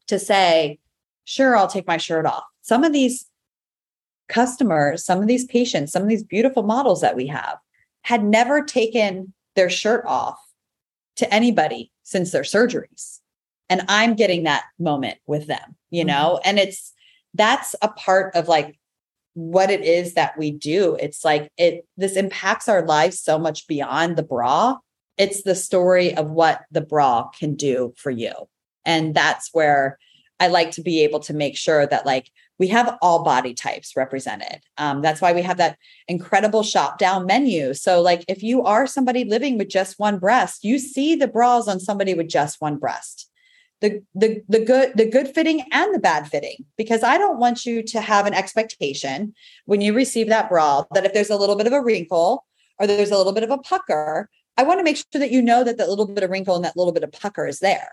to 0.07 0.19
say, 0.19 0.79
sure, 1.25 1.57
I'll 1.57 1.69
take 1.69 1.87
my 1.87 1.97
shirt 1.97 2.25
off. 2.25 2.45
Some 2.63 2.85
of 2.85 2.93
these 2.93 3.27
customers, 4.33 5.05
some 5.05 5.21
of 5.21 5.29
these 5.29 5.45
patients, 5.45 5.93
some 5.93 6.03
of 6.03 6.09
these 6.09 6.25
beautiful 6.25 6.63
models 6.63 7.01
that 7.03 7.17
we 7.17 7.27
have 7.27 7.59
had 8.03 8.25
never 8.25 8.63
taken 8.63 9.33
their 9.55 9.71
shirt 9.71 10.05
off 10.07 10.39
to 11.17 11.33
anybody 11.33 11.93
since 12.03 12.33
their 12.33 12.43
surgeries. 12.43 13.21
And 13.69 13.83
I'm 13.89 14.15
getting 14.15 14.43
that 14.45 14.65
moment 14.79 15.19
with 15.27 15.47
them, 15.47 15.77
you 15.91 16.05
know, 16.05 16.41
mm-hmm. 16.41 16.49
and 16.49 16.59
it's 16.59 16.93
that's 17.35 17.75
a 17.81 17.89
part 17.89 18.35
of 18.35 18.49
like 18.49 18.79
what 19.35 19.71
it 19.71 19.83
is 19.83 20.15
that 20.15 20.37
we 20.37 20.51
do. 20.51 20.97
It's 21.01 21.25
like 21.25 21.51
it 21.57 21.87
this 21.97 22.17
impacts 22.17 22.69
our 22.69 22.85
lives 22.85 23.21
so 23.21 23.39
much 23.39 23.67
beyond 23.67 24.17
the 24.17 24.23
bra. 24.23 24.77
It's 25.17 25.43
the 25.43 25.55
story 25.55 26.15
of 26.17 26.31
what 26.31 26.63
the 26.71 26.81
bra 26.81 27.29
can 27.29 27.55
do 27.55 27.95
for 27.97 28.11
you. 28.11 28.33
And 28.85 29.15
that's 29.15 29.51
where 29.53 29.99
I 30.43 30.49
like 30.49 30.73
to 30.73 30.83
be 30.83 31.05
able 31.05 31.21
to 31.21 31.33
make 31.33 31.57
sure 31.57 31.87
that 31.87 32.05
like 32.05 32.29
we 32.59 32.67
have 32.67 32.99
all 33.01 33.23
body 33.23 33.55
types 33.55 33.95
represented. 33.97 34.61
Um, 34.77 35.01
that's 35.01 35.21
why 35.21 35.33
we 35.33 35.43
have 35.43 35.59
that 35.59 35.79
incredible 36.09 36.65
shop 36.65 36.99
down 36.99 37.27
menu. 37.27 37.75
So, 37.75 38.01
like, 38.01 38.25
if 38.27 38.43
you 38.43 38.65
are 38.65 38.89
somebody 38.89 39.25
living 39.25 39.57
with 39.57 39.69
just 39.69 40.01
one 40.01 40.19
breast, 40.19 40.65
you 40.65 40.81
see 40.81 41.15
the 41.15 41.29
bras 41.29 41.69
on 41.69 41.79
somebody 41.79 42.15
with 42.15 42.29
just 42.29 42.61
one 42.61 42.77
breast 42.77 43.31
the 43.81 44.03
the 44.17 44.43
the 44.49 44.65
good 44.65 44.93
the 44.97 45.09
good 45.09 45.29
fitting 45.29 45.65
and 45.73 45.95
the 45.95 45.99
bad 46.01 46.29
fitting 46.29 46.65
because 46.77 47.03
I 47.05 47.19
don't 47.19 47.39
want 47.39 47.67
you 47.67 47.83
to 47.83 48.01
have 48.01 48.27
an 48.27 48.35
expectation 48.35 49.35
when 49.67 49.81
you 49.81 49.93
receive 49.93 50.29
that 50.29 50.49
bra 50.49 50.85
that 50.93 51.05
if 51.05 51.13
there's 51.13 51.31
a 51.31 51.37
little 51.37 51.57
bit 51.57 51.67
of 51.67 51.73
a 51.73 51.83
wrinkle 51.83 52.45
or 52.79 52.87
there's 52.87 53.11
a 53.11 53.17
little 53.17 53.33
bit 53.33 53.43
of 53.43 53.51
a 53.51 53.59
pucker, 53.59 54.31
I 54.57 54.63
want 54.63 54.79
to 54.81 54.85
make 54.85 54.97
sure 54.97 55.21
that 55.21 55.33
you 55.33 55.43
know 55.43 55.65
that 55.65 55.79
that 55.79 55.89
little 55.89 56.07
bit 56.07 56.23
of 56.23 56.31
wrinkle 56.31 56.57
and 56.57 56.65
that 56.65 56.77
little 56.77 56.93
bit 56.93 57.05
of 57.05 57.13
pucker 57.13 57.47
is 57.47 57.59
there 57.59 57.91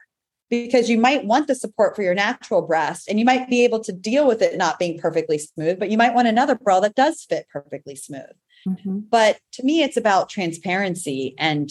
because 0.50 0.90
you 0.90 0.98
might 0.98 1.26
want 1.26 1.48
the 1.48 1.56
support 1.56 1.96
for 1.96 2.02
your 2.02 2.16
natural 2.16 2.62
breast 2.62 3.08
and 3.08 3.20
you 3.20 3.26
might 3.26 3.50
be 3.50 3.64
able 3.64 3.80
to 3.82 3.92
deal 3.92 4.28
with 4.28 4.42
it 4.42 4.58
not 4.58 4.80
being 4.80 4.98
perfectly 4.98 5.38
smooth, 5.38 5.80
but 5.80 5.90
you 5.90 5.98
might 5.98 6.14
want 6.14 6.28
another 6.28 6.56
bra 6.56 6.80
that 6.80 6.96
does 6.96 7.24
fit 7.24 7.48
perfectly 7.52 7.96
smooth. 7.96 8.24
Mm-hmm. 8.68 9.00
But 9.10 9.40
to 9.54 9.64
me, 9.64 9.84
it's 9.84 9.98
about 9.98 10.30
transparency 10.30 11.36
and 11.38 11.70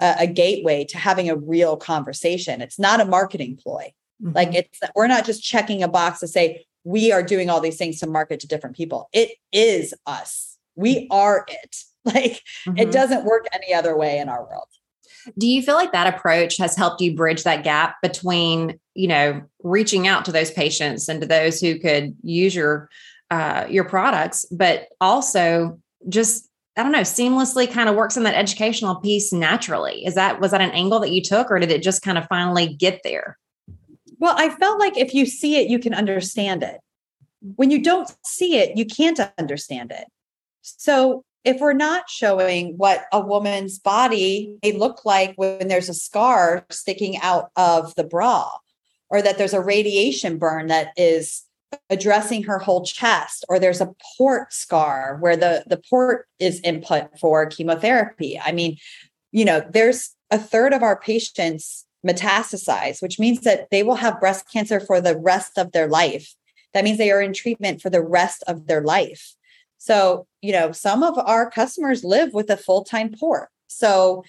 a, 0.00 0.16
a 0.20 0.26
gateway 0.26 0.84
to 0.86 0.98
having 0.98 1.30
a 1.30 1.36
real 1.36 1.76
conversation. 1.76 2.60
It's 2.60 2.78
not 2.78 3.00
a 3.00 3.04
marketing 3.04 3.58
ploy. 3.62 3.92
Mm-hmm. 4.22 4.34
Like 4.34 4.54
it's 4.54 4.80
we're 4.94 5.06
not 5.06 5.24
just 5.24 5.42
checking 5.42 5.82
a 5.82 5.88
box 5.88 6.20
to 6.20 6.28
say 6.28 6.64
we 6.84 7.12
are 7.12 7.22
doing 7.22 7.50
all 7.50 7.60
these 7.60 7.76
things 7.76 8.00
to 8.00 8.06
market 8.06 8.40
to 8.40 8.48
different 8.48 8.76
people. 8.76 9.08
It 9.12 9.30
is 9.52 9.94
us. 10.06 10.58
We 10.74 11.06
are 11.10 11.46
it. 11.48 11.76
Like 12.02 12.40
mm-hmm. 12.66 12.78
it 12.78 12.92
doesn't 12.92 13.26
work 13.26 13.44
any 13.52 13.74
other 13.74 13.94
way 13.94 14.16
in 14.20 14.30
our 14.30 14.42
world. 14.42 14.68
Do 15.38 15.46
you 15.46 15.62
feel 15.62 15.74
like 15.74 15.92
that 15.92 16.14
approach 16.14 16.56
has 16.58 16.76
helped 16.76 17.00
you 17.00 17.14
bridge 17.14 17.44
that 17.44 17.64
gap 17.64 17.96
between, 18.02 18.78
you 18.94 19.08
know, 19.08 19.42
reaching 19.62 20.06
out 20.06 20.24
to 20.24 20.32
those 20.32 20.50
patients 20.50 21.08
and 21.08 21.20
to 21.20 21.26
those 21.26 21.60
who 21.60 21.78
could 21.78 22.16
use 22.22 22.54
your 22.54 22.88
uh, 23.30 23.66
your 23.68 23.84
products, 23.84 24.44
but 24.50 24.88
also 25.00 25.78
just 26.08 26.48
I 26.76 26.82
don't 26.82 26.92
know, 26.92 27.00
seamlessly 27.00 27.70
kind 27.70 27.88
of 27.88 27.96
works 27.96 28.16
in 28.16 28.22
that 28.22 28.34
educational 28.34 28.96
piece 28.96 29.32
naturally. 29.32 30.04
Is 30.04 30.14
that 30.14 30.40
was 30.40 30.52
that 30.52 30.60
an 30.60 30.70
angle 30.70 31.00
that 31.00 31.10
you 31.10 31.22
took, 31.22 31.50
or 31.50 31.58
did 31.58 31.70
it 31.70 31.82
just 31.82 32.02
kind 32.02 32.16
of 32.16 32.26
finally 32.26 32.74
get 32.74 33.00
there? 33.04 33.38
Well, 34.18 34.34
I 34.36 34.50
felt 34.50 34.78
like 34.78 34.96
if 34.96 35.14
you 35.14 35.26
see 35.26 35.56
it, 35.56 35.68
you 35.68 35.78
can 35.78 35.94
understand 35.94 36.62
it. 36.62 36.78
When 37.56 37.70
you 37.70 37.82
don't 37.82 38.10
see 38.24 38.58
it, 38.58 38.76
you 38.76 38.84
can't 38.84 39.18
understand 39.38 39.92
it. 39.92 40.06
So 40.62 41.24
if 41.44 41.60
we're 41.60 41.72
not 41.72 42.08
showing 42.08 42.76
what 42.76 43.06
a 43.12 43.20
woman's 43.20 43.78
body 43.78 44.56
may 44.62 44.72
look 44.72 45.04
like 45.04 45.34
when 45.36 45.68
there's 45.68 45.88
a 45.88 45.94
scar 45.94 46.66
sticking 46.70 47.16
out 47.18 47.50
of 47.56 47.94
the 47.94 48.04
bra, 48.04 48.50
or 49.08 49.22
that 49.22 49.38
there's 49.38 49.54
a 49.54 49.60
radiation 49.60 50.38
burn 50.38 50.68
that 50.68 50.92
is 50.96 51.42
addressing 51.88 52.42
her 52.42 52.58
whole 52.58 52.84
chest 52.84 53.44
or 53.48 53.58
there's 53.58 53.80
a 53.80 53.92
port 54.16 54.52
scar 54.52 55.16
where 55.20 55.36
the 55.36 55.62
the 55.68 55.80
port 55.88 56.26
is 56.40 56.60
input 56.62 57.08
for 57.18 57.46
chemotherapy. 57.46 58.40
I 58.40 58.50
mean 58.50 58.76
you 59.30 59.44
know 59.44 59.64
there's 59.70 60.16
a 60.32 60.38
third 60.38 60.72
of 60.72 60.82
our 60.82 60.98
patients 60.98 61.86
metastasize 62.04 63.00
which 63.00 63.20
means 63.20 63.42
that 63.42 63.68
they 63.70 63.84
will 63.84 63.94
have 63.94 64.18
breast 64.18 64.46
cancer 64.52 64.80
for 64.80 65.00
the 65.00 65.16
rest 65.16 65.58
of 65.58 65.70
their 65.70 65.86
life. 65.86 66.34
That 66.74 66.82
means 66.82 66.98
they 66.98 67.12
are 67.12 67.22
in 67.22 67.32
treatment 67.32 67.80
for 67.80 67.90
the 67.90 68.02
rest 68.02 68.42
of 68.48 68.66
their 68.66 68.82
life 68.82 69.34
so 69.80 70.26
you 70.42 70.52
know 70.52 70.72
some 70.72 71.02
of 71.02 71.16
our 71.18 71.50
customers 71.50 72.04
live 72.04 72.34
with 72.34 72.50
a 72.50 72.56
full-time 72.56 73.14
port. 73.18 73.48
So 73.66 74.22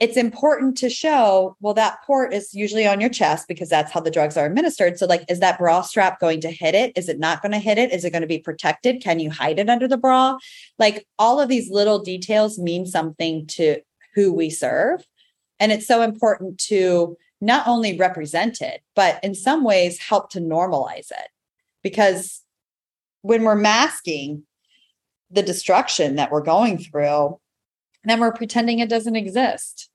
it's 0.00 0.16
important 0.16 0.76
to 0.78 0.90
show 0.90 1.56
well 1.60 1.74
that 1.74 2.02
port 2.04 2.34
is 2.34 2.52
usually 2.52 2.84
on 2.84 3.00
your 3.00 3.08
chest 3.08 3.46
because 3.46 3.68
that's 3.68 3.92
how 3.92 4.00
the 4.00 4.10
drugs 4.10 4.36
are 4.36 4.44
administered. 4.44 4.98
So 4.98 5.06
like 5.06 5.24
is 5.28 5.38
that 5.38 5.58
bra 5.58 5.82
strap 5.82 6.18
going 6.18 6.40
to 6.40 6.50
hit 6.50 6.74
it? 6.74 6.92
Is 6.96 7.08
it 7.08 7.20
not 7.20 7.40
going 7.40 7.52
to 7.52 7.58
hit 7.58 7.78
it? 7.78 7.92
Is 7.92 8.04
it 8.04 8.10
going 8.10 8.22
to 8.22 8.26
be 8.26 8.40
protected? 8.40 9.00
Can 9.00 9.20
you 9.20 9.30
hide 9.30 9.60
it 9.60 9.70
under 9.70 9.86
the 9.86 9.96
bra? 9.96 10.36
Like 10.76 11.06
all 11.20 11.38
of 11.40 11.48
these 11.48 11.70
little 11.70 12.00
details 12.00 12.58
mean 12.58 12.84
something 12.84 13.46
to 13.46 13.80
who 14.16 14.32
we 14.32 14.50
serve. 14.50 15.06
And 15.60 15.70
it's 15.70 15.86
so 15.86 16.02
important 16.02 16.58
to 16.66 17.16
not 17.40 17.68
only 17.68 17.96
represent 17.96 18.60
it 18.60 18.82
but 18.96 19.22
in 19.22 19.36
some 19.36 19.62
ways 19.62 20.00
help 20.00 20.30
to 20.30 20.40
normalize 20.40 21.12
it. 21.12 21.28
Because 21.84 22.42
when 23.22 23.42
we're 23.42 23.54
masking 23.54 24.44
the 25.30 25.42
destruction 25.42 26.16
that 26.16 26.30
we're 26.30 26.42
going 26.42 26.78
through 26.78 27.38
then 28.04 28.20
we're 28.20 28.32
pretending 28.32 28.78
it 28.78 28.88
doesn't 28.88 29.16
exist 29.16 29.88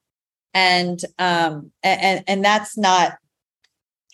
and 0.53 1.01
um 1.19 1.71
and 1.83 2.23
and 2.27 2.43
that's 2.43 2.77
not 2.77 3.17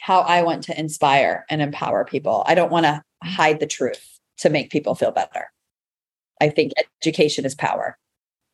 how 0.03 0.19
I 0.19 0.41
want 0.41 0.63
to 0.63 0.77
inspire 0.77 1.45
and 1.49 1.61
empower 1.61 2.03
people. 2.03 2.43
I 2.45 2.55
don't 2.55 2.71
want 2.71 2.85
to 2.85 3.01
hide 3.23 3.61
the 3.61 3.65
truth 3.65 4.19
to 4.39 4.49
make 4.49 4.69
people 4.69 4.95
feel 4.95 5.11
better. 5.11 5.49
I 6.41 6.49
think 6.49 6.73
education 7.01 7.45
is 7.45 7.55
power. 7.55 7.97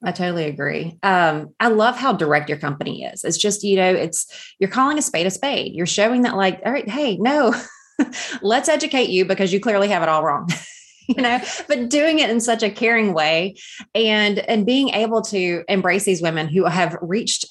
I 0.03 0.11
totally 0.11 0.45
agree. 0.45 0.99
Um, 1.01 1.55
I 1.59 1.69
love 1.69 1.97
how 1.97 2.13
direct 2.13 2.49
your 2.49 2.59
company 2.59 3.03
is. 3.03 3.23
It's 3.23 3.39
just, 3.39 3.63
you 3.63 3.77
know, 3.77 3.91
it's 3.91 4.27
you're 4.59 4.69
calling 4.69 4.99
a 4.99 5.01
spade 5.01 5.25
a 5.25 5.31
spade. 5.31 5.73
You're 5.73 5.87
showing 5.87 6.21
that, 6.21 6.37
like, 6.37 6.61
all 6.63 6.71
right, 6.71 6.87
hey, 6.87 7.17
no, 7.17 7.55
let's 8.41 8.69
educate 8.69 9.09
you 9.09 9.25
because 9.25 9.53
you 9.53 9.59
clearly 9.59 9.87
have 9.89 10.03
it 10.03 10.09
all 10.09 10.23
wrong. 10.23 10.49
you 11.07 11.23
know 11.23 11.41
but 11.67 11.89
doing 11.89 12.19
it 12.19 12.29
in 12.29 12.39
such 12.39 12.61
a 12.61 12.69
caring 12.69 13.13
way 13.15 13.55
and 13.95 14.37
and 14.37 14.63
being 14.63 14.89
able 14.89 15.23
to 15.23 15.63
embrace 15.67 16.03
these 16.05 16.21
women 16.21 16.47
who 16.47 16.65
have 16.65 16.95
reached 17.01 17.47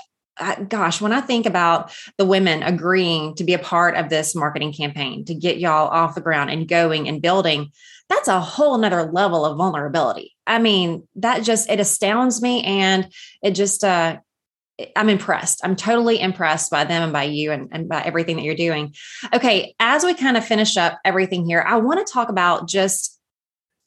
gosh, 0.68 1.01
when 1.01 1.12
I 1.12 1.20
think 1.20 1.46
about 1.46 1.92
the 2.16 2.24
women 2.24 2.62
agreeing 2.62 3.34
to 3.36 3.44
be 3.44 3.55
a 3.55 3.59
part 3.59 3.96
of 3.96 4.09
this 4.09 4.34
marketing 4.34 4.72
campaign 4.72 5.24
to 5.26 5.34
get 5.34 5.59
y'all 5.59 5.88
off 5.88 6.14
the 6.14 6.20
ground 6.20 6.51
and 6.51 6.68
going 6.68 7.09
and 7.09 7.22
building, 7.22 7.72
that's 8.09 8.28
a 8.28 8.40
whole 8.40 8.78
nother 8.78 9.11
level 9.11 9.44
of 9.44 9.57
vulnerability. 9.57 10.34
I 10.46 10.59
mean, 10.59 11.07
that 11.16 11.42
just 11.42 11.68
it 11.68 11.80
astounds 11.80 12.40
me 12.40 12.62
and 12.62 13.12
it 13.42 13.53
just 13.53 13.84
uh 13.84 14.18
I'm 14.95 15.09
impressed. 15.09 15.61
I'm 15.64 15.74
totally 15.74 16.20
impressed 16.20 16.70
by 16.70 16.85
them 16.85 17.03
and 17.03 17.12
by 17.12 17.24
you 17.24 17.51
and, 17.51 17.68
and 17.72 17.89
by 17.89 18.03
everything 18.03 18.37
that 18.37 18.43
you're 18.43 18.55
doing. 18.55 18.95
Okay, 19.35 19.74
as 19.81 20.05
we 20.05 20.14
kind 20.14 20.37
of 20.37 20.45
finish 20.45 20.76
up 20.76 20.99
everything 21.05 21.45
here, 21.45 21.64
I 21.66 21.76
want 21.76 22.05
to 22.05 22.12
talk 22.12 22.29
about 22.29 22.68
just, 22.68 23.18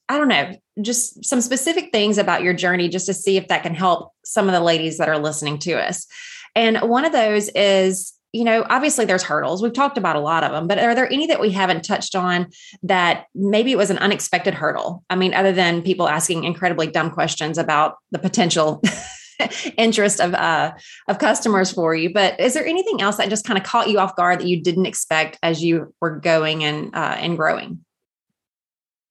I 0.10 0.18
don't 0.18 0.28
know, 0.28 0.54
just 0.82 1.24
some 1.24 1.40
specific 1.40 1.92
things 1.92 2.18
about 2.18 2.44
your 2.44 2.54
journey, 2.54 2.90
just 2.90 3.06
to 3.06 3.14
see 3.14 3.38
if 3.38 3.48
that 3.48 3.64
can 3.64 3.74
help 3.74 4.12
some 4.26 4.48
of 4.48 4.54
the 4.54 4.60
ladies 4.60 4.98
that 4.98 5.08
are 5.08 5.18
listening 5.18 5.60
to 5.60 5.74
us. 5.74 6.08
And 6.56 6.78
one 6.82 7.06
of 7.06 7.14
those 7.14 7.48
is, 7.50 8.14
you 8.34 8.44
know, 8.44 8.66
obviously 8.70 9.06
there's 9.06 9.24
hurdles. 9.24 9.62
We've 9.62 9.74
talked 9.74 9.98
about 9.98 10.16
a 10.18 10.22
lot 10.22 10.44
of 10.44 10.52
them, 10.52 10.68
but 10.68 10.80
are 10.80 10.96
there 10.96 11.12
any 11.12 11.28
that 11.28 11.40
we 11.40 11.52
haven't 11.52 11.84
touched 11.84 12.16
on 12.16 12.48
that 12.84 13.26
maybe 13.36 13.72
it 13.72 13.78
was 13.78 13.90
an 13.90 13.98
unexpected 13.98 14.54
hurdle? 14.54 15.04
I 15.10 15.16
mean, 15.16 15.34
other 15.34 15.52
than 15.54 15.82
people 15.82 16.08
asking 16.08 16.44
incredibly 16.44 16.88
dumb 16.88 17.12
questions 17.12 17.58
about 17.58 17.96
the 18.12 18.20
potential 18.20 18.82
interest 19.78 20.20
of 20.20 20.34
uh, 20.34 20.74
of 21.08 21.20
customers 21.20 21.72
for 21.72 21.96
you. 21.96 22.14
But 22.14 22.40
is 22.40 22.54
there 22.54 22.66
anything 22.66 23.02
else 23.02 23.18
that 23.18 23.30
just 23.30 23.46
kind 23.46 23.58
of 23.58 23.66
caught 23.66 23.90
you 23.90 24.00
off 24.00 24.16
guard 24.16 24.40
that 24.40 24.48
you 24.48 24.62
didn't 24.62 24.86
expect 24.86 25.38
as 25.44 25.64
you 25.64 25.94
were 26.02 26.18
going 26.18 26.64
and 26.64 26.94
uh, 26.96 27.16
and 27.18 27.38
growing? 27.38 27.84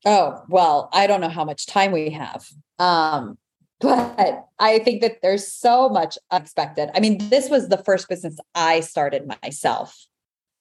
Oh 0.04 0.42
well, 0.48 0.88
I 0.92 1.06
don't 1.06 1.20
know 1.20 1.28
how 1.28 1.44
much 1.44 1.66
time 1.66 1.92
we 1.92 2.10
have. 2.10 2.46
Um, 2.78 3.38
but 3.80 4.46
I 4.58 4.78
think 4.80 5.00
that 5.00 5.22
there's 5.22 5.50
so 5.50 5.88
much 5.88 6.18
unexpected. 6.30 6.90
I 6.94 7.00
mean, 7.00 7.16
this 7.30 7.48
was 7.48 7.68
the 7.68 7.78
first 7.78 8.08
business 8.08 8.36
I 8.54 8.80
started 8.80 9.26
myself. 9.42 9.96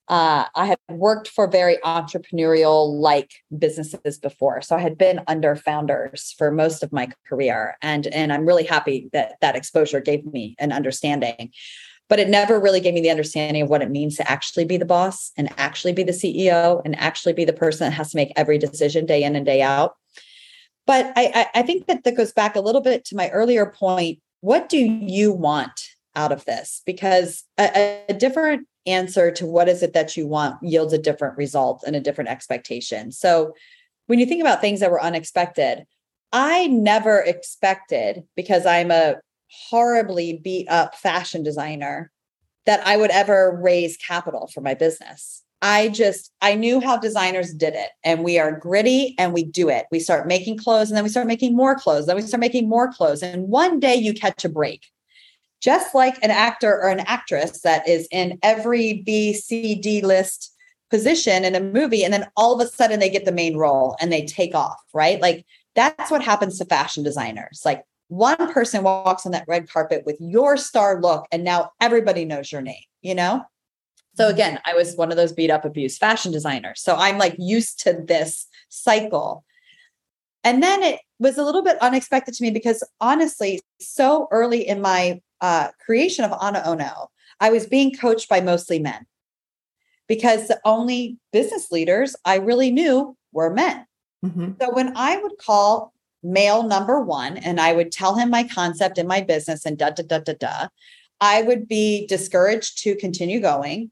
Uh, 0.09 0.45
I 0.55 0.65
had 0.65 0.79
worked 0.89 1.27
for 1.27 1.47
very 1.47 1.77
entrepreneurial 1.85 2.99
like 2.99 3.31
businesses 3.55 4.17
before, 4.17 4.59
so 4.61 4.75
I 4.75 4.79
had 4.79 4.97
been 4.97 5.21
under 5.27 5.55
founders 5.55 6.33
for 6.35 6.49
most 6.49 6.81
of 6.81 6.91
my 6.91 7.09
career, 7.27 7.77
and 7.83 8.07
and 8.07 8.33
I'm 8.33 8.47
really 8.47 8.65
happy 8.65 9.07
that 9.13 9.33
that 9.41 9.55
exposure 9.55 10.01
gave 10.01 10.25
me 10.25 10.55
an 10.57 10.71
understanding. 10.71 11.51
But 12.07 12.19
it 12.19 12.27
never 12.27 12.59
really 12.59 12.79
gave 12.79 12.95
me 12.95 13.01
the 13.01 13.11
understanding 13.11 13.61
of 13.61 13.69
what 13.69 13.83
it 13.83 13.91
means 13.91 14.17
to 14.17 14.29
actually 14.29 14.65
be 14.65 14.77
the 14.77 14.85
boss 14.85 15.31
and 15.37 15.53
actually 15.57 15.93
be 15.93 16.01
the 16.01 16.11
CEO 16.11 16.81
and 16.83 16.97
actually 16.97 17.33
be 17.33 17.45
the 17.45 17.53
person 17.53 17.85
that 17.85 17.93
has 17.93 18.09
to 18.11 18.17
make 18.17 18.33
every 18.35 18.57
decision 18.57 19.05
day 19.05 19.23
in 19.23 19.35
and 19.35 19.45
day 19.45 19.61
out. 19.61 19.95
But 20.87 21.13
I, 21.15 21.45
I 21.53 21.61
think 21.61 21.85
that 21.85 22.03
that 22.03 22.17
goes 22.17 22.31
back 22.31 22.55
a 22.55 22.61
little 22.61 22.81
bit 22.81 23.05
to 23.05 23.15
my 23.15 23.29
earlier 23.29 23.67
point. 23.67 24.17
What 24.41 24.69
do 24.69 24.79
you 24.79 25.31
want 25.31 25.79
out 26.15 26.31
of 26.31 26.45
this? 26.45 26.81
Because 26.85 27.43
a, 27.57 28.03
a 28.09 28.13
different 28.13 28.67
answer 28.85 29.31
to 29.31 29.45
what 29.45 29.69
is 29.69 29.83
it 29.83 29.93
that 29.93 30.17
you 30.17 30.27
want 30.27 30.61
yields 30.63 30.93
a 30.93 30.97
different 30.97 31.37
result 31.37 31.83
and 31.85 31.95
a 31.95 32.01
different 32.01 32.29
expectation. 32.29 33.11
So 33.11 33.53
when 34.07 34.19
you 34.19 34.25
think 34.25 34.41
about 34.41 34.61
things 34.61 34.79
that 34.79 34.91
were 34.91 35.01
unexpected, 35.01 35.85
I 36.31 36.67
never 36.67 37.19
expected 37.19 38.23
because 38.35 38.65
I'm 38.65 38.91
a 38.91 39.15
horribly 39.69 40.39
beat 40.43 40.67
up 40.69 40.95
fashion 40.95 41.43
designer 41.43 42.11
that 42.65 42.85
I 42.85 42.97
would 42.97 43.11
ever 43.11 43.59
raise 43.61 43.97
capital 43.97 44.47
for 44.53 44.61
my 44.61 44.73
business. 44.73 45.43
I 45.61 45.89
just, 45.89 46.31
I 46.41 46.55
knew 46.55 46.79
how 46.79 46.97
designers 46.97 47.53
did 47.53 47.73
it. 47.73 47.89
And 48.03 48.23
we 48.23 48.39
are 48.39 48.57
gritty 48.57 49.15
and 49.17 49.33
we 49.33 49.43
do 49.43 49.69
it. 49.69 49.87
We 49.91 49.99
start 49.99 50.27
making 50.27 50.57
clothes 50.57 50.89
and 50.89 50.95
then 50.95 51.03
we 51.03 51.09
start 51.09 51.27
making 51.27 51.55
more 51.55 51.75
clothes. 51.75 52.05
Then 52.05 52.15
we 52.15 52.21
start 52.21 52.39
making 52.39 52.69
more 52.69 52.91
clothes. 52.91 53.21
And 53.21 53.49
one 53.49 53.79
day 53.79 53.95
you 53.95 54.13
catch 54.13 54.45
a 54.45 54.49
break. 54.49 54.85
Just 55.61 55.93
like 55.93 56.17
an 56.23 56.31
actor 56.31 56.71
or 56.71 56.89
an 56.89 57.01
actress 57.01 57.61
that 57.61 57.87
is 57.87 58.07
in 58.11 58.39
every 58.43 59.01
B, 59.05 59.33
C, 59.33 59.75
D 59.75 60.01
list 60.01 60.55
position 60.89 61.45
in 61.45 61.55
a 61.55 61.59
movie. 61.59 62.03
And 62.03 62.13
then 62.13 62.27
all 62.35 62.53
of 62.59 62.65
a 62.65 62.69
sudden 62.69 62.99
they 62.99 63.09
get 63.09 63.25
the 63.25 63.31
main 63.31 63.57
role 63.57 63.95
and 63.99 64.11
they 64.11 64.25
take 64.25 64.55
off, 64.55 64.79
right? 64.93 65.21
Like 65.21 65.45
that's 65.75 66.09
what 66.09 66.23
happens 66.23 66.57
to 66.57 66.65
fashion 66.65 67.03
designers. 67.03 67.61
Like 67.63 67.83
one 68.07 68.51
person 68.51 68.83
walks 68.83 69.25
on 69.25 69.31
that 69.33 69.45
red 69.47 69.69
carpet 69.69 70.03
with 70.05 70.17
your 70.19 70.57
star 70.57 70.99
look 71.01 71.27
and 71.31 71.43
now 71.43 71.71
everybody 71.79 72.25
knows 72.25 72.51
your 72.51 72.61
name, 72.61 72.83
you 73.01 73.13
know? 73.13 73.43
So 74.15 74.25
mm-hmm. 74.25 74.33
again, 74.33 74.59
I 74.65 74.73
was 74.73 74.95
one 74.95 75.11
of 75.11 75.17
those 75.17 75.31
beat 75.31 75.51
up 75.51 75.63
abused 75.63 75.99
fashion 75.99 76.31
designers. 76.31 76.81
So 76.81 76.95
I'm 76.95 77.17
like 77.17 77.35
used 77.37 77.81
to 77.81 77.93
this 77.93 78.47
cycle. 78.69 79.45
And 80.43 80.63
then 80.63 80.81
it 80.81 80.99
was 81.19 81.37
a 81.37 81.43
little 81.43 81.63
bit 81.63 81.77
unexpected 81.81 82.33
to 82.33 82.43
me 82.43 82.49
because 82.49 82.83
honestly, 82.99 83.61
so 83.79 84.27
early 84.31 84.67
in 84.67 84.81
my 84.81 85.21
uh, 85.41 85.69
creation 85.83 86.25
of 86.25 86.33
Ana 86.33 86.63
Ono, 86.65 87.09
I 87.39 87.51
was 87.51 87.65
being 87.65 87.93
coached 87.93 88.29
by 88.29 88.41
mostly 88.41 88.79
men 88.79 89.05
because 90.07 90.47
the 90.47 90.59
only 90.65 91.17
business 91.31 91.71
leaders 91.71 92.15
I 92.25 92.35
really 92.35 92.71
knew 92.71 93.15
were 93.31 93.53
men. 93.53 93.85
Mm-hmm. 94.25 94.51
So 94.59 94.73
when 94.73 94.95
I 94.97 95.17
would 95.17 95.37
call 95.37 95.93
male 96.21 96.63
number 96.63 96.99
one 96.99 97.37
and 97.37 97.61
I 97.61 97.73
would 97.73 97.91
tell 97.91 98.15
him 98.15 98.29
my 98.29 98.43
concept 98.43 98.97
in 98.97 99.07
my 99.07 99.21
business 99.21 99.65
and 99.65 99.77
da 99.77 99.91
da 99.91 100.03
da 100.03 100.19
da 100.19 100.33
da, 100.33 100.67
I 101.21 101.43
would 101.43 101.67
be 101.67 102.07
discouraged 102.07 102.83
to 102.83 102.95
continue 102.95 103.39
going 103.39 103.91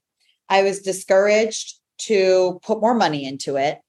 I 0.49 0.63
was 0.63 0.81
discouraged 0.81 1.79
to 1.99 2.59
put 2.63 2.81
more 2.81 2.93
money 2.93 3.25
into 3.25 3.55
it. 3.57 3.79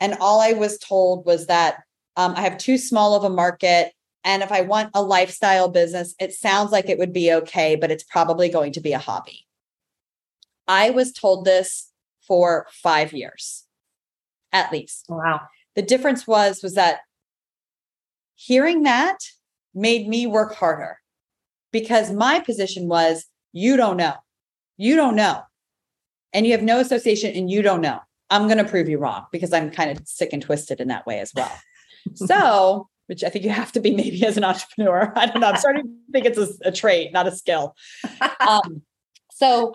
And 0.00 0.16
all 0.20 0.40
I 0.40 0.52
was 0.52 0.78
told 0.78 1.26
was 1.26 1.46
that 1.46 1.82
um, 2.16 2.34
I 2.36 2.40
have 2.40 2.58
too 2.58 2.78
small 2.78 3.14
of 3.14 3.24
a 3.24 3.30
market. 3.30 3.92
And 4.24 4.42
if 4.42 4.52
I 4.52 4.62
want 4.62 4.90
a 4.94 5.02
lifestyle 5.02 5.68
business, 5.68 6.14
it 6.18 6.32
sounds 6.32 6.72
like 6.72 6.88
it 6.88 6.98
would 6.98 7.12
be 7.12 7.32
okay, 7.32 7.76
but 7.76 7.90
it's 7.90 8.04
probably 8.04 8.48
going 8.48 8.72
to 8.72 8.80
be 8.80 8.92
a 8.92 8.98
hobby. 8.98 9.46
I 10.66 10.90
was 10.90 11.12
told 11.12 11.44
this 11.44 11.90
for 12.26 12.66
five 12.70 13.12
years, 13.12 13.64
at 14.52 14.70
least. 14.70 15.06
Oh, 15.08 15.16
wow. 15.16 15.40
The 15.76 15.82
difference 15.82 16.26
was 16.26 16.62
was 16.62 16.74
that 16.74 17.00
hearing 18.34 18.82
that 18.82 19.18
made 19.74 20.08
me 20.08 20.26
work 20.26 20.54
harder 20.54 20.98
because 21.72 22.12
my 22.12 22.40
position 22.40 22.88
was 22.88 23.26
you 23.52 23.76
don't 23.76 23.96
know. 23.96 24.14
You 24.76 24.96
don't 24.96 25.16
know. 25.16 25.42
And 26.32 26.46
you 26.46 26.52
have 26.52 26.62
no 26.62 26.80
association 26.80 27.34
and 27.34 27.50
you 27.50 27.62
don't 27.62 27.80
know. 27.80 28.00
I'm 28.30 28.46
going 28.46 28.58
to 28.58 28.64
prove 28.64 28.88
you 28.88 28.98
wrong 28.98 29.26
because 29.32 29.52
I'm 29.52 29.70
kind 29.70 29.90
of 29.90 30.06
sick 30.06 30.30
and 30.32 30.42
twisted 30.42 30.80
in 30.80 30.88
that 30.88 31.06
way 31.06 31.18
as 31.20 31.32
well. 31.34 31.52
so, 32.14 32.88
which 33.08 33.24
I 33.24 33.30
think 33.30 33.44
you 33.44 33.50
have 33.50 33.72
to 33.72 33.80
be 33.80 33.90
maybe 33.94 34.24
as 34.24 34.36
an 34.36 34.44
entrepreneur. 34.44 35.12
I 35.16 35.26
don't 35.26 35.40
know. 35.40 35.48
I'm 35.48 35.56
starting 35.56 35.82
to 35.82 36.12
think 36.12 36.26
it's 36.26 36.38
a, 36.38 36.68
a 36.68 36.72
trait, 36.72 37.12
not 37.12 37.26
a 37.26 37.32
skill. 37.32 37.74
Um, 38.40 38.82
so, 39.32 39.74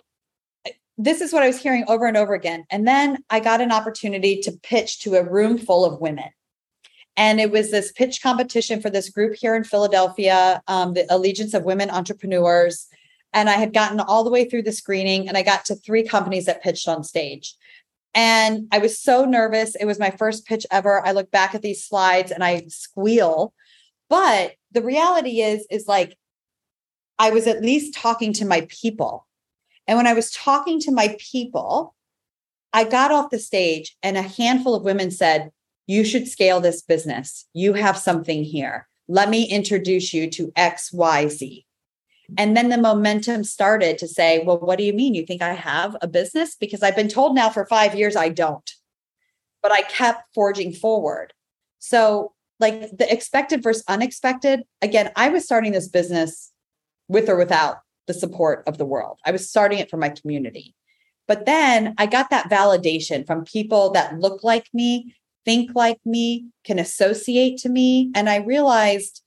this 0.98 1.22
is 1.22 1.34
what 1.34 1.44
I 1.44 1.48
was 1.48 1.60
hearing 1.60 1.84
over 1.88 2.06
and 2.06 2.16
over 2.16 2.34
again. 2.34 2.66
And 2.70 2.88
then 2.88 3.24
I 3.30 3.40
got 3.40 3.62
an 3.62 3.72
opportunity 3.72 4.40
to 4.42 4.52
pitch 4.52 5.02
to 5.02 5.16
a 5.16 5.24
room 5.24 5.58
full 5.58 5.86
of 5.86 6.00
women. 6.00 6.30
And 7.18 7.40
it 7.40 7.52
was 7.52 7.72
this 7.72 7.92
pitch 7.92 8.22
competition 8.22 8.82
for 8.82 8.90
this 8.90 9.10
group 9.10 9.36
here 9.36 9.56
in 9.56 9.64
Philadelphia, 9.64 10.62
um, 10.68 10.94
the 10.94 11.06
Allegiance 11.14 11.54
of 11.54 11.64
Women 11.64 11.90
Entrepreneurs. 11.90 12.88
And 13.34 13.50
I 13.50 13.54
had 13.54 13.74
gotten 13.74 14.00
all 14.00 14.24
the 14.24 14.30
way 14.30 14.46
through 14.46 14.64
the 14.64 14.72
screening 14.72 15.28
and 15.28 15.38
I 15.38 15.44
got 15.44 15.66
to 15.66 15.76
three 15.76 16.04
companies 16.04 16.46
that 16.46 16.64
pitched 16.64 16.88
on 16.88 17.04
stage. 17.04 17.56
And 18.14 18.68
I 18.72 18.78
was 18.78 19.00
so 19.00 19.26
nervous. 19.26 19.76
It 19.76 19.86
was 19.86 20.00
my 20.00 20.12
first 20.12 20.46
pitch 20.46 20.66
ever. 20.72 21.06
I 21.06 21.12
look 21.12 21.32
back 21.32 21.56
at 21.56 21.62
these 21.62 21.84
slides 21.84 22.32
and 22.32 22.44
I 22.44 22.66
squeal. 22.68 23.54
But 24.10 24.54
the 24.72 24.84
reality 24.84 25.42
is, 25.42 25.66
is 25.72 25.88
like 25.88 26.16
I 27.18 27.32
was 27.32 27.48
at 27.48 27.62
least 27.62 27.96
talking 27.96 28.34
to 28.34 28.46
my 28.46 28.68
people. 28.70 29.28
And 29.88 29.98
when 29.98 30.08
I 30.08 30.14
was 30.14 30.32
talking 30.32 30.80
to 30.82 30.92
my 30.92 31.16
people, 31.20 31.96
I 32.72 32.84
got 32.84 33.12
off 33.12 33.30
the 33.30 33.40
stage 33.40 33.96
and 34.02 34.18
a 34.18 34.22
handful 34.22 34.76
of 34.76 34.84
women 34.84 35.12
said, 35.12 35.52
You 35.88 36.04
should 36.04 36.28
scale 36.28 36.60
this 36.60 36.82
business. 36.82 37.48
You 37.54 37.74
have 37.74 37.98
something 37.98 38.44
here. 38.44 38.88
Let 39.08 39.30
me 39.30 39.44
introduce 39.44 40.14
you 40.14 40.30
to 40.32 40.52
XYZ. 40.54 41.66
And 42.38 42.56
then 42.56 42.70
the 42.70 42.78
momentum 42.78 43.44
started 43.44 43.98
to 44.00 44.08
say, 44.08 44.44
Well, 44.46 44.60
what 44.60 44.78
do 44.78 44.84
you 44.84 44.94
mean? 44.94 45.14
You 45.14 45.26
think 45.26 45.42
I 45.42 45.54
have 45.54 45.96
a 46.02 46.08
business? 46.08 46.56
Because 46.56 46.84
I've 46.84 46.96
been 46.96 47.08
told 47.08 47.36
now 47.36 47.50
for 47.50 47.66
five 47.66 47.96
years 47.96 48.16
I 48.16 48.30
don't. 48.30 48.70
But 49.62 49.72
I 49.72 49.82
kept 49.84 50.34
forging 50.34 50.74
forward. 50.74 51.34
So, 51.80 52.34
like 52.60 52.98
the 52.98 53.12
expected 53.12 53.62
versus 53.62 53.84
unexpected, 53.88 54.64
again, 54.82 55.12
I 55.16 55.30
was 55.30 55.44
starting 55.44 55.74
this 55.74 55.88
business 55.88 56.52
with 57.08 57.28
or 57.28 57.36
without 57.36 57.78
the 58.08 58.14
support 58.14 58.64
of 58.68 58.78
the 58.78 58.86
world. 58.86 59.20
I 59.26 59.32
was 59.32 59.50
starting 59.50 59.80
it 59.80 59.90
for 59.90 59.98
my 59.98 60.10
community. 60.10 60.76
But 61.28 61.46
then 61.46 61.96
I 61.98 62.06
got 62.06 62.30
that 62.30 62.50
validation 62.50 63.26
from 63.26 63.46
people 63.46 63.92
that 63.92 64.20
look 64.20 64.44
like 64.44 64.68
me, 64.74 65.16
think 65.46 65.72
like 65.74 66.00
me, 66.06 66.48
can 66.66 66.80
associate 66.80 67.58
to 67.60 67.70
me. 67.70 68.12
And 68.14 68.30
I 68.30 68.38
realized 68.38 69.23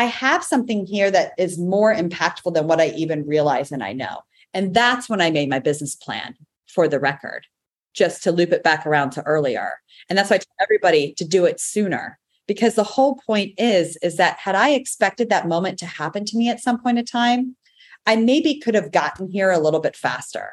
I 0.00 0.04
have 0.04 0.42
something 0.42 0.86
here 0.86 1.10
that 1.10 1.32
is 1.36 1.58
more 1.58 1.94
impactful 1.94 2.54
than 2.54 2.66
what 2.66 2.80
I 2.80 2.88
even 2.96 3.26
realize 3.26 3.70
and 3.70 3.84
I 3.84 3.92
know. 3.92 4.22
And 4.54 4.72
that's 4.72 5.10
when 5.10 5.20
I 5.20 5.30
made 5.30 5.50
my 5.50 5.58
business 5.58 5.94
plan 5.94 6.36
for 6.66 6.88
the 6.88 6.98
record, 6.98 7.46
just 7.92 8.22
to 8.22 8.32
loop 8.32 8.50
it 8.50 8.62
back 8.62 8.86
around 8.86 9.10
to 9.10 9.22
earlier. 9.24 9.74
And 10.08 10.16
that's 10.16 10.30
why 10.30 10.36
I 10.36 10.38
tell 10.38 10.56
everybody 10.62 11.12
to 11.18 11.24
do 11.26 11.44
it 11.44 11.60
sooner. 11.60 12.18
Because 12.48 12.76
the 12.76 12.82
whole 12.82 13.16
point 13.26 13.52
is, 13.58 13.98
is 14.00 14.16
that 14.16 14.38
had 14.38 14.54
I 14.54 14.70
expected 14.70 15.28
that 15.28 15.46
moment 15.46 15.78
to 15.80 15.86
happen 15.86 16.24
to 16.24 16.38
me 16.38 16.48
at 16.48 16.62
some 16.62 16.80
point 16.80 16.98
in 16.98 17.04
time, 17.04 17.56
I 18.06 18.16
maybe 18.16 18.58
could 18.58 18.74
have 18.74 18.92
gotten 18.92 19.28
here 19.28 19.50
a 19.50 19.58
little 19.58 19.80
bit 19.80 19.96
faster. 19.96 20.52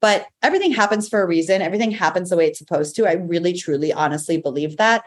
But 0.00 0.28
everything 0.42 0.72
happens 0.72 1.10
for 1.10 1.20
a 1.20 1.26
reason. 1.26 1.60
Everything 1.60 1.90
happens 1.90 2.30
the 2.30 2.38
way 2.38 2.46
it's 2.46 2.58
supposed 2.58 2.96
to. 2.96 3.06
I 3.06 3.12
really, 3.12 3.52
truly, 3.52 3.92
honestly 3.92 4.38
believe 4.38 4.78
that. 4.78 5.04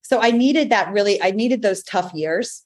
So 0.00 0.22
I 0.22 0.30
needed 0.30 0.70
that 0.70 0.90
really, 0.90 1.20
I 1.20 1.32
needed 1.32 1.60
those 1.60 1.82
tough 1.82 2.14
years 2.14 2.63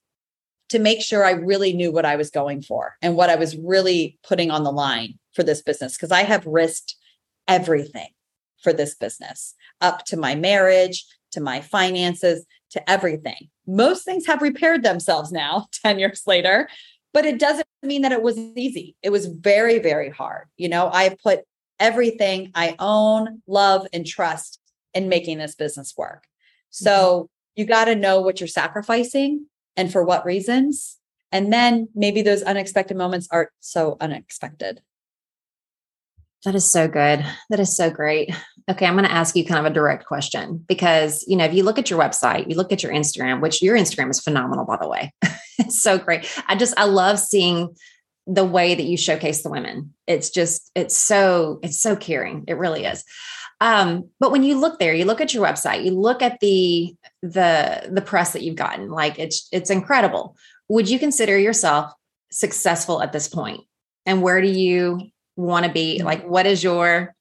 to 0.68 0.78
make 0.78 1.00
sure 1.00 1.24
I 1.24 1.32
really 1.32 1.72
knew 1.72 1.90
what 1.90 2.04
I 2.04 2.16
was 2.16 2.30
going 2.30 2.62
for 2.62 2.96
and 3.00 3.16
what 3.16 3.30
I 3.30 3.36
was 3.36 3.56
really 3.56 4.18
putting 4.26 4.50
on 4.50 4.64
the 4.64 4.72
line 4.72 5.18
for 5.34 5.42
this 5.42 5.62
business. 5.62 5.96
Because 5.96 6.12
I 6.12 6.22
have 6.22 6.46
risked 6.46 6.94
everything 7.46 8.08
for 8.62 8.72
this 8.72 8.94
business, 8.94 9.54
up 9.80 10.04
to 10.06 10.16
my 10.16 10.34
marriage, 10.34 11.06
to 11.32 11.40
my 11.40 11.60
finances, 11.60 12.44
to 12.70 12.90
everything. 12.90 13.48
Most 13.66 14.04
things 14.04 14.26
have 14.26 14.42
repaired 14.42 14.82
themselves 14.82 15.32
now, 15.32 15.66
10 15.84 15.98
years 15.98 16.22
later, 16.26 16.68
but 17.14 17.24
it 17.24 17.38
doesn't 17.38 17.66
mean 17.82 18.02
that 18.02 18.12
it 18.12 18.22
was 18.22 18.38
easy. 18.38 18.96
It 19.02 19.10
was 19.10 19.26
very, 19.26 19.78
very 19.78 20.10
hard. 20.10 20.46
You 20.56 20.68
know, 20.68 20.90
I 20.92 21.16
put 21.22 21.40
everything 21.80 22.50
I 22.54 22.74
own, 22.78 23.42
love, 23.46 23.86
and 23.92 24.06
trust 24.06 24.60
in 24.94 25.08
making 25.08 25.38
this 25.38 25.54
business 25.54 25.94
work. 25.96 26.24
So 26.70 26.90
mm-hmm. 26.90 27.60
you 27.60 27.66
got 27.66 27.86
to 27.86 27.94
know 27.94 28.20
what 28.20 28.40
you're 28.40 28.48
sacrificing 28.48 29.46
and 29.78 29.90
for 29.90 30.04
what 30.04 30.26
reasons. 30.26 30.98
And 31.32 31.52
then 31.52 31.88
maybe 31.94 32.20
those 32.20 32.42
unexpected 32.42 32.96
moments 32.96 33.28
aren't 33.30 33.50
so 33.60 33.96
unexpected. 34.00 34.82
That 36.44 36.54
is 36.54 36.70
so 36.70 36.86
good. 36.88 37.24
That 37.50 37.60
is 37.60 37.76
so 37.76 37.90
great. 37.90 38.30
Okay, 38.70 38.86
I'm 38.86 38.94
going 38.94 39.04
to 39.04 39.12
ask 39.12 39.34
you 39.34 39.44
kind 39.44 39.64
of 39.64 39.70
a 39.70 39.74
direct 39.74 40.06
question 40.06 40.64
because, 40.68 41.24
you 41.26 41.36
know, 41.36 41.44
if 41.44 41.54
you 41.54 41.62
look 41.64 41.78
at 41.78 41.90
your 41.90 41.98
website, 41.98 42.48
you 42.48 42.56
look 42.56 42.72
at 42.72 42.82
your 42.82 42.92
Instagram, 42.92 43.40
which 43.40 43.62
your 43.62 43.76
Instagram 43.76 44.10
is 44.10 44.20
phenomenal, 44.20 44.64
by 44.64 44.76
the 44.80 44.88
way. 44.88 45.12
it's 45.58 45.82
so 45.82 45.98
great. 45.98 46.30
I 46.46 46.54
just, 46.54 46.78
I 46.78 46.84
love 46.84 47.18
seeing 47.18 47.74
the 48.26 48.44
way 48.44 48.74
that 48.74 48.84
you 48.84 48.96
showcase 48.96 49.42
the 49.42 49.50
women. 49.50 49.94
It's 50.06 50.30
just, 50.30 50.70
it's 50.74 50.96
so, 50.96 51.60
it's 51.62 51.80
so 51.80 51.96
caring. 51.96 52.44
It 52.46 52.58
really 52.58 52.84
is. 52.84 53.04
Um, 53.60 54.08
but 54.20 54.30
when 54.30 54.44
you 54.44 54.58
look 54.58 54.78
there, 54.78 54.94
you 54.94 55.04
look 55.04 55.20
at 55.20 55.34
your 55.34 55.44
website, 55.44 55.84
you 55.84 55.90
look 55.90 56.22
at 56.22 56.38
the 56.40 56.94
the 57.22 57.88
the 57.90 58.02
press 58.02 58.32
that 58.32 58.42
you've 58.42 58.56
gotten, 58.56 58.90
like 58.90 59.18
it's 59.18 59.48
it's 59.50 59.70
incredible. 59.70 60.36
Would 60.68 60.88
you 60.88 60.98
consider 60.98 61.38
yourself 61.38 61.92
successful 62.30 63.02
at 63.02 63.12
this 63.12 63.28
point? 63.28 63.62
And 64.06 64.22
where 64.22 64.40
do 64.40 64.48
you 64.48 65.00
want 65.36 65.66
to 65.66 65.72
be? 65.72 66.02
Like, 66.02 66.26
what 66.26 66.46
is 66.46 66.62
your 66.62 67.14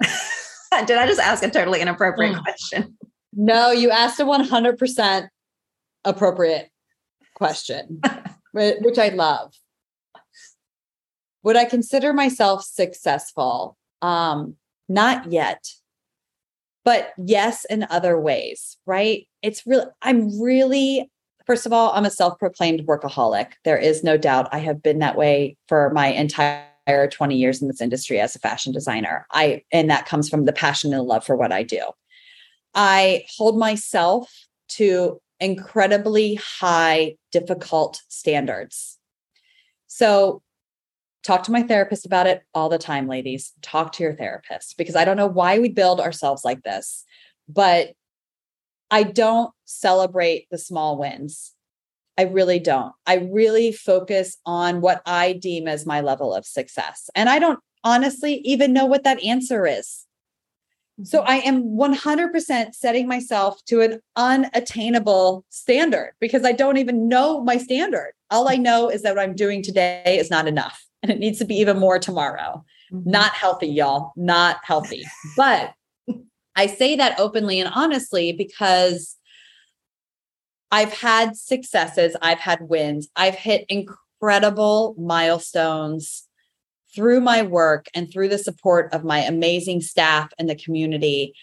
did 0.86 0.98
I 0.98 1.06
just 1.06 1.20
ask 1.20 1.42
a 1.42 1.50
totally 1.50 1.80
inappropriate 1.80 2.36
mm. 2.36 2.42
question? 2.42 2.96
No, 3.32 3.70
you 3.70 3.90
asked 3.90 4.20
a 4.20 4.24
100% 4.24 5.28
appropriate 6.04 6.70
question, 7.34 8.00
which 8.52 8.98
I 8.98 9.08
love. 9.10 9.52
Would 11.44 11.56
I 11.56 11.64
consider 11.64 12.12
myself 12.12 12.64
successful? 12.64 13.76
Um, 14.02 14.56
not 14.88 15.30
yet. 15.30 15.64
But 16.84 17.12
yes, 17.18 17.64
in 17.66 17.86
other 17.90 18.18
ways, 18.18 18.78
right? 18.86 19.26
It's 19.42 19.66
really, 19.66 19.86
I'm 20.00 20.40
really, 20.40 21.10
first 21.46 21.66
of 21.66 21.72
all, 21.72 21.92
I'm 21.92 22.06
a 22.06 22.10
self 22.10 22.38
proclaimed 22.38 22.86
workaholic. 22.86 23.52
There 23.64 23.76
is 23.76 24.02
no 24.02 24.16
doubt 24.16 24.48
I 24.52 24.58
have 24.58 24.82
been 24.82 25.00
that 25.00 25.16
way 25.16 25.56
for 25.68 25.90
my 25.90 26.08
entire 26.08 26.64
20 27.10 27.36
years 27.36 27.60
in 27.60 27.68
this 27.68 27.82
industry 27.82 28.18
as 28.20 28.34
a 28.34 28.38
fashion 28.38 28.72
designer. 28.72 29.26
I, 29.32 29.62
and 29.70 29.90
that 29.90 30.06
comes 30.06 30.30
from 30.30 30.46
the 30.46 30.52
passion 30.52 30.94
and 30.94 31.04
love 31.04 31.26
for 31.26 31.36
what 31.36 31.52
I 31.52 31.62
do. 31.62 31.82
I 32.74 33.24
hold 33.36 33.58
myself 33.58 34.32
to 34.68 35.20
incredibly 35.40 36.36
high, 36.36 37.16
difficult 37.32 38.00
standards. 38.08 38.98
So 39.86 40.42
talk 41.28 41.42
to 41.42 41.52
my 41.52 41.62
therapist 41.62 42.06
about 42.06 42.26
it 42.26 42.42
all 42.54 42.70
the 42.70 42.78
time, 42.78 43.06
ladies. 43.06 43.52
Talk 43.60 43.92
to 43.92 44.02
your 44.02 44.14
therapist 44.14 44.78
because 44.78 44.96
I 44.96 45.04
don't 45.04 45.18
know 45.18 45.26
why 45.26 45.58
we 45.58 45.68
build 45.68 46.00
ourselves 46.00 46.42
like 46.42 46.62
this, 46.62 47.04
but 47.46 47.92
I 48.90 49.02
don't 49.02 49.50
celebrate 49.66 50.46
the 50.50 50.56
small 50.56 50.96
wins. 50.96 51.52
I 52.16 52.22
really 52.22 52.58
don't. 52.58 52.94
I 53.06 53.28
really 53.30 53.72
focus 53.72 54.38
on 54.46 54.80
what 54.80 55.02
I 55.04 55.34
deem 55.34 55.68
as 55.68 55.84
my 55.84 56.00
level 56.00 56.34
of 56.34 56.46
success. 56.46 57.10
And 57.14 57.28
I 57.28 57.38
don't 57.38 57.60
honestly 57.84 58.36
even 58.44 58.72
know 58.72 58.86
what 58.86 59.04
that 59.04 59.22
answer 59.22 59.66
is. 59.66 60.06
So 61.04 61.20
mm-hmm. 61.20 61.30
I 61.30 61.36
am 61.40 61.62
100% 61.76 62.74
setting 62.74 63.06
myself 63.06 63.62
to 63.66 63.82
an 63.82 64.00
unattainable 64.16 65.44
standard 65.50 66.14
because 66.20 66.46
I 66.46 66.52
don't 66.52 66.78
even 66.78 67.06
know 67.06 67.44
my 67.44 67.58
standard. 67.58 68.14
All 68.30 68.48
I 68.48 68.56
know 68.56 68.88
is 68.88 69.02
that 69.02 69.14
what 69.14 69.22
I'm 69.22 69.36
doing 69.36 69.62
today 69.62 70.16
is 70.18 70.30
not 70.30 70.48
enough 70.48 70.87
and 71.02 71.10
it 71.12 71.18
needs 71.18 71.38
to 71.38 71.44
be 71.44 71.56
even 71.56 71.78
more 71.78 71.98
tomorrow. 71.98 72.64
Mm-hmm. 72.92 73.10
Not 73.10 73.32
healthy, 73.32 73.68
y'all. 73.68 74.12
Not 74.16 74.58
healthy. 74.62 75.04
but 75.36 75.72
I 76.56 76.66
say 76.66 76.96
that 76.96 77.20
openly 77.20 77.60
and 77.60 77.70
honestly 77.74 78.32
because 78.32 79.16
I've 80.70 80.92
had 80.92 81.36
successes, 81.36 82.16
I've 82.20 82.40
had 82.40 82.68
wins, 82.68 83.08
I've 83.16 83.36
hit 83.36 83.64
incredible 83.68 84.94
milestones 84.98 86.26
through 86.94 87.20
my 87.20 87.42
work 87.42 87.86
and 87.94 88.10
through 88.12 88.28
the 88.28 88.38
support 88.38 88.92
of 88.92 89.04
my 89.04 89.18
amazing 89.20 89.80
staff 89.80 90.30
and 90.38 90.48
the 90.48 90.56
community. 90.56 91.34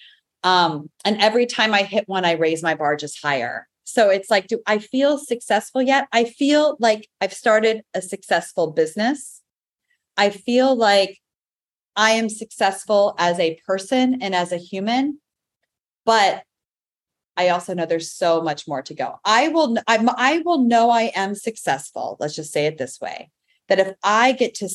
Um, 0.43 0.89
and 1.03 1.19
every 1.21 1.45
time 1.45 1.73
I 1.73 1.83
hit 1.83 2.07
one, 2.07 2.25
I 2.25 2.33
raise 2.33 2.61
my 2.61 2.75
bar 2.75 2.95
just 2.95 3.21
higher. 3.21 3.67
So 3.85 4.09
it's 4.09 4.29
like, 4.29 4.47
do 4.47 4.59
I 4.67 4.79
feel 4.79 5.17
successful 5.17 5.81
yet? 5.81 6.07
I 6.11 6.25
feel 6.25 6.75
like 6.79 7.07
I've 7.21 7.33
started 7.33 7.83
a 7.93 8.01
successful 8.01 8.71
business. 8.71 9.41
I 10.17 10.29
feel 10.29 10.75
like 10.75 11.19
I 11.95 12.11
am 12.11 12.29
successful 12.29 13.15
as 13.17 13.39
a 13.39 13.59
person 13.65 14.21
and 14.21 14.35
as 14.35 14.51
a 14.51 14.57
human, 14.57 15.19
but 16.05 16.43
I 17.37 17.49
also 17.49 17.73
know 17.73 17.85
there's 17.85 18.11
so 18.11 18.41
much 18.41 18.67
more 18.67 18.81
to 18.83 18.93
go. 18.93 19.19
I 19.25 19.49
will 19.49 19.77
I'm, 19.87 20.09
I 20.09 20.41
will 20.45 20.59
know 20.59 20.89
I 20.89 21.11
am 21.15 21.35
successful. 21.35 22.17
Let's 22.19 22.35
just 22.35 22.53
say 22.53 22.65
it 22.65 22.77
this 22.77 22.99
way. 23.01 23.29
That 23.67 23.79
if 23.79 23.93
I 24.03 24.31
get 24.31 24.53
to 24.55 24.69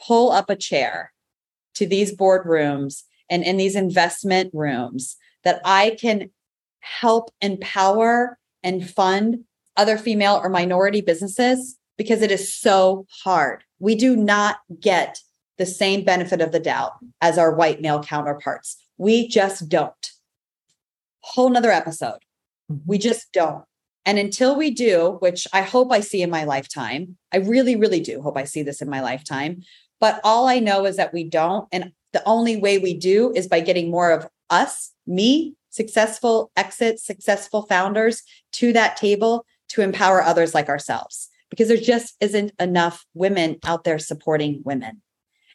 pull 0.00 0.30
up 0.30 0.50
a 0.50 0.56
chair 0.56 1.12
to 1.74 1.86
these 1.86 2.14
boardrooms 2.14 3.02
and 3.30 3.42
in 3.42 3.56
these 3.56 3.74
investment 3.74 4.50
rooms 4.52 5.16
that 5.44 5.60
I 5.64 5.96
can 6.00 6.30
help 6.80 7.30
empower 7.40 8.38
and 8.62 8.88
fund 8.88 9.44
other 9.76 9.98
female 9.98 10.40
or 10.42 10.48
minority 10.48 11.00
businesses 11.00 11.78
because 11.96 12.22
it 12.22 12.30
is 12.30 12.54
so 12.54 13.06
hard. 13.24 13.64
We 13.78 13.94
do 13.94 14.16
not 14.16 14.58
get 14.80 15.18
the 15.58 15.66
same 15.66 16.04
benefit 16.04 16.40
of 16.40 16.52
the 16.52 16.60
doubt 16.60 16.92
as 17.20 17.38
our 17.38 17.54
white 17.54 17.80
male 17.80 18.02
counterparts. 18.02 18.76
We 18.96 19.28
just 19.28 19.68
don't. 19.68 20.10
Whole 21.20 21.50
nother 21.50 21.70
episode. 21.70 22.18
Mm-hmm. 22.70 22.82
We 22.86 22.98
just 22.98 23.32
don't. 23.32 23.64
And 24.06 24.18
until 24.18 24.56
we 24.56 24.70
do, 24.70 25.16
which 25.20 25.46
I 25.52 25.62
hope 25.62 25.90
I 25.90 26.00
see 26.00 26.20
in 26.20 26.30
my 26.30 26.44
lifetime, 26.44 27.16
I 27.32 27.38
really, 27.38 27.76
really 27.76 28.00
do 28.00 28.20
hope 28.20 28.36
I 28.36 28.44
see 28.44 28.62
this 28.62 28.82
in 28.82 28.90
my 28.90 29.00
lifetime. 29.00 29.62
But 30.00 30.20
all 30.22 30.46
I 30.46 30.58
know 30.58 30.84
is 30.84 30.96
that 30.96 31.14
we 31.14 31.24
don't. 31.24 31.66
And 31.72 31.92
the 32.12 32.22
only 32.26 32.56
way 32.56 32.78
we 32.78 32.94
do 32.94 33.32
is 33.34 33.48
by 33.48 33.60
getting 33.60 33.90
more 33.90 34.10
of 34.10 34.28
us, 34.50 34.92
me, 35.06 35.54
successful 35.70 36.50
exits, 36.56 37.04
successful 37.04 37.62
founders 37.62 38.22
to 38.52 38.72
that 38.74 38.96
table 38.96 39.46
to 39.68 39.80
empower 39.80 40.22
others 40.22 40.54
like 40.54 40.68
ourselves, 40.68 41.28
because 41.54 41.68
there 41.68 41.76
just 41.76 42.16
isn't 42.20 42.50
enough 42.58 43.06
women 43.14 43.58
out 43.64 43.84
there 43.84 44.00
supporting 44.00 44.60
women. 44.64 45.00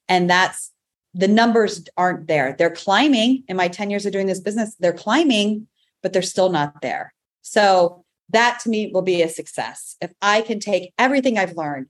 And 0.07 0.29
that's 0.29 0.71
the 1.13 1.27
numbers 1.27 1.83
aren't 1.97 2.27
there. 2.27 2.55
They're 2.57 2.69
climbing 2.69 3.43
in 3.49 3.57
my 3.57 3.67
10 3.67 3.89
years 3.89 4.05
of 4.05 4.13
doing 4.13 4.27
this 4.27 4.39
business, 4.39 4.75
they're 4.79 4.93
climbing, 4.93 5.67
but 6.01 6.13
they're 6.13 6.21
still 6.21 6.49
not 6.49 6.81
there. 6.81 7.13
So 7.41 8.05
that 8.29 8.61
to 8.61 8.69
me 8.69 8.91
will 8.93 9.01
be 9.01 9.21
a 9.21 9.27
success. 9.27 9.97
If 9.99 10.13
I 10.21 10.41
can 10.41 10.61
take 10.61 10.93
everything 10.97 11.37
I've 11.37 11.57
learned, 11.57 11.87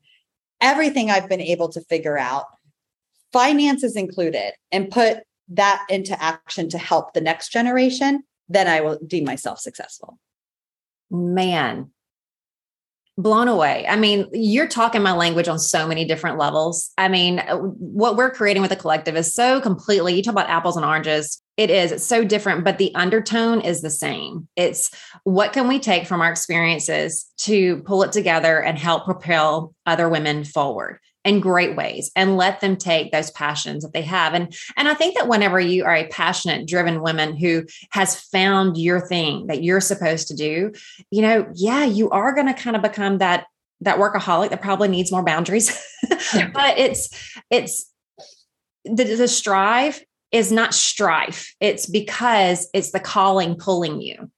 everything 0.59 1.11
I've 1.11 1.29
been 1.29 1.39
able 1.39 1.69
to 1.69 1.81
figure 1.81 2.17
out, 2.17 2.45
finances 3.31 3.95
included, 3.95 4.53
and 4.71 4.89
put 4.89 5.19
that 5.49 5.85
into 5.87 6.19
action 6.19 6.67
to 6.69 6.79
help 6.79 7.13
the 7.13 7.21
next 7.21 7.49
generation, 7.51 8.23
then 8.47 8.67
I 8.67 8.81
will 8.81 8.97
deem 9.05 9.25
myself 9.25 9.59
successful. 9.59 10.17
Man, 11.11 11.91
blown 13.21 13.49
away. 13.49 13.85
I 13.87 13.97
mean, 13.97 14.27
you're 14.31 14.67
talking 14.67 15.01
my 15.01 15.11
language 15.11 15.49
on 15.49 15.59
so 15.59 15.85
many 15.85 16.05
different 16.05 16.37
levels. 16.37 16.91
I 16.97 17.09
mean, 17.09 17.39
uh, 17.39 17.57
what 17.57 18.15
we're 18.15 18.31
creating 18.31 18.61
with 18.61 18.71
the 18.71 18.77
collective 18.77 19.17
is 19.17 19.33
so 19.33 19.59
completely, 19.59 20.15
you 20.15 20.23
talk 20.23 20.31
about 20.31 20.49
apples 20.49 20.77
and 20.77 20.85
oranges. 20.85 21.41
It 21.57 21.69
is, 21.69 21.91
it's 21.91 22.05
so 22.05 22.23
different, 22.23 22.63
but 22.63 22.77
the 22.77 22.95
undertone 22.95 23.59
is 23.59 23.81
the 23.81 23.89
same. 23.89 24.47
It's 24.55 24.91
what 25.25 25.51
can 25.51 25.67
we 25.67 25.79
take 25.79 26.07
from 26.07 26.21
our 26.21 26.31
experiences 26.31 27.29
to 27.39 27.81
pull 27.83 28.03
it 28.03 28.13
together 28.13 28.63
and 28.63 28.79
help 28.79 29.03
propel 29.03 29.75
other 29.85 30.07
women 30.07 30.45
forward? 30.45 30.99
In 31.29 31.39
great 31.39 31.75
ways 31.75 32.11
and 32.15 32.37
let 32.37 32.59
them 32.59 32.75
take 32.75 33.11
those 33.11 33.31
passions 33.31 33.83
that 33.83 33.93
they 33.93 34.01
have. 34.01 34.33
And 34.33 34.53
and 34.75 34.87
i 34.87 34.93
think 34.93 35.15
that 35.15 35.27
whenever 35.27 35.59
you 35.59 35.83
are 35.85 35.95
a 35.95 36.07
passionate 36.07 36.67
driven 36.67 37.01
woman 37.01 37.35
who 37.35 37.65
has 37.91 38.19
found 38.19 38.77
your 38.77 38.99
thing 38.99 39.47
that 39.47 39.63
you're 39.63 39.81
supposed 39.81 40.27
to 40.29 40.35
do 40.35 40.71
you 41.11 41.21
know 41.21 41.47
yeah 41.53 41.85
you 41.85 42.09
are 42.09 42.33
going 42.33 42.47
to 42.47 42.53
kind 42.53 42.75
of 42.75 42.81
become 42.81 43.19
that 43.19 43.45
that 43.81 43.97
workaholic 43.97 44.49
that 44.49 44.61
probably 44.61 44.87
needs 44.87 45.11
more 45.11 45.23
boundaries. 45.23 45.69
But 46.53 46.77
it's 46.77 47.09
it's 47.49 47.91
the, 48.85 49.03
the 49.03 49.27
strive 49.27 50.03
is 50.31 50.51
not 50.51 50.73
strife. 50.73 51.55
It's 51.59 51.85
because 51.85 52.69
it's 52.73 52.91
the 52.91 52.99
calling 52.99 53.55
pulling 53.55 54.01
you 54.01 54.29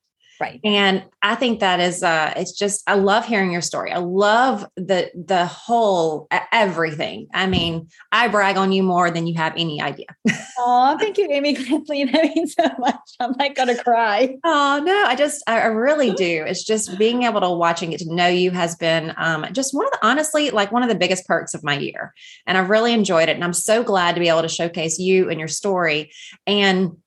Right. 0.41 0.59
And 0.63 1.03
I 1.21 1.35
think 1.35 1.59
that 1.59 1.79
is 1.79 2.01
uh 2.01 2.33
it's 2.35 2.53
just 2.53 2.81
I 2.87 2.95
love 2.95 3.27
hearing 3.27 3.51
your 3.51 3.61
story. 3.61 3.91
I 3.91 3.99
love 3.99 4.65
the 4.75 5.11
the 5.13 5.45
whole 5.45 6.27
everything. 6.51 7.27
I 7.31 7.45
mean, 7.45 7.89
I 8.11 8.27
brag 8.27 8.57
on 8.57 8.71
you 8.71 8.81
more 8.81 9.11
than 9.11 9.27
you 9.27 9.35
have 9.37 9.53
any 9.55 9.81
idea. 9.81 10.07
Oh, 10.63 10.95
thank 10.99 11.17
you, 11.17 11.27
Amy 11.31 11.55
Kathleen. 11.65 12.11
That 12.11 12.23
means 12.35 12.53
so 12.53 12.69
much. 12.77 12.95
I'm 13.19 13.33
like 13.39 13.55
gonna 13.55 13.81
cry. 13.83 14.35
Oh 14.43 14.79
no, 14.85 15.05
I 15.05 15.15
just 15.15 15.41
I 15.47 15.65
really 15.65 16.11
do. 16.11 16.43
It's 16.45 16.63
just 16.63 16.99
being 16.99 17.23
able 17.23 17.41
to 17.41 17.49
watch 17.49 17.81
and 17.81 17.89
get 17.89 18.01
to 18.01 18.13
know 18.13 18.27
you 18.27 18.51
has 18.51 18.75
been 18.75 19.11
um 19.17 19.47
just 19.53 19.73
one 19.73 19.87
of 19.87 19.91
the 19.93 20.05
honestly 20.05 20.51
like 20.51 20.71
one 20.71 20.83
of 20.83 20.89
the 20.89 20.95
biggest 20.95 21.25
perks 21.25 21.55
of 21.55 21.63
my 21.63 21.79
year. 21.79 22.13
And 22.45 22.59
I've 22.59 22.69
really 22.69 22.93
enjoyed 22.93 23.27
it. 23.27 23.33
And 23.33 23.43
I'm 23.43 23.53
so 23.53 23.81
glad 23.81 24.13
to 24.13 24.19
be 24.21 24.29
able 24.29 24.43
to 24.43 24.49
showcase 24.49 24.99
you 24.99 25.31
and 25.31 25.39
your 25.39 25.47
story. 25.47 26.11
And 26.45 26.97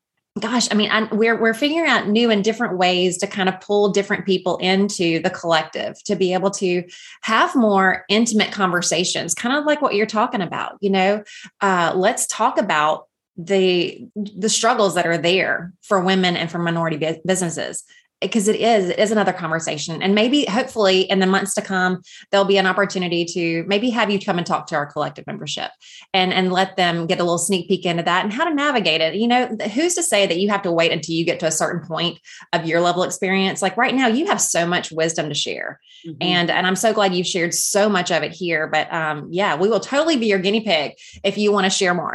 gosh, 0.40 0.66
I 0.70 0.74
mean, 0.74 0.90
I'm, 0.90 1.08
we're 1.10 1.40
we're 1.40 1.54
figuring 1.54 1.88
out 1.88 2.08
new 2.08 2.30
and 2.30 2.42
different 2.42 2.76
ways 2.76 3.18
to 3.18 3.26
kind 3.26 3.48
of 3.48 3.60
pull 3.60 3.90
different 3.90 4.26
people 4.26 4.56
into 4.58 5.20
the 5.20 5.30
collective 5.30 6.02
to 6.04 6.16
be 6.16 6.32
able 6.32 6.50
to 6.52 6.82
have 7.22 7.54
more 7.54 8.04
intimate 8.08 8.50
conversations, 8.50 9.34
kind 9.34 9.56
of 9.56 9.64
like 9.64 9.80
what 9.80 9.94
you're 9.94 10.06
talking 10.06 10.40
about. 10.42 10.76
You 10.80 10.90
know, 10.90 11.24
uh, 11.60 11.92
let's 11.94 12.26
talk 12.26 12.58
about 12.58 13.06
the 13.36 14.06
the 14.14 14.48
struggles 14.48 14.94
that 14.94 15.06
are 15.06 15.18
there 15.18 15.72
for 15.82 16.00
women 16.00 16.36
and 16.36 16.50
for 16.50 16.58
minority 16.58 17.20
businesses 17.24 17.84
because 18.24 18.48
it 18.48 18.56
is 18.56 18.90
it 18.90 18.98
is 18.98 19.10
another 19.10 19.32
conversation. 19.32 20.02
And 20.02 20.14
maybe 20.14 20.44
hopefully 20.46 21.02
in 21.02 21.18
the 21.18 21.26
months 21.26 21.54
to 21.54 21.62
come 21.62 22.02
there'll 22.30 22.46
be 22.46 22.58
an 22.58 22.66
opportunity 22.66 23.24
to 23.26 23.64
maybe 23.66 23.90
have 23.90 24.10
you 24.10 24.18
come 24.18 24.38
and 24.38 24.46
talk 24.46 24.66
to 24.68 24.74
our 24.74 24.86
collective 24.86 25.26
membership 25.26 25.70
and 26.12 26.32
and 26.32 26.52
let 26.52 26.76
them 26.76 27.06
get 27.06 27.20
a 27.20 27.22
little 27.22 27.38
sneak 27.38 27.68
peek 27.68 27.86
into 27.86 28.02
that 28.02 28.24
and 28.24 28.32
how 28.32 28.44
to 28.44 28.54
navigate 28.54 29.00
it. 29.00 29.14
You 29.14 29.28
know 29.28 29.56
who's 29.74 29.94
to 29.94 30.02
say 30.02 30.26
that 30.26 30.38
you 30.38 30.48
have 30.50 30.62
to 30.62 30.72
wait 30.72 30.92
until 30.92 31.14
you 31.14 31.24
get 31.24 31.40
to 31.40 31.46
a 31.46 31.52
certain 31.52 31.86
point 31.86 32.18
of 32.52 32.66
your 32.66 32.80
level 32.80 33.02
experience? 33.02 33.62
Like 33.62 33.76
right 33.76 33.94
now 33.94 34.08
you 34.08 34.26
have 34.26 34.40
so 34.40 34.66
much 34.66 34.90
wisdom 34.90 35.28
to 35.28 35.34
share. 35.34 35.80
Mm-hmm. 36.06 36.16
and 36.20 36.50
and 36.50 36.66
i'm 36.66 36.76
so 36.76 36.92
glad 36.92 37.14
you've 37.14 37.26
shared 37.26 37.54
so 37.54 37.88
much 37.88 38.10
of 38.12 38.22
it 38.22 38.30
here 38.30 38.66
but 38.66 38.92
um 38.92 39.28
yeah 39.30 39.56
we 39.56 39.70
will 39.70 39.80
totally 39.80 40.18
be 40.18 40.26
your 40.26 40.38
guinea 40.38 40.60
pig 40.60 40.92
if 41.22 41.38
you 41.38 41.50
want 41.50 41.64
to 41.64 41.70
share 41.70 41.94
more 41.94 42.12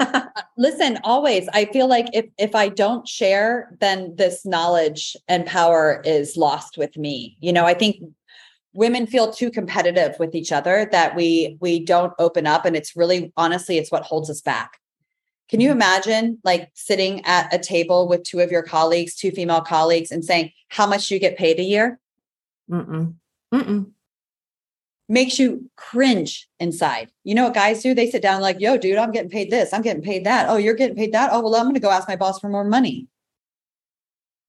listen 0.56 0.98
always 1.04 1.48
i 1.52 1.64
feel 1.66 1.88
like 1.88 2.06
if 2.12 2.26
if 2.38 2.54
i 2.54 2.68
don't 2.68 3.06
share 3.06 3.74
then 3.80 4.14
this 4.16 4.44
knowledge 4.44 5.16
and 5.28 5.46
power 5.46 6.02
is 6.04 6.36
lost 6.36 6.76
with 6.76 6.96
me 6.96 7.36
you 7.40 7.52
know 7.52 7.64
i 7.64 7.74
think 7.74 8.02
women 8.72 9.06
feel 9.06 9.32
too 9.32 9.50
competitive 9.50 10.14
with 10.18 10.34
each 10.34 10.52
other 10.52 10.88
that 10.92 11.14
we 11.16 11.56
we 11.60 11.84
don't 11.84 12.12
open 12.18 12.46
up 12.46 12.64
and 12.64 12.76
it's 12.76 12.96
really 12.96 13.32
honestly 13.36 13.78
it's 13.78 13.92
what 13.92 14.02
holds 14.02 14.30
us 14.30 14.40
back 14.40 14.78
can 15.48 15.60
you 15.60 15.68
mm-hmm. 15.68 15.78
imagine 15.78 16.38
like 16.44 16.70
sitting 16.74 17.24
at 17.24 17.52
a 17.52 17.58
table 17.58 18.06
with 18.08 18.22
two 18.22 18.40
of 18.40 18.50
your 18.50 18.62
colleagues 18.62 19.14
two 19.14 19.30
female 19.30 19.60
colleagues 19.60 20.10
and 20.10 20.24
saying 20.24 20.50
how 20.68 20.86
much 20.86 21.08
do 21.08 21.14
you 21.14 21.20
get 21.20 21.36
paid 21.36 21.58
a 21.58 21.64
year 21.64 21.98
Mm-mm. 22.70 23.14
Mm-mm 23.52 23.92
makes 25.08 25.38
you 25.38 25.70
cringe 25.76 26.48
inside. 26.60 27.10
You 27.24 27.34
know 27.34 27.44
what 27.44 27.54
guys 27.54 27.82
do? 27.82 27.94
They 27.94 28.10
sit 28.10 28.22
down 28.22 28.42
like, 28.42 28.60
yo, 28.60 28.76
dude, 28.76 28.98
I'm 28.98 29.10
getting 29.10 29.30
paid 29.30 29.50
this. 29.50 29.72
I'm 29.72 29.82
getting 29.82 30.02
paid 30.02 30.24
that. 30.24 30.48
Oh, 30.48 30.56
you're 30.56 30.74
getting 30.74 30.96
paid 30.96 31.12
that. 31.12 31.30
Oh, 31.32 31.40
well, 31.40 31.56
I'm 31.56 31.62
going 31.62 31.74
to 31.74 31.80
go 31.80 31.90
ask 31.90 32.08
my 32.08 32.16
boss 32.16 32.38
for 32.38 32.48
more 32.48 32.64
money. 32.64 33.06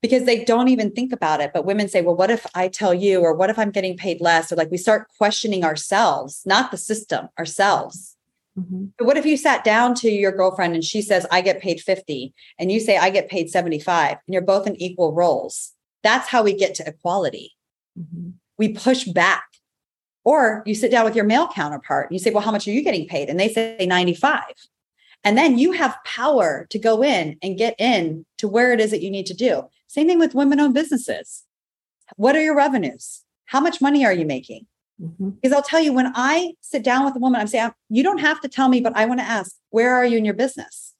Because 0.01 0.23
they 0.23 0.45
don't 0.45 0.69
even 0.69 0.91
think 0.91 1.11
about 1.11 1.41
it. 1.41 1.51
But 1.53 1.65
women 1.65 1.89
say, 1.89 2.01
well, 2.01 2.15
what 2.15 2.31
if 2.31 2.45
I 2.55 2.69
tell 2.69 2.93
you, 2.93 3.19
or 3.19 3.33
what 3.33 3.49
if 3.49 3.59
I'm 3.59 3.71
getting 3.71 3.97
paid 3.97 4.21
less? 4.21 4.49
Or 4.51 4.55
like 4.55 4.71
we 4.71 4.77
start 4.77 5.09
questioning 5.17 5.65
ourselves, 5.65 6.41
not 6.45 6.71
the 6.71 6.77
system, 6.77 7.27
ourselves. 7.37 8.15
Mm-hmm. 8.57 8.85
But 8.97 9.07
what 9.07 9.17
if 9.17 9.25
you 9.25 9.35
sat 9.35 9.65
down 9.65 9.95
to 9.95 10.09
your 10.09 10.31
girlfriend 10.31 10.73
and 10.73 10.83
she 10.83 11.01
says, 11.01 11.25
I 11.31 11.41
get 11.41 11.61
paid 11.61 11.81
50, 11.81 12.33
and 12.57 12.71
you 12.71 12.79
say, 12.79 12.97
I 12.97 13.09
get 13.09 13.29
paid 13.29 13.49
75, 13.49 14.11
and 14.11 14.33
you're 14.33 14.41
both 14.41 14.67
in 14.67 14.81
equal 14.81 15.13
roles? 15.13 15.73
That's 16.01 16.29
how 16.29 16.43
we 16.43 16.53
get 16.53 16.75
to 16.75 16.87
equality. 16.87 17.55
Mm-hmm. 17.99 18.29
We 18.57 18.69
push 18.73 19.03
back 19.03 19.48
or 20.23 20.63
you 20.65 20.75
sit 20.75 20.91
down 20.91 21.05
with 21.05 21.15
your 21.15 21.25
male 21.25 21.47
counterpart 21.47 22.09
and 22.09 22.13
you 22.13 22.19
say, 22.19 22.31
Well, 22.31 22.43
how 22.43 22.51
much 22.51 22.67
are 22.67 22.71
you 22.71 22.83
getting 22.83 23.07
paid? 23.07 23.29
And 23.29 23.39
they 23.39 23.51
say 23.51 23.85
95. 23.85 24.41
And 25.23 25.37
then 25.37 25.57
you 25.57 25.73
have 25.73 25.97
power 26.05 26.65
to 26.69 26.79
go 26.79 27.03
in 27.03 27.37
and 27.41 27.57
get 27.57 27.75
in 27.77 28.25
to 28.37 28.47
where 28.47 28.71
it 28.71 28.79
is 28.79 28.91
that 28.91 29.01
you 29.01 29.11
need 29.11 29.25
to 29.25 29.33
do. 29.33 29.63
Same 29.87 30.07
thing 30.07 30.19
with 30.19 30.35
women 30.35 30.59
owned 30.59 30.73
businesses. 30.73 31.43
What 32.15 32.35
are 32.35 32.41
your 32.41 32.55
revenues? 32.55 33.23
How 33.45 33.59
much 33.59 33.81
money 33.81 34.05
are 34.05 34.13
you 34.13 34.25
making? 34.25 34.67
Mm-hmm. 35.01 35.29
Because 35.29 35.53
I'll 35.53 35.63
tell 35.63 35.81
you, 35.81 35.93
when 35.93 36.11
I 36.15 36.53
sit 36.61 36.83
down 36.83 37.05
with 37.05 37.15
a 37.15 37.19
woman, 37.19 37.39
I'm 37.41 37.47
saying, 37.47 37.71
you 37.89 38.03
don't 38.03 38.19
have 38.19 38.39
to 38.41 38.47
tell 38.47 38.69
me, 38.69 38.81
but 38.81 38.95
I 38.95 39.05
want 39.05 39.19
to 39.19 39.25
ask, 39.25 39.55
where 39.69 39.95
are 39.95 40.05
you 40.05 40.17
in 40.17 40.25
your 40.25 40.33
business? 40.33 40.93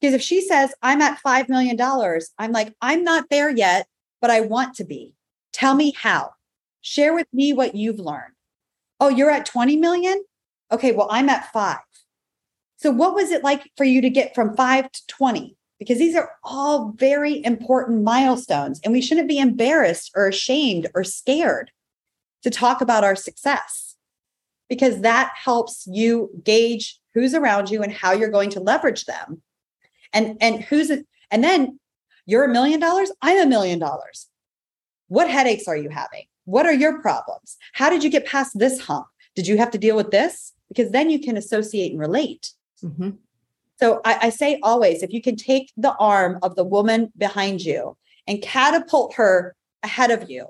Because 0.00 0.14
if 0.14 0.22
she 0.22 0.40
says, 0.40 0.74
I'm 0.82 1.00
at 1.00 1.18
$5 1.22 1.48
million, 1.48 1.80
I'm 2.38 2.52
like, 2.52 2.74
I'm 2.80 3.04
not 3.04 3.30
there 3.30 3.50
yet, 3.50 3.86
but 4.20 4.30
I 4.30 4.40
want 4.40 4.74
to 4.76 4.84
be. 4.84 5.14
Tell 5.52 5.74
me 5.74 5.92
how. 5.96 6.32
Share 6.82 7.14
with 7.14 7.26
me 7.32 7.52
what 7.52 7.74
you've 7.74 7.98
learned. 7.98 8.34
Oh, 9.00 9.08
you're 9.08 9.30
at 9.30 9.46
20 9.46 9.76
million? 9.76 10.24
Okay, 10.72 10.92
well, 10.92 11.08
I'm 11.10 11.28
at 11.28 11.52
five. 11.52 11.78
So, 12.76 12.90
what 12.90 13.14
was 13.14 13.30
it 13.30 13.44
like 13.44 13.70
for 13.76 13.84
you 13.84 14.00
to 14.00 14.10
get 14.10 14.34
from 14.34 14.56
five 14.56 14.90
to 14.90 15.06
20? 15.06 15.56
Because 15.78 15.98
these 15.98 16.16
are 16.16 16.30
all 16.42 16.92
very 16.92 17.44
important 17.44 18.02
milestones, 18.02 18.80
and 18.82 18.92
we 18.92 19.02
shouldn't 19.02 19.28
be 19.28 19.38
embarrassed 19.38 20.12
or 20.14 20.26
ashamed 20.26 20.88
or 20.94 21.04
scared 21.04 21.70
to 22.42 22.50
talk 22.50 22.80
about 22.80 23.04
our 23.04 23.16
success 23.16 23.96
because 24.68 25.00
that 25.00 25.32
helps 25.36 25.86
you 25.86 26.30
gauge 26.44 26.98
who's 27.14 27.34
around 27.34 27.70
you 27.70 27.82
and 27.82 27.92
how 27.92 28.12
you're 28.12 28.30
going 28.30 28.50
to 28.50 28.60
leverage 28.60 29.04
them. 29.04 29.42
And, 30.12 30.36
and 30.40 30.62
who's, 30.62 30.90
it? 30.90 31.06
and 31.30 31.42
then 31.42 31.78
you're 32.26 32.44
a 32.44 32.52
million 32.52 32.80
dollars, 32.80 33.10
I'm 33.22 33.38
a 33.38 33.46
million 33.46 33.78
dollars. 33.78 34.26
What 35.08 35.30
headaches 35.30 35.68
are 35.68 35.76
you 35.76 35.88
having? 35.88 36.24
What 36.46 36.64
are 36.66 36.72
your 36.72 37.00
problems? 37.00 37.56
How 37.72 37.90
did 37.90 38.02
you 38.02 38.10
get 38.10 38.26
past 38.26 38.58
this 38.58 38.80
hump? 38.80 39.06
Did 39.34 39.46
you 39.46 39.58
have 39.58 39.70
to 39.72 39.78
deal 39.78 39.94
with 39.94 40.10
this? 40.10 40.52
Because 40.68 40.90
then 40.90 41.10
you 41.10 41.20
can 41.20 41.36
associate 41.36 41.92
and 41.92 42.00
relate. 42.00 42.52
Mm-hmm. 42.82 43.10
So 43.78 44.00
I, 44.04 44.18
I 44.22 44.30
say 44.30 44.58
always 44.62 45.02
if 45.02 45.12
you 45.12 45.20
can 45.20 45.36
take 45.36 45.72
the 45.76 45.94
arm 45.96 46.38
of 46.42 46.56
the 46.56 46.64
woman 46.64 47.12
behind 47.16 47.60
you 47.60 47.96
and 48.26 48.40
catapult 48.42 49.14
her 49.14 49.54
ahead 49.82 50.10
of 50.10 50.30
you, 50.30 50.46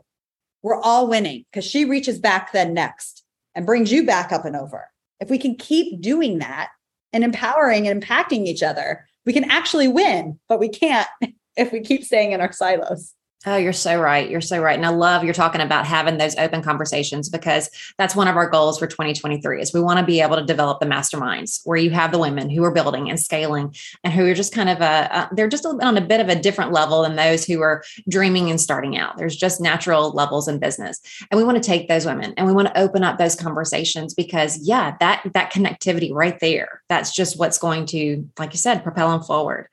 we're 0.62 0.80
all 0.80 1.08
winning 1.08 1.44
because 1.50 1.64
she 1.64 1.84
reaches 1.84 2.18
back 2.18 2.52
then 2.52 2.72
next 2.72 3.24
and 3.54 3.66
brings 3.66 3.90
you 3.90 4.04
back 4.04 4.32
up 4.32 4.44
and 4.44 4.56
over. 4.56 4.88
If 5.20 5.30
we 5.30 5.38
can 5.38 5.56
keep 5.56 6.00
doing 6.00 6.38
that 6.38 6.68
and 7.12 7.24
empowering 7.24 7.88
and 7.88 8.02
impacting 8.02 8.46
each 8.46 8.62
other, 8.62 9.06
we 9.24 9.32
can 9.32 9.50
actually 9.50 9.88
win, 9.88 10.38
but 10.48 10.60
we 10.60 10.68
can't 10.68 11.08
if 11.56 11.72
we 11.72 11.80
keep 11.80 12.04
staying 12.04 12.32
in 12.32 12.40
our 12.40 12.52
silos. 12.52 13.14
Oh, 13.44 13.56
you're 13.56 13.72
so 13.72 14.00
right. 14.00 14.28
You're 14.28 14.40
so 14.40 14.60
right. 14.60 14.76
And 14.76 14.86
I 14.86 14.88
love 14.88 15.22
you're 15.22 15.34
talking 15.34 15.60
about 15.60 15.86
having 15.86 16.16
those 16.16 16.34
open 16.36 16.62
conversations 16.62 17.28
because 17.28 17.68
that's 17.98 18.16
one 18.16 18.28
of 18.28 18.36
our 18.36 18.48
goals 18.48 18.78
for 18.78 18.86
2023 18.86 19.60
is 19.60 19.74
we 19.74 19.80
want 19.80 20.00
to 20.00 20.06
be 20.06 20.20
able 20.20 20.36
to 20.36 20.44
develop 20.44 20.80
the 20.80 20.86
masterminds 20.86 21.60
where 21.64 21.76
you 21.76 21.90
have 21.90 22.10
the 22.10 22.18
women 22.18 22.48
who 22.48 22.64
are 22.64 22.72
building 22.72 23.08
and 23.10 23.20
scaling 23.20 23.74
and 24.02 24.12
who 24.12 24.26
are 24.26 24.34
just 24.34 24.54
kind 24.54 24.68
of 24.68 24.80
a, 24.80 25.28
they're 25.32 25.48
just 25.48 25.66
on 25.66 25.96
a 25.96 26.00
bit 26.00 26.20
of 26.20 26.28
a 26.28 26.34
different 26.34 26.72
level 26.72 27.02
than 27.02 27.14
those 27.14 27.44
who 27.44 27.60
are 27.60 27.84
dreaming 28.08 28.50
and 28.50 28.60
starting 28.60 28.96
out. 28.96 29.16
There's 29.16 29.36
just 29.36 29.60
natural 29.60 30.10
levels 30.10 30.48
in 30.48 30.58
business. 30.58 31.00
And 31.30 31.38
we 31.38 31.44
want 31.44 31.62
to 31.62 31.68
take 31.68 31.88
those 31.88 32.06
women 32.06 32.32
and 32.36 32.46
we 32.46 32.52
want 32.52 32.68
to 32.68 32.80
open 32.80 33.04
up 33.04 33.18
those 33.18 33.36
conversations 33.36 34.14
because 34.14 34.58
yeah, 34.66 34.96
that 34.98 35.22
that 35.34 35.52
connectivity 35.52 36.12
right 36.12 36.40
there, 36.40 36.82
that's 36.88 37.14
just 37.14 37.38
what's 37.38 37.58
going 37.58 37.86
to, 37.86 38.28
like 38.38 38.52
you 38.52 38.58
said, 38.58 38.82
propel 38.82 39.10
them 39.10 39.22
forward. 39.22 39.68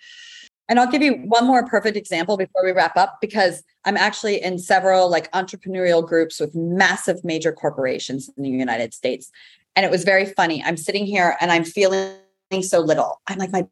And 0.74 0.80
I'll 0.80 0.89
give 0.89 1.03
you 1.03 1.17
one 1.26 1.45
more 1.45 1.63
perfect 1.67 1.95
example 1.95 2.36
before 2.36 2.65
we 2.65 2.71
wrap 2.71 2.97
up 2.97 3.19
because 3.21 3.61
I'm 3.86 3.95
actually 3.95 4.41
in 4.41 4.57
several 4.57 5.07
like 5.07 5.32
entrepreneurial 5.32 6.03
groups 6.03 6.39
with 6.39 6.55
massive 6.55 7.24
major 7.24 7.51
corporations 7.51 8.28
in 8.36 8.41
the 8.41 8.49
United 8.49 8.91
States. 8.91 9.30
And 9.76 9.86
it 9.86 9.91
was 9.91 10.03
very 10.03 10.26
funny. 10.26 10.63
I'm 10.63 10.76
sitting 10.76 11.05
here 11.05 11.38
and 11.39 11.51
I'm 11.51 11.63
feeling 11.63 12.17
so 12.63 12.80
little. 12.80 13.21
I'm 13.28 13.38
like, 13.38 13.51
my 13.51 13.67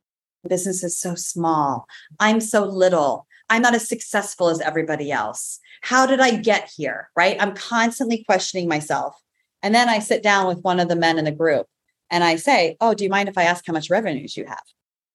business 0.47 0.83
is 0.83 0.95
so 0.95 1.15
small. 1.15 1.87
I'm 2.19 2.39
so 2.39 2.65
little. 2.65 3.25
I'm 3.49 3.63
not 3.63 3.73
as 3.73 3.89
successful 3.89 4.49
as 4.49 4.61
everybody 4.61 5.11
else. 5.11 5.59
How 5.81 6.05
did 6.05 6.19
I 6.19 6.35
get 6.35 6.69
here? 6.77 7.09
Right. 7.15 7.35
I'm 7.39 7.55
constantly 7.55 8.23
questioning 8.25 8.69
myself. 8.69 9.19
And 9.63 9.73
then 9.73 9.89
I 9.89 9.97
sit 9.97 10.21
down 10.21 10.45
with 10.45 10.61
one 10.61 10.79
of 10.79 10.87
the 10.87 10.95
men 10.95 11.17
in 11.17 11.25
the 11.25 11.31
group 11.31 11.65
and 12.11 12.23
I 12.23 12.35
say, 12.35 12.77
Oh, 12.79 12.93
do 12.93 13.03
you 13.03 13.09
mind 13.09 13.27
if 13.27 13.39
I 13.39 13.43
ask 13.45 13.65
how 13.65 13.73
much 13.73 13.89
revenues 13.89 14.37
you 14.37 14.45
have? 14.45 14.61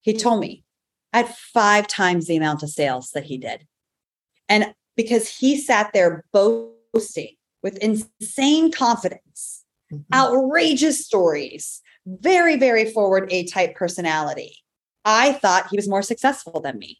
He 0.00 0.12
told 0.12 0.40
me 0.40 0.64
at 1.16 1.34
five 1.34 1.86
times 1.86 2.26
the 2.26 2.36
amount 2.36 2.62
of 2.62 2.68
sales 2.68 3.10
that 3.14 3.24
he 3.24 3.38
did. 3.38 3.66
And 4.50 4.74
because 4.98 5.34
he 5.38 5.56
sat 5.56 5.90
there 5.94 6.26
boasting 6.30 7.34
with 7.62 7.78
insane 7.78 8.70
confidence, 8.70 9.64
mm-hmm. 9.90 10.14
outrageous 10.14 11.06
stories, 11.06 11.80
very, 12.04 12.56
very 12.56 12.84
forward 12.84 13.32
A 13.32 13.46
type 13.46 13.74
personality, 13.74 14.58
I 15.06 15.32
thought 15.32 15.68
he 15.70 15.76
was 15.78 15.88
more 15.88 16.02
successful 16.02 16.60
than 16.60 16.78
me. 16.78 16.98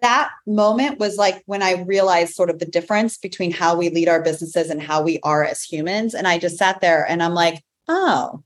That 0.00 0.30
moment 0.44 0.98
was 0.98 1.16
like 1.16 1.40
when 1.46 1.62
I 1.62 1.84
realized 1.84 2.34
sort 2.34 2.50
of 2.50 2.58
the 2.58 2.66
difference 2.66 3.16
between 3.16 3.52
how 3.52 3.76
we 3.76 3.90
lead 3.90 4.08
our 4.08 4.20
businesses 4.22 4.70
and 4.70 4.82
how 4.82 5.02
we 5.02 5.20
are 5.22 5.44
as 5.44 5.62
humans. 5.62 6.14
And 6.14 6.26
I 6.26 6.38
just 6.38 6.58
sat 6.58 6.80
there 6.80 7.06
and 7.08 7.22
I'm 7.22 7.34
like, 7.34 7.62
oh, 7.86 8.42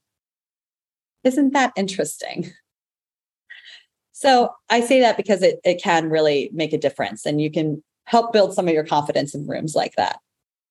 isn't 1.24 1.54
that 1.54 1.72
interesting? 1.74 2.52
So 4.18 4.54
I 4.70 4.80
say 4.80 5.00
that 5.00 5.18
because 5.18 5.42
it, 5.42 5.60
it 5.62 5.78
can 5.82 6.08
really 6.08 6.48
make 6.54 6.72
a 6.72 6.78
difference 6.78 7.26
and 7.26 7.38
you 7.38 7.50
can 7.50 7.84
help 8.04 8.32
build 8.32 8.54
some 8.54 8.66
of 8.66 8.72
your 8.72 8.82
confidence 8.82 9.34
in 9.34 9.46
rooms 9.46 9.74
like 9.74 9.94
that. 9.96 10.20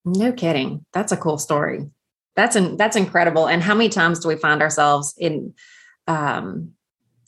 No 0.03 0.31
kidding. 0.31 0.83
That's 0.93 1.11
a 1.11 1.17
cool 1.17 1.37
story. 1.37 1.85
That's 2.35 2.55
an, 2.55 2.75
that's 2.75 2.95
incredible. 2.95 3.47
And 3.47 3.61
how 3.61 3.75
many 3.75 3.89
times 3.89 4.17
do 4.17 4.29
we 4.29 4.35
find 4.35 4.63
ourselves 4.63 5.13
in 5.19 5.53
um, 6.07 6.71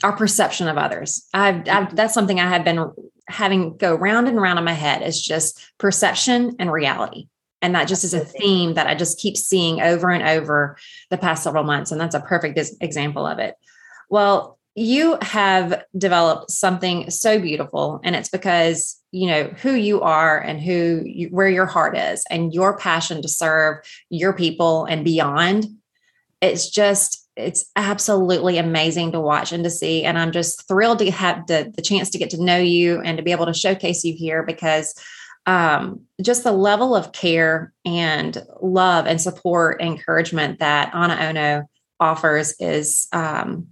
our 0.04 0.12
perception 0.12 0.68
of 0.68 0.76
others? 0.76 1.24
I've, 1.36 1.70
I've, 1.70 1.96
that's 1.96 2.16
something 2.16 2.40
I 2.40 2.50
have 2.50 2.66
been 2.66 2.92
having 3.28 3.78
go 3.78 3.94
round 3.94 4.28
and 4.28 4.42
round 4.42 4.58
in 4.58 4.66
my 4.66 4.74
head. 4.74 5.04
Is 5.04 5.22
just 5.22 5.64
perception 5.78 6.56
and 6.58 6.72
reality. 6.72 7.28
And 7.62 7.76
that 7.76 7.88
just 7.88 8.04
is 8.04 8.16
a 8.16 8.26
theme 8.26 8.74
that 8.74 8.88
I 8.88 8.96
just 8.96 9.20
keep 9.20 9.38
seeing 9.38 9.82
over 9.82 10.10
and 10.10 10.24
over 10.24 10.78
the 11.12 11.18
past 11.20 11.44
several 11.44 11.64
months. 11.64 11.92
And 11.92 12.02
that's 12.02 12.16
a 12.16 12.22
perfect 12.22 12.58
example 12.82 13.28
of 13.28 13.38
it. 13.38 13.54
Well, 14.10 14.57
you 14.80 15.18
have 15.24 15.84
developed 15.98 16.52
something 16.52 17.10
so 17.10 17.40
beautiful 17.40 18.00
and 18.04 18.16
it's 18.16 18.30
because 18.30 19.02
you 19.12 19.26
know 19.26 19.46
who 19.46 19.74
you 19.74 20.02
are 20.02 20.40
and 20.40 20.62
who 20.62 21.02
you, 21.04 21.30
where 21.30 21.50
your 21.50 21.66
heart 21.66 21.98
is 21.98 22.24
and 22.30 22.54
your 22.54 22.78
passion 22.78 23.24
to 23.24 23.28
serve 23.28 23.78
your 24.12 24.34
people 24.34 24.86
and 24.86 25.04
beyond. 25.04 25.66
It's 26.42 26.70
just 26.70 27.28
it's 27.36 27.72
absolutely 27.76 28.60
amazing 28.60 29.14
to 29.14 29.20
watch 29.20 29.52
and 29.52 29.64
to 29.64 29.70
see 29.70 30.04
and 30.04 30.18
i'm 30.18 30.32
just 30.32 30.68
thrilled 30.68 30.98
to 30.98 31.12
have 31.12 31.46
the, 31.46 31.72
the 31.76 31.84
chance 31.84 32.10
to 32.10 32.18
get 32.18 32.32
to 32.32 32.44
know 32.44 32.58
you 32.58 33.00
and 33.02 33.18
to 33.18 33.24
be 33.24 33.32
able 33.32 33.46
to 33.46 33.54
showcase 33.54 34.04
you 34.04 34.12
here 34.16 34.42
because 34.42 34.96
um, 35.46 36.02
just 36.20 36.44
the 36.44 36.52
level 36.52 36.96
of 36.96 37.12
care 37.12 37.74
and 37.86 38.44
love 38.60 39.06
and 39.06 39.22
support 39.22 39.80
and 39.80 39.92
encouragement 39.92 40.60
that 40.60 40.94
Ana 40.96 41.16
Ono 41.22 41.70
offers 42.00 42.56
is 42.60 43.08
um, 43.14 43.68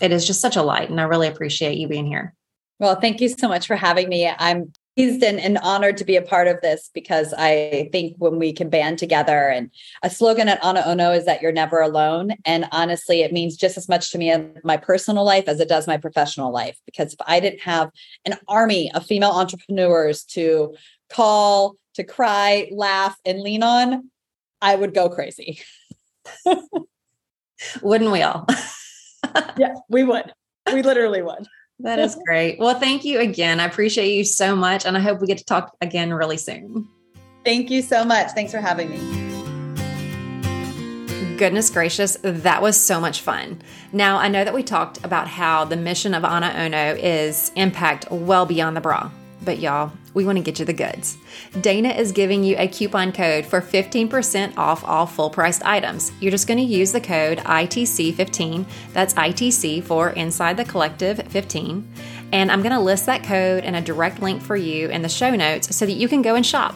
it 0.00 0.12
is 0.12 0.26
just 0.26 0.40
such 0.40 0.56
a 0.56 0.62
light. 0.62 0.90
And 0.90 1.00
I 1.00 1.04
really 1.04 1.28
appreciate 1.28 1.78
you 1.78 1.88
being 1.88 2.06
here. 2.06 2.34
Well, 2.78 3.00
thank 3.00 3.20
you 3.20 3.28
so 3.28 3.48
much 3.48 3.66
for 3.66 3.76
having 3.76 4.08
me. 4.08 4.30
I'm 4.38 4.72
pleased 4.96 5.22
and, 5.22 5.38
and, 5.38 5.58
honored 5.58 5.96
to 5.96 6.04
be 6.04 6.16
a 6.16 6.22
part 6.22 6.48
of 6.48 6.60
this 6.60 6.90
because 6.92 7.32
I 7.36 7.88
think 7.92 8.16
when 8.18 8.38
we 8.38 8.52
can 8.52 8.68
band 8.68 8.98
together 8.98 9.48
and 9.48 9.70
a 10.02 10.10
slogan 10.10 10.48
at 10.48 10.62
Ana 10.62 10.82
Ono 10.86 11.12
is 11.12 11.24
that 11.24 11.40
you're 11.40 11.52
never 11.52 11.80
alone. 11.80 12.32
And 12.44 12.66
honestly, 12.72 13.22
it 13.22 13.32
means 13.32 13.56
just 13.56 13.76
as 13.76 13.88
much 13.88 14.10
to 14.10 14.18
me 14.18 14.30
in 14.30 14.54
my 14.64 14.76
personal 14.76 15.24
life 15.24 15.44
as 15.46 15.60
it 15.60 15.68
does 15.68 15.86
my 15.86 15.98
professional 15.98 16.52
life. 16.52 16.78
Because 16.84 17.12
if 17.12 17.20
I 17.26 17.40
didn't 17.40 17.60
have 17.60 17.90
an 18.24 18.34
army 18.48 18.90
of 18.92 19.06
female 19.06 19.30
entrepreneurs 19.30 20.24
to 20.24 20.74
call, 21.10 21.76
to 21.94 22.04
cry, 22.04 22.68
laugh, 22.72 23.16
and 23.24 23.40
lean 23.40 23.62
on, 23.62 24.10
I 24.60 24.74
would 24.74 24.94
go 24.94 25.08
crazy. 25.08 25.60
Wouldn't 27.82 28.12
we 28.12 28.22
all? 28.22 28.46
yeah, 29.58 29.74
we 29.88 30.04
would. 30.04 30.32
We 30.72 30.82
literally 30.82 31.22
would. 31.22 31.46
That 31.80 31.98
is 31.98 32.16
great. 32.26 32.58
Well, 32.58 32.78
thank 32.78 33.04
you 33.04 33.20
again. 33.20 33.60
I 33.60 33.64
appreciate 33.64 34.14
you 34.14 34.24
so 34.24 34.56
much. 34.56 34.84
And 34.84 34.96
I 34.96 35.00
hope 35.00 35.20
we 35.20 35.26
get 35.26 35.38
to 35.38 35.44
talk 35.44 35.76
again 35.80 36.12
really 36.12 36.36
soon. 36.36 36.88
Thank 37.44 37.70
you 37.70 37.82
so 37.82 38.04
much. 38.04 38.32
Thanks 38.32 38.52
for 38.52 38.58
having 38.58 38.90
me. 38.90 39.28
Goodness 41.38 41.70
gracious, 41.70 42.16
that 42.22 42.62
was 42.62 42.76
so 42.76 43.00
much 43.00 43.20
fun. 43.20 43.62
Now, 43.92 44.18
I 44.18 44.26
know 44.26 44.42
that 44.42 44.52
we 44.52 44.64
talked 44.64 45.04
about 45.04 45.28
how 45.28 45.64
the 45.64 45.76
mission 45.76 46.12
of 46.12 46.24
Ana 46.24 46.52
Ono 46.56 46.96
is 46.96 47.52
impact 47.54 48.10
well 48.10 48.44
beyond 48.44 48.76
the 48.76 48.80
bra. 48.80 49.08
But 49.44 49.60
y'all, 49.60 49.92
we 50.18 50.24
want 50.24 50.36
to 50.36 50.42
get 50.42 50.58
you 50.58 50.64
the 50.64 50.72
goods. 50.72 51.16
Dana 51.60 51.90
is 51.90 52.10
giving 52.10 52.42
you 52.42 52.56
a 52.58 52.66
coupon 52.66 53.12
code 53.12 53.46
for 53.46 53.60
15% 53.60 54.58
off 54.58 54.82
all 54.82 55.06
full 55.06 55.30
priced 55.30 55.64
items. 55.64 56.10
You're 56.20 56.32
just 56.32 56.48
going 56.48 56.58
to 56.58 56.64
use 56.64 56.90
the 56.90 57.00
code 57.00 57.38
ITC15. 57.38 58.66
That's 58.92 59.14
ITC 59.14 59.84
for 59.84 60.10
Inside 60.10 60.56
the 60.56 60.64
Collective 60.64 61.24
15. 61.28 61.88
And 62.32 62.50
I'm 62.50 62.62
going 62.62 62.74
to 62.74 62.80
list 62.80 63.06
that 63.06 63.22
code 63.22 63.62
and 63.62 63.76
a 63.76 63.80
direct 63.80 64.20
link 64.20 64.42
for 64.42 64.56
you 64.56 64.88
in 64.88 65.02
the 65.02 65.08
show 65.08 65.36
notes 65.36 65.74
so 65.74 65.86
that 65.86 65.92
you 65.92 66.08
can 66.08 66.20
go 66.20 66.34
and 66.34 66.44
shop. 66.44 66.74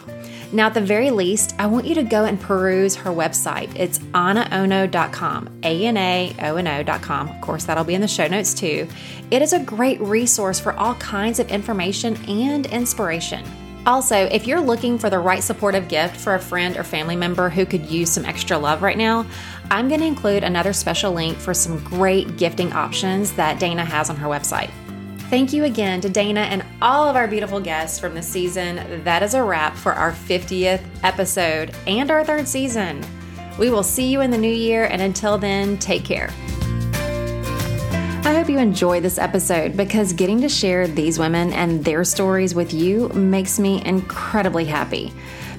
Now, 0.53 0.67
at 0.67 0.75
the 0.75 0.81
very 0.81 1.09
least, 1.09 1.55
I 1.57 1.65
want 1.65 1.87
you 1.87 1.95
to 1.95 2.03
go 2.03 2.25
and 2.25 2.39
peruse 2.39 2.93
her 2.97 3.09
website. 3.09 3.75
It's 3.75 3.97
anaono.com, 3.97 5.49
A 5.63 5.85
N 5.87 5.97
A 5.97 6.35
O 6.43 6.57
N 6.57 6.67
O.com. 6.67 7.29
Of 7.29 7.41
course, 7.41 7.63
that'll 7.63 7.83
be 7.83 7.95
in 7.95 8.01
the 8.01 8.07
show 8.07 8.27
notes 8.27 8.53
too. 8.53 8.87
It 9.31 9.41
is 9.41 9.53
a 9.53 9.59
great 9.59 9.99
resource 9.99 10.59
for 10.59 10.73
all 10.73 10.93
kinds 10.95 11.39
of 11.39 11.49
information 11.49 12.17
and 12.27 12.67
inspiration. 12.67 13.43
Also, 13.87 14.15
if 14.15 14.45
you're 14.45 14.61
looking 14.61 14.99
for 14.99 15.09
the 15.09 15.17
right 15.17 15.41
supportive 15.43 15.87
gift 15.87 16.15
for 16.15 16.35
a 16.35 16.39
friend 16.39 16.77
or 16.77 16.83
family 16.83 17.15
member 17.15 17.49
who 17.49 17.65
could 17.65 17.87
use 17.87 18.11
some 18.11 18.23
extra 18.23 18.55
love 18.55 18.83
right 18.83 18.97
now, 18.97 19.25
I'm 19.71 19.87
going 19.89 20.01
to 20.01 20.05
include 20.05 20.43
another 20.43 20.71
special 20.71 21.11
link 21.13 21.35
for 21.35 21.55
some 21.55 21.83
great 21.83 22.37
gifting 22.37 22.71
options 22.73 23.33
that 23.33 23.59
Dana 23.59 23.83
has 23.83 24.11
on 24.11 24.17
her 24.17 24.27
website. 24.27 24.69
Thank 25.33 25.51
you 25.51 25.63
again 25.63 25.99
to 26.01 26.09
Dana 26.09 26.41
and 26.41 26.63
all 26.79 27.09
of 27.09 27.15
our 27.15 27.27
beautiful 27.27 27.59
guests 27.59 27.97
from 27.97 28.13
the 28.13 28.21
season. 28.21 29.03
That 29.03 29.23
is 29.23 29.33
a 29.33 29.43
wrap 29.43 29.75
for 29.75 29.91
our 29.91 30.11
50th 30.11 30.83
episode 31.01 31.73
and 31.87 32.11
our 32.11 32.23
third 32.23 32.47
season. 32.47 33.03
We 33.57 33.71
will 33.71 33.81
see 33.81 34.11
you 34.11 34.21
in 34.21 34.29
the 34.29 34.37
new 34.37 34.53
year, 34.53 34.85
and 34.85 35.01
until 35.01 35.39
then, 35.39 35.79
take 35.79 36.05
care. 36.05 36.29
I 38.23 38.35
hope 38.35 38.47
you 38.47 38.59
enjoy 38.59 38.99
this 39.01 39.17
episode 39.17 39.75
because 39.75 40.13
getting 40.13 40.39
to 40.41 40.49
share 40.49 40.87
these 40.87 41.17
women 41.17 41.51
and 41.51 41.83
their 41.83 42.03
stories 42.03 42.53
with 42.53 42.71
you 42.71 43.09
makes 43.09 43.57
me 43.57 43.83
incredibly 43.85 44.65
happy. 44.65 45.11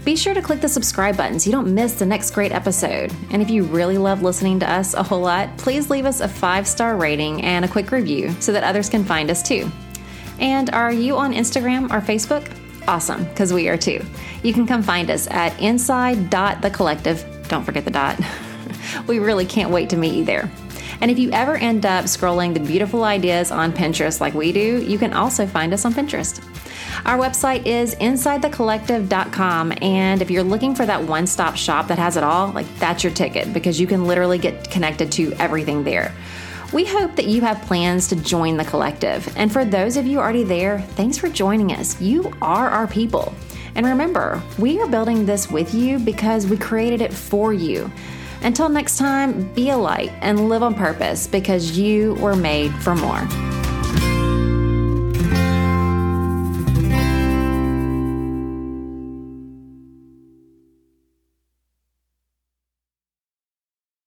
Be 0.05 0.16
sure 0.16 0.34
to 0.34 0.42
click 0.42 0.61
the 0.61 0.68
subscribe 0.68 1.16
button 1.16 1.40
so 1.40 1.46
you 1.46 1.52
don't 1.52 1.74
miss 1.74 1.94
the 1.94 2.05
next 2.05 2.32
great 2.32 2.52
episode. 2.52 3.11
And 3.30 3.40
if 3.40 3.48
you 3.48 3.64
really 3.64 3.96
love 3.96 4.20
listening 4.20 4.61
to 4.61 4.70
us 4.70 4.92
a 4.92 5.02
whole 5.02 5.22
lot, 5.22 5.57
please 5.57 5.88
leave 5.88 6.05
us 6.05 6.20
a 6.20 6.28
five 6.28 6.68
star 6.68 6.98
rating 6.98 7.42
and 7.42 7.64
a 7.64 7.68
quick 7.68 7.90
review 7.90 8.30
so 8.38 8.52
that 8.52 8.64
others 8.64 8.90
can 8.90 9.02
find 9.02 9.30
us 9.30 9.42
too. 9.42 9.70
And 10.38 10.68
are 10.70 10.92
you 10.92 11.16
on 11.16 11.32
Instagram 11.32 11.84
or 11.84 12.02
Facebook? 12.02 12.55
Awesome, 12.86 13.24
because 13.24 13.55
we 13.55 13.66
are 13.68 13.78
too. 13.78 14.05
You 14.42 14.52
can 14.52 14.66
come 14.66 14.82
find 14.82 15.11
us 15.11 15.26
at 15.28 15.59
inside.thecollective. 15.59 17.48
Don't 17.48 17.64
forget 17.64 17.86
the 17.86 17.90
dot. 17.90 18.20
we 19.07 19.20
really 19.20 19.46
can't 19.46 19.70
wait 19.70 19.88
to 19.88 19.96
meet 19.96 20.14
you 20.14 20.24
there. 20.26 20.50
And 21.00 21.11
if 21.11 21.18
you 21.18 21.30
ever 21.30 21.57
end 21.57 21.86
up 21.86 22.05
scrolling 22.05 22.52
the 22.52 22.61
beautiful 22.61 23.05
ideas 23.05 23.50
on 23.50 23.72
Pinterest 23.72 24.20
like 24.20 24.34
we 24.34 24.52
do, 24.52 24.82
you 24.82 24.98
can 24.98 25.14
also 25.14 25.46
find 25.46 25.72
us 25.72 25.86
on 25.86 25.94
Pinterest. 25.94 26.42
Our 27.05 27.18
website 27.18 27.66
is 27.66 27.95
insidethecollective.com. 27.97 29.74
And 29.82 30.22
if 30.22 30.30
you're 30.30 30.42
looking 30.42 30.74
for 30.74 30.86
that 30.86 31.03
one 31.03 31.26
stop 31.26 31.57
shop 31.57 31.88
that 31.88 31.99
has 31.99 32.16
it 32.16 32.24
all, 32.24 32.49
like 32.53 32.66
that's 32.78 33.05
your 33.05 33.12
ticket 33.12 33.53
because 33.53 33.80
you 33.80 33.86
can 33.86 34.07
literally 34.07 34.38
get 34.38 34.70
connected 34.70 35.12
to 35.12 35.32
everything 35.34 35.84
there. 35.84 36.14
We 36.72 36.84
hope 36.84 37.14
that 37.16 37.26
you 37.26 37.40
have 37.42 37.62
plans 37.62 38.09
to 38.09 38.16
join 38.16 38.57
the 38.57 38.64
collective. 38.64 39.32
And 39.36 39.53
for 39.53 39.64
those 39.64 39.97
of 39.97 40.07
you 40.07 40.18
already 40.18 40.45
there, 40.45 40.80
thanks 40.80 41.18
for 41.18 41.28
joining 41.28 41.72
us. 41.72 42.01
You 42.01 42.32
are 42.42 42.68
our 42.68 42.86
people. 42.86 43.32
And 43.76 43.86
remember, 43.86 44.42
we 44.59 44.80
are 44.80 44.88
building 44.88 45.26
this 45.26 45.51
with 45.51 45.74
you 45.74 45.99
because 45.99 46.47
we 46.47 46.57
created 46.57 47.01
it 47.01 47.12
for 47.12 47.53
you. 47.53 47.90
Until 48.42 48.68
next 48.68 48.99
time, 48.99 49.53
be 49.55 49.70
a 49.70 49.76
light 49.76 50.12
and 50.20 50.49
live 50.49 50.62
on 50.62 50.74
purpose 50.74 51.26
because 51.26 51.78
you 51.78 52.14
were 52.14 52.36
made 52.36 52.74
for 52.74 52.95
more. 52.95 53.26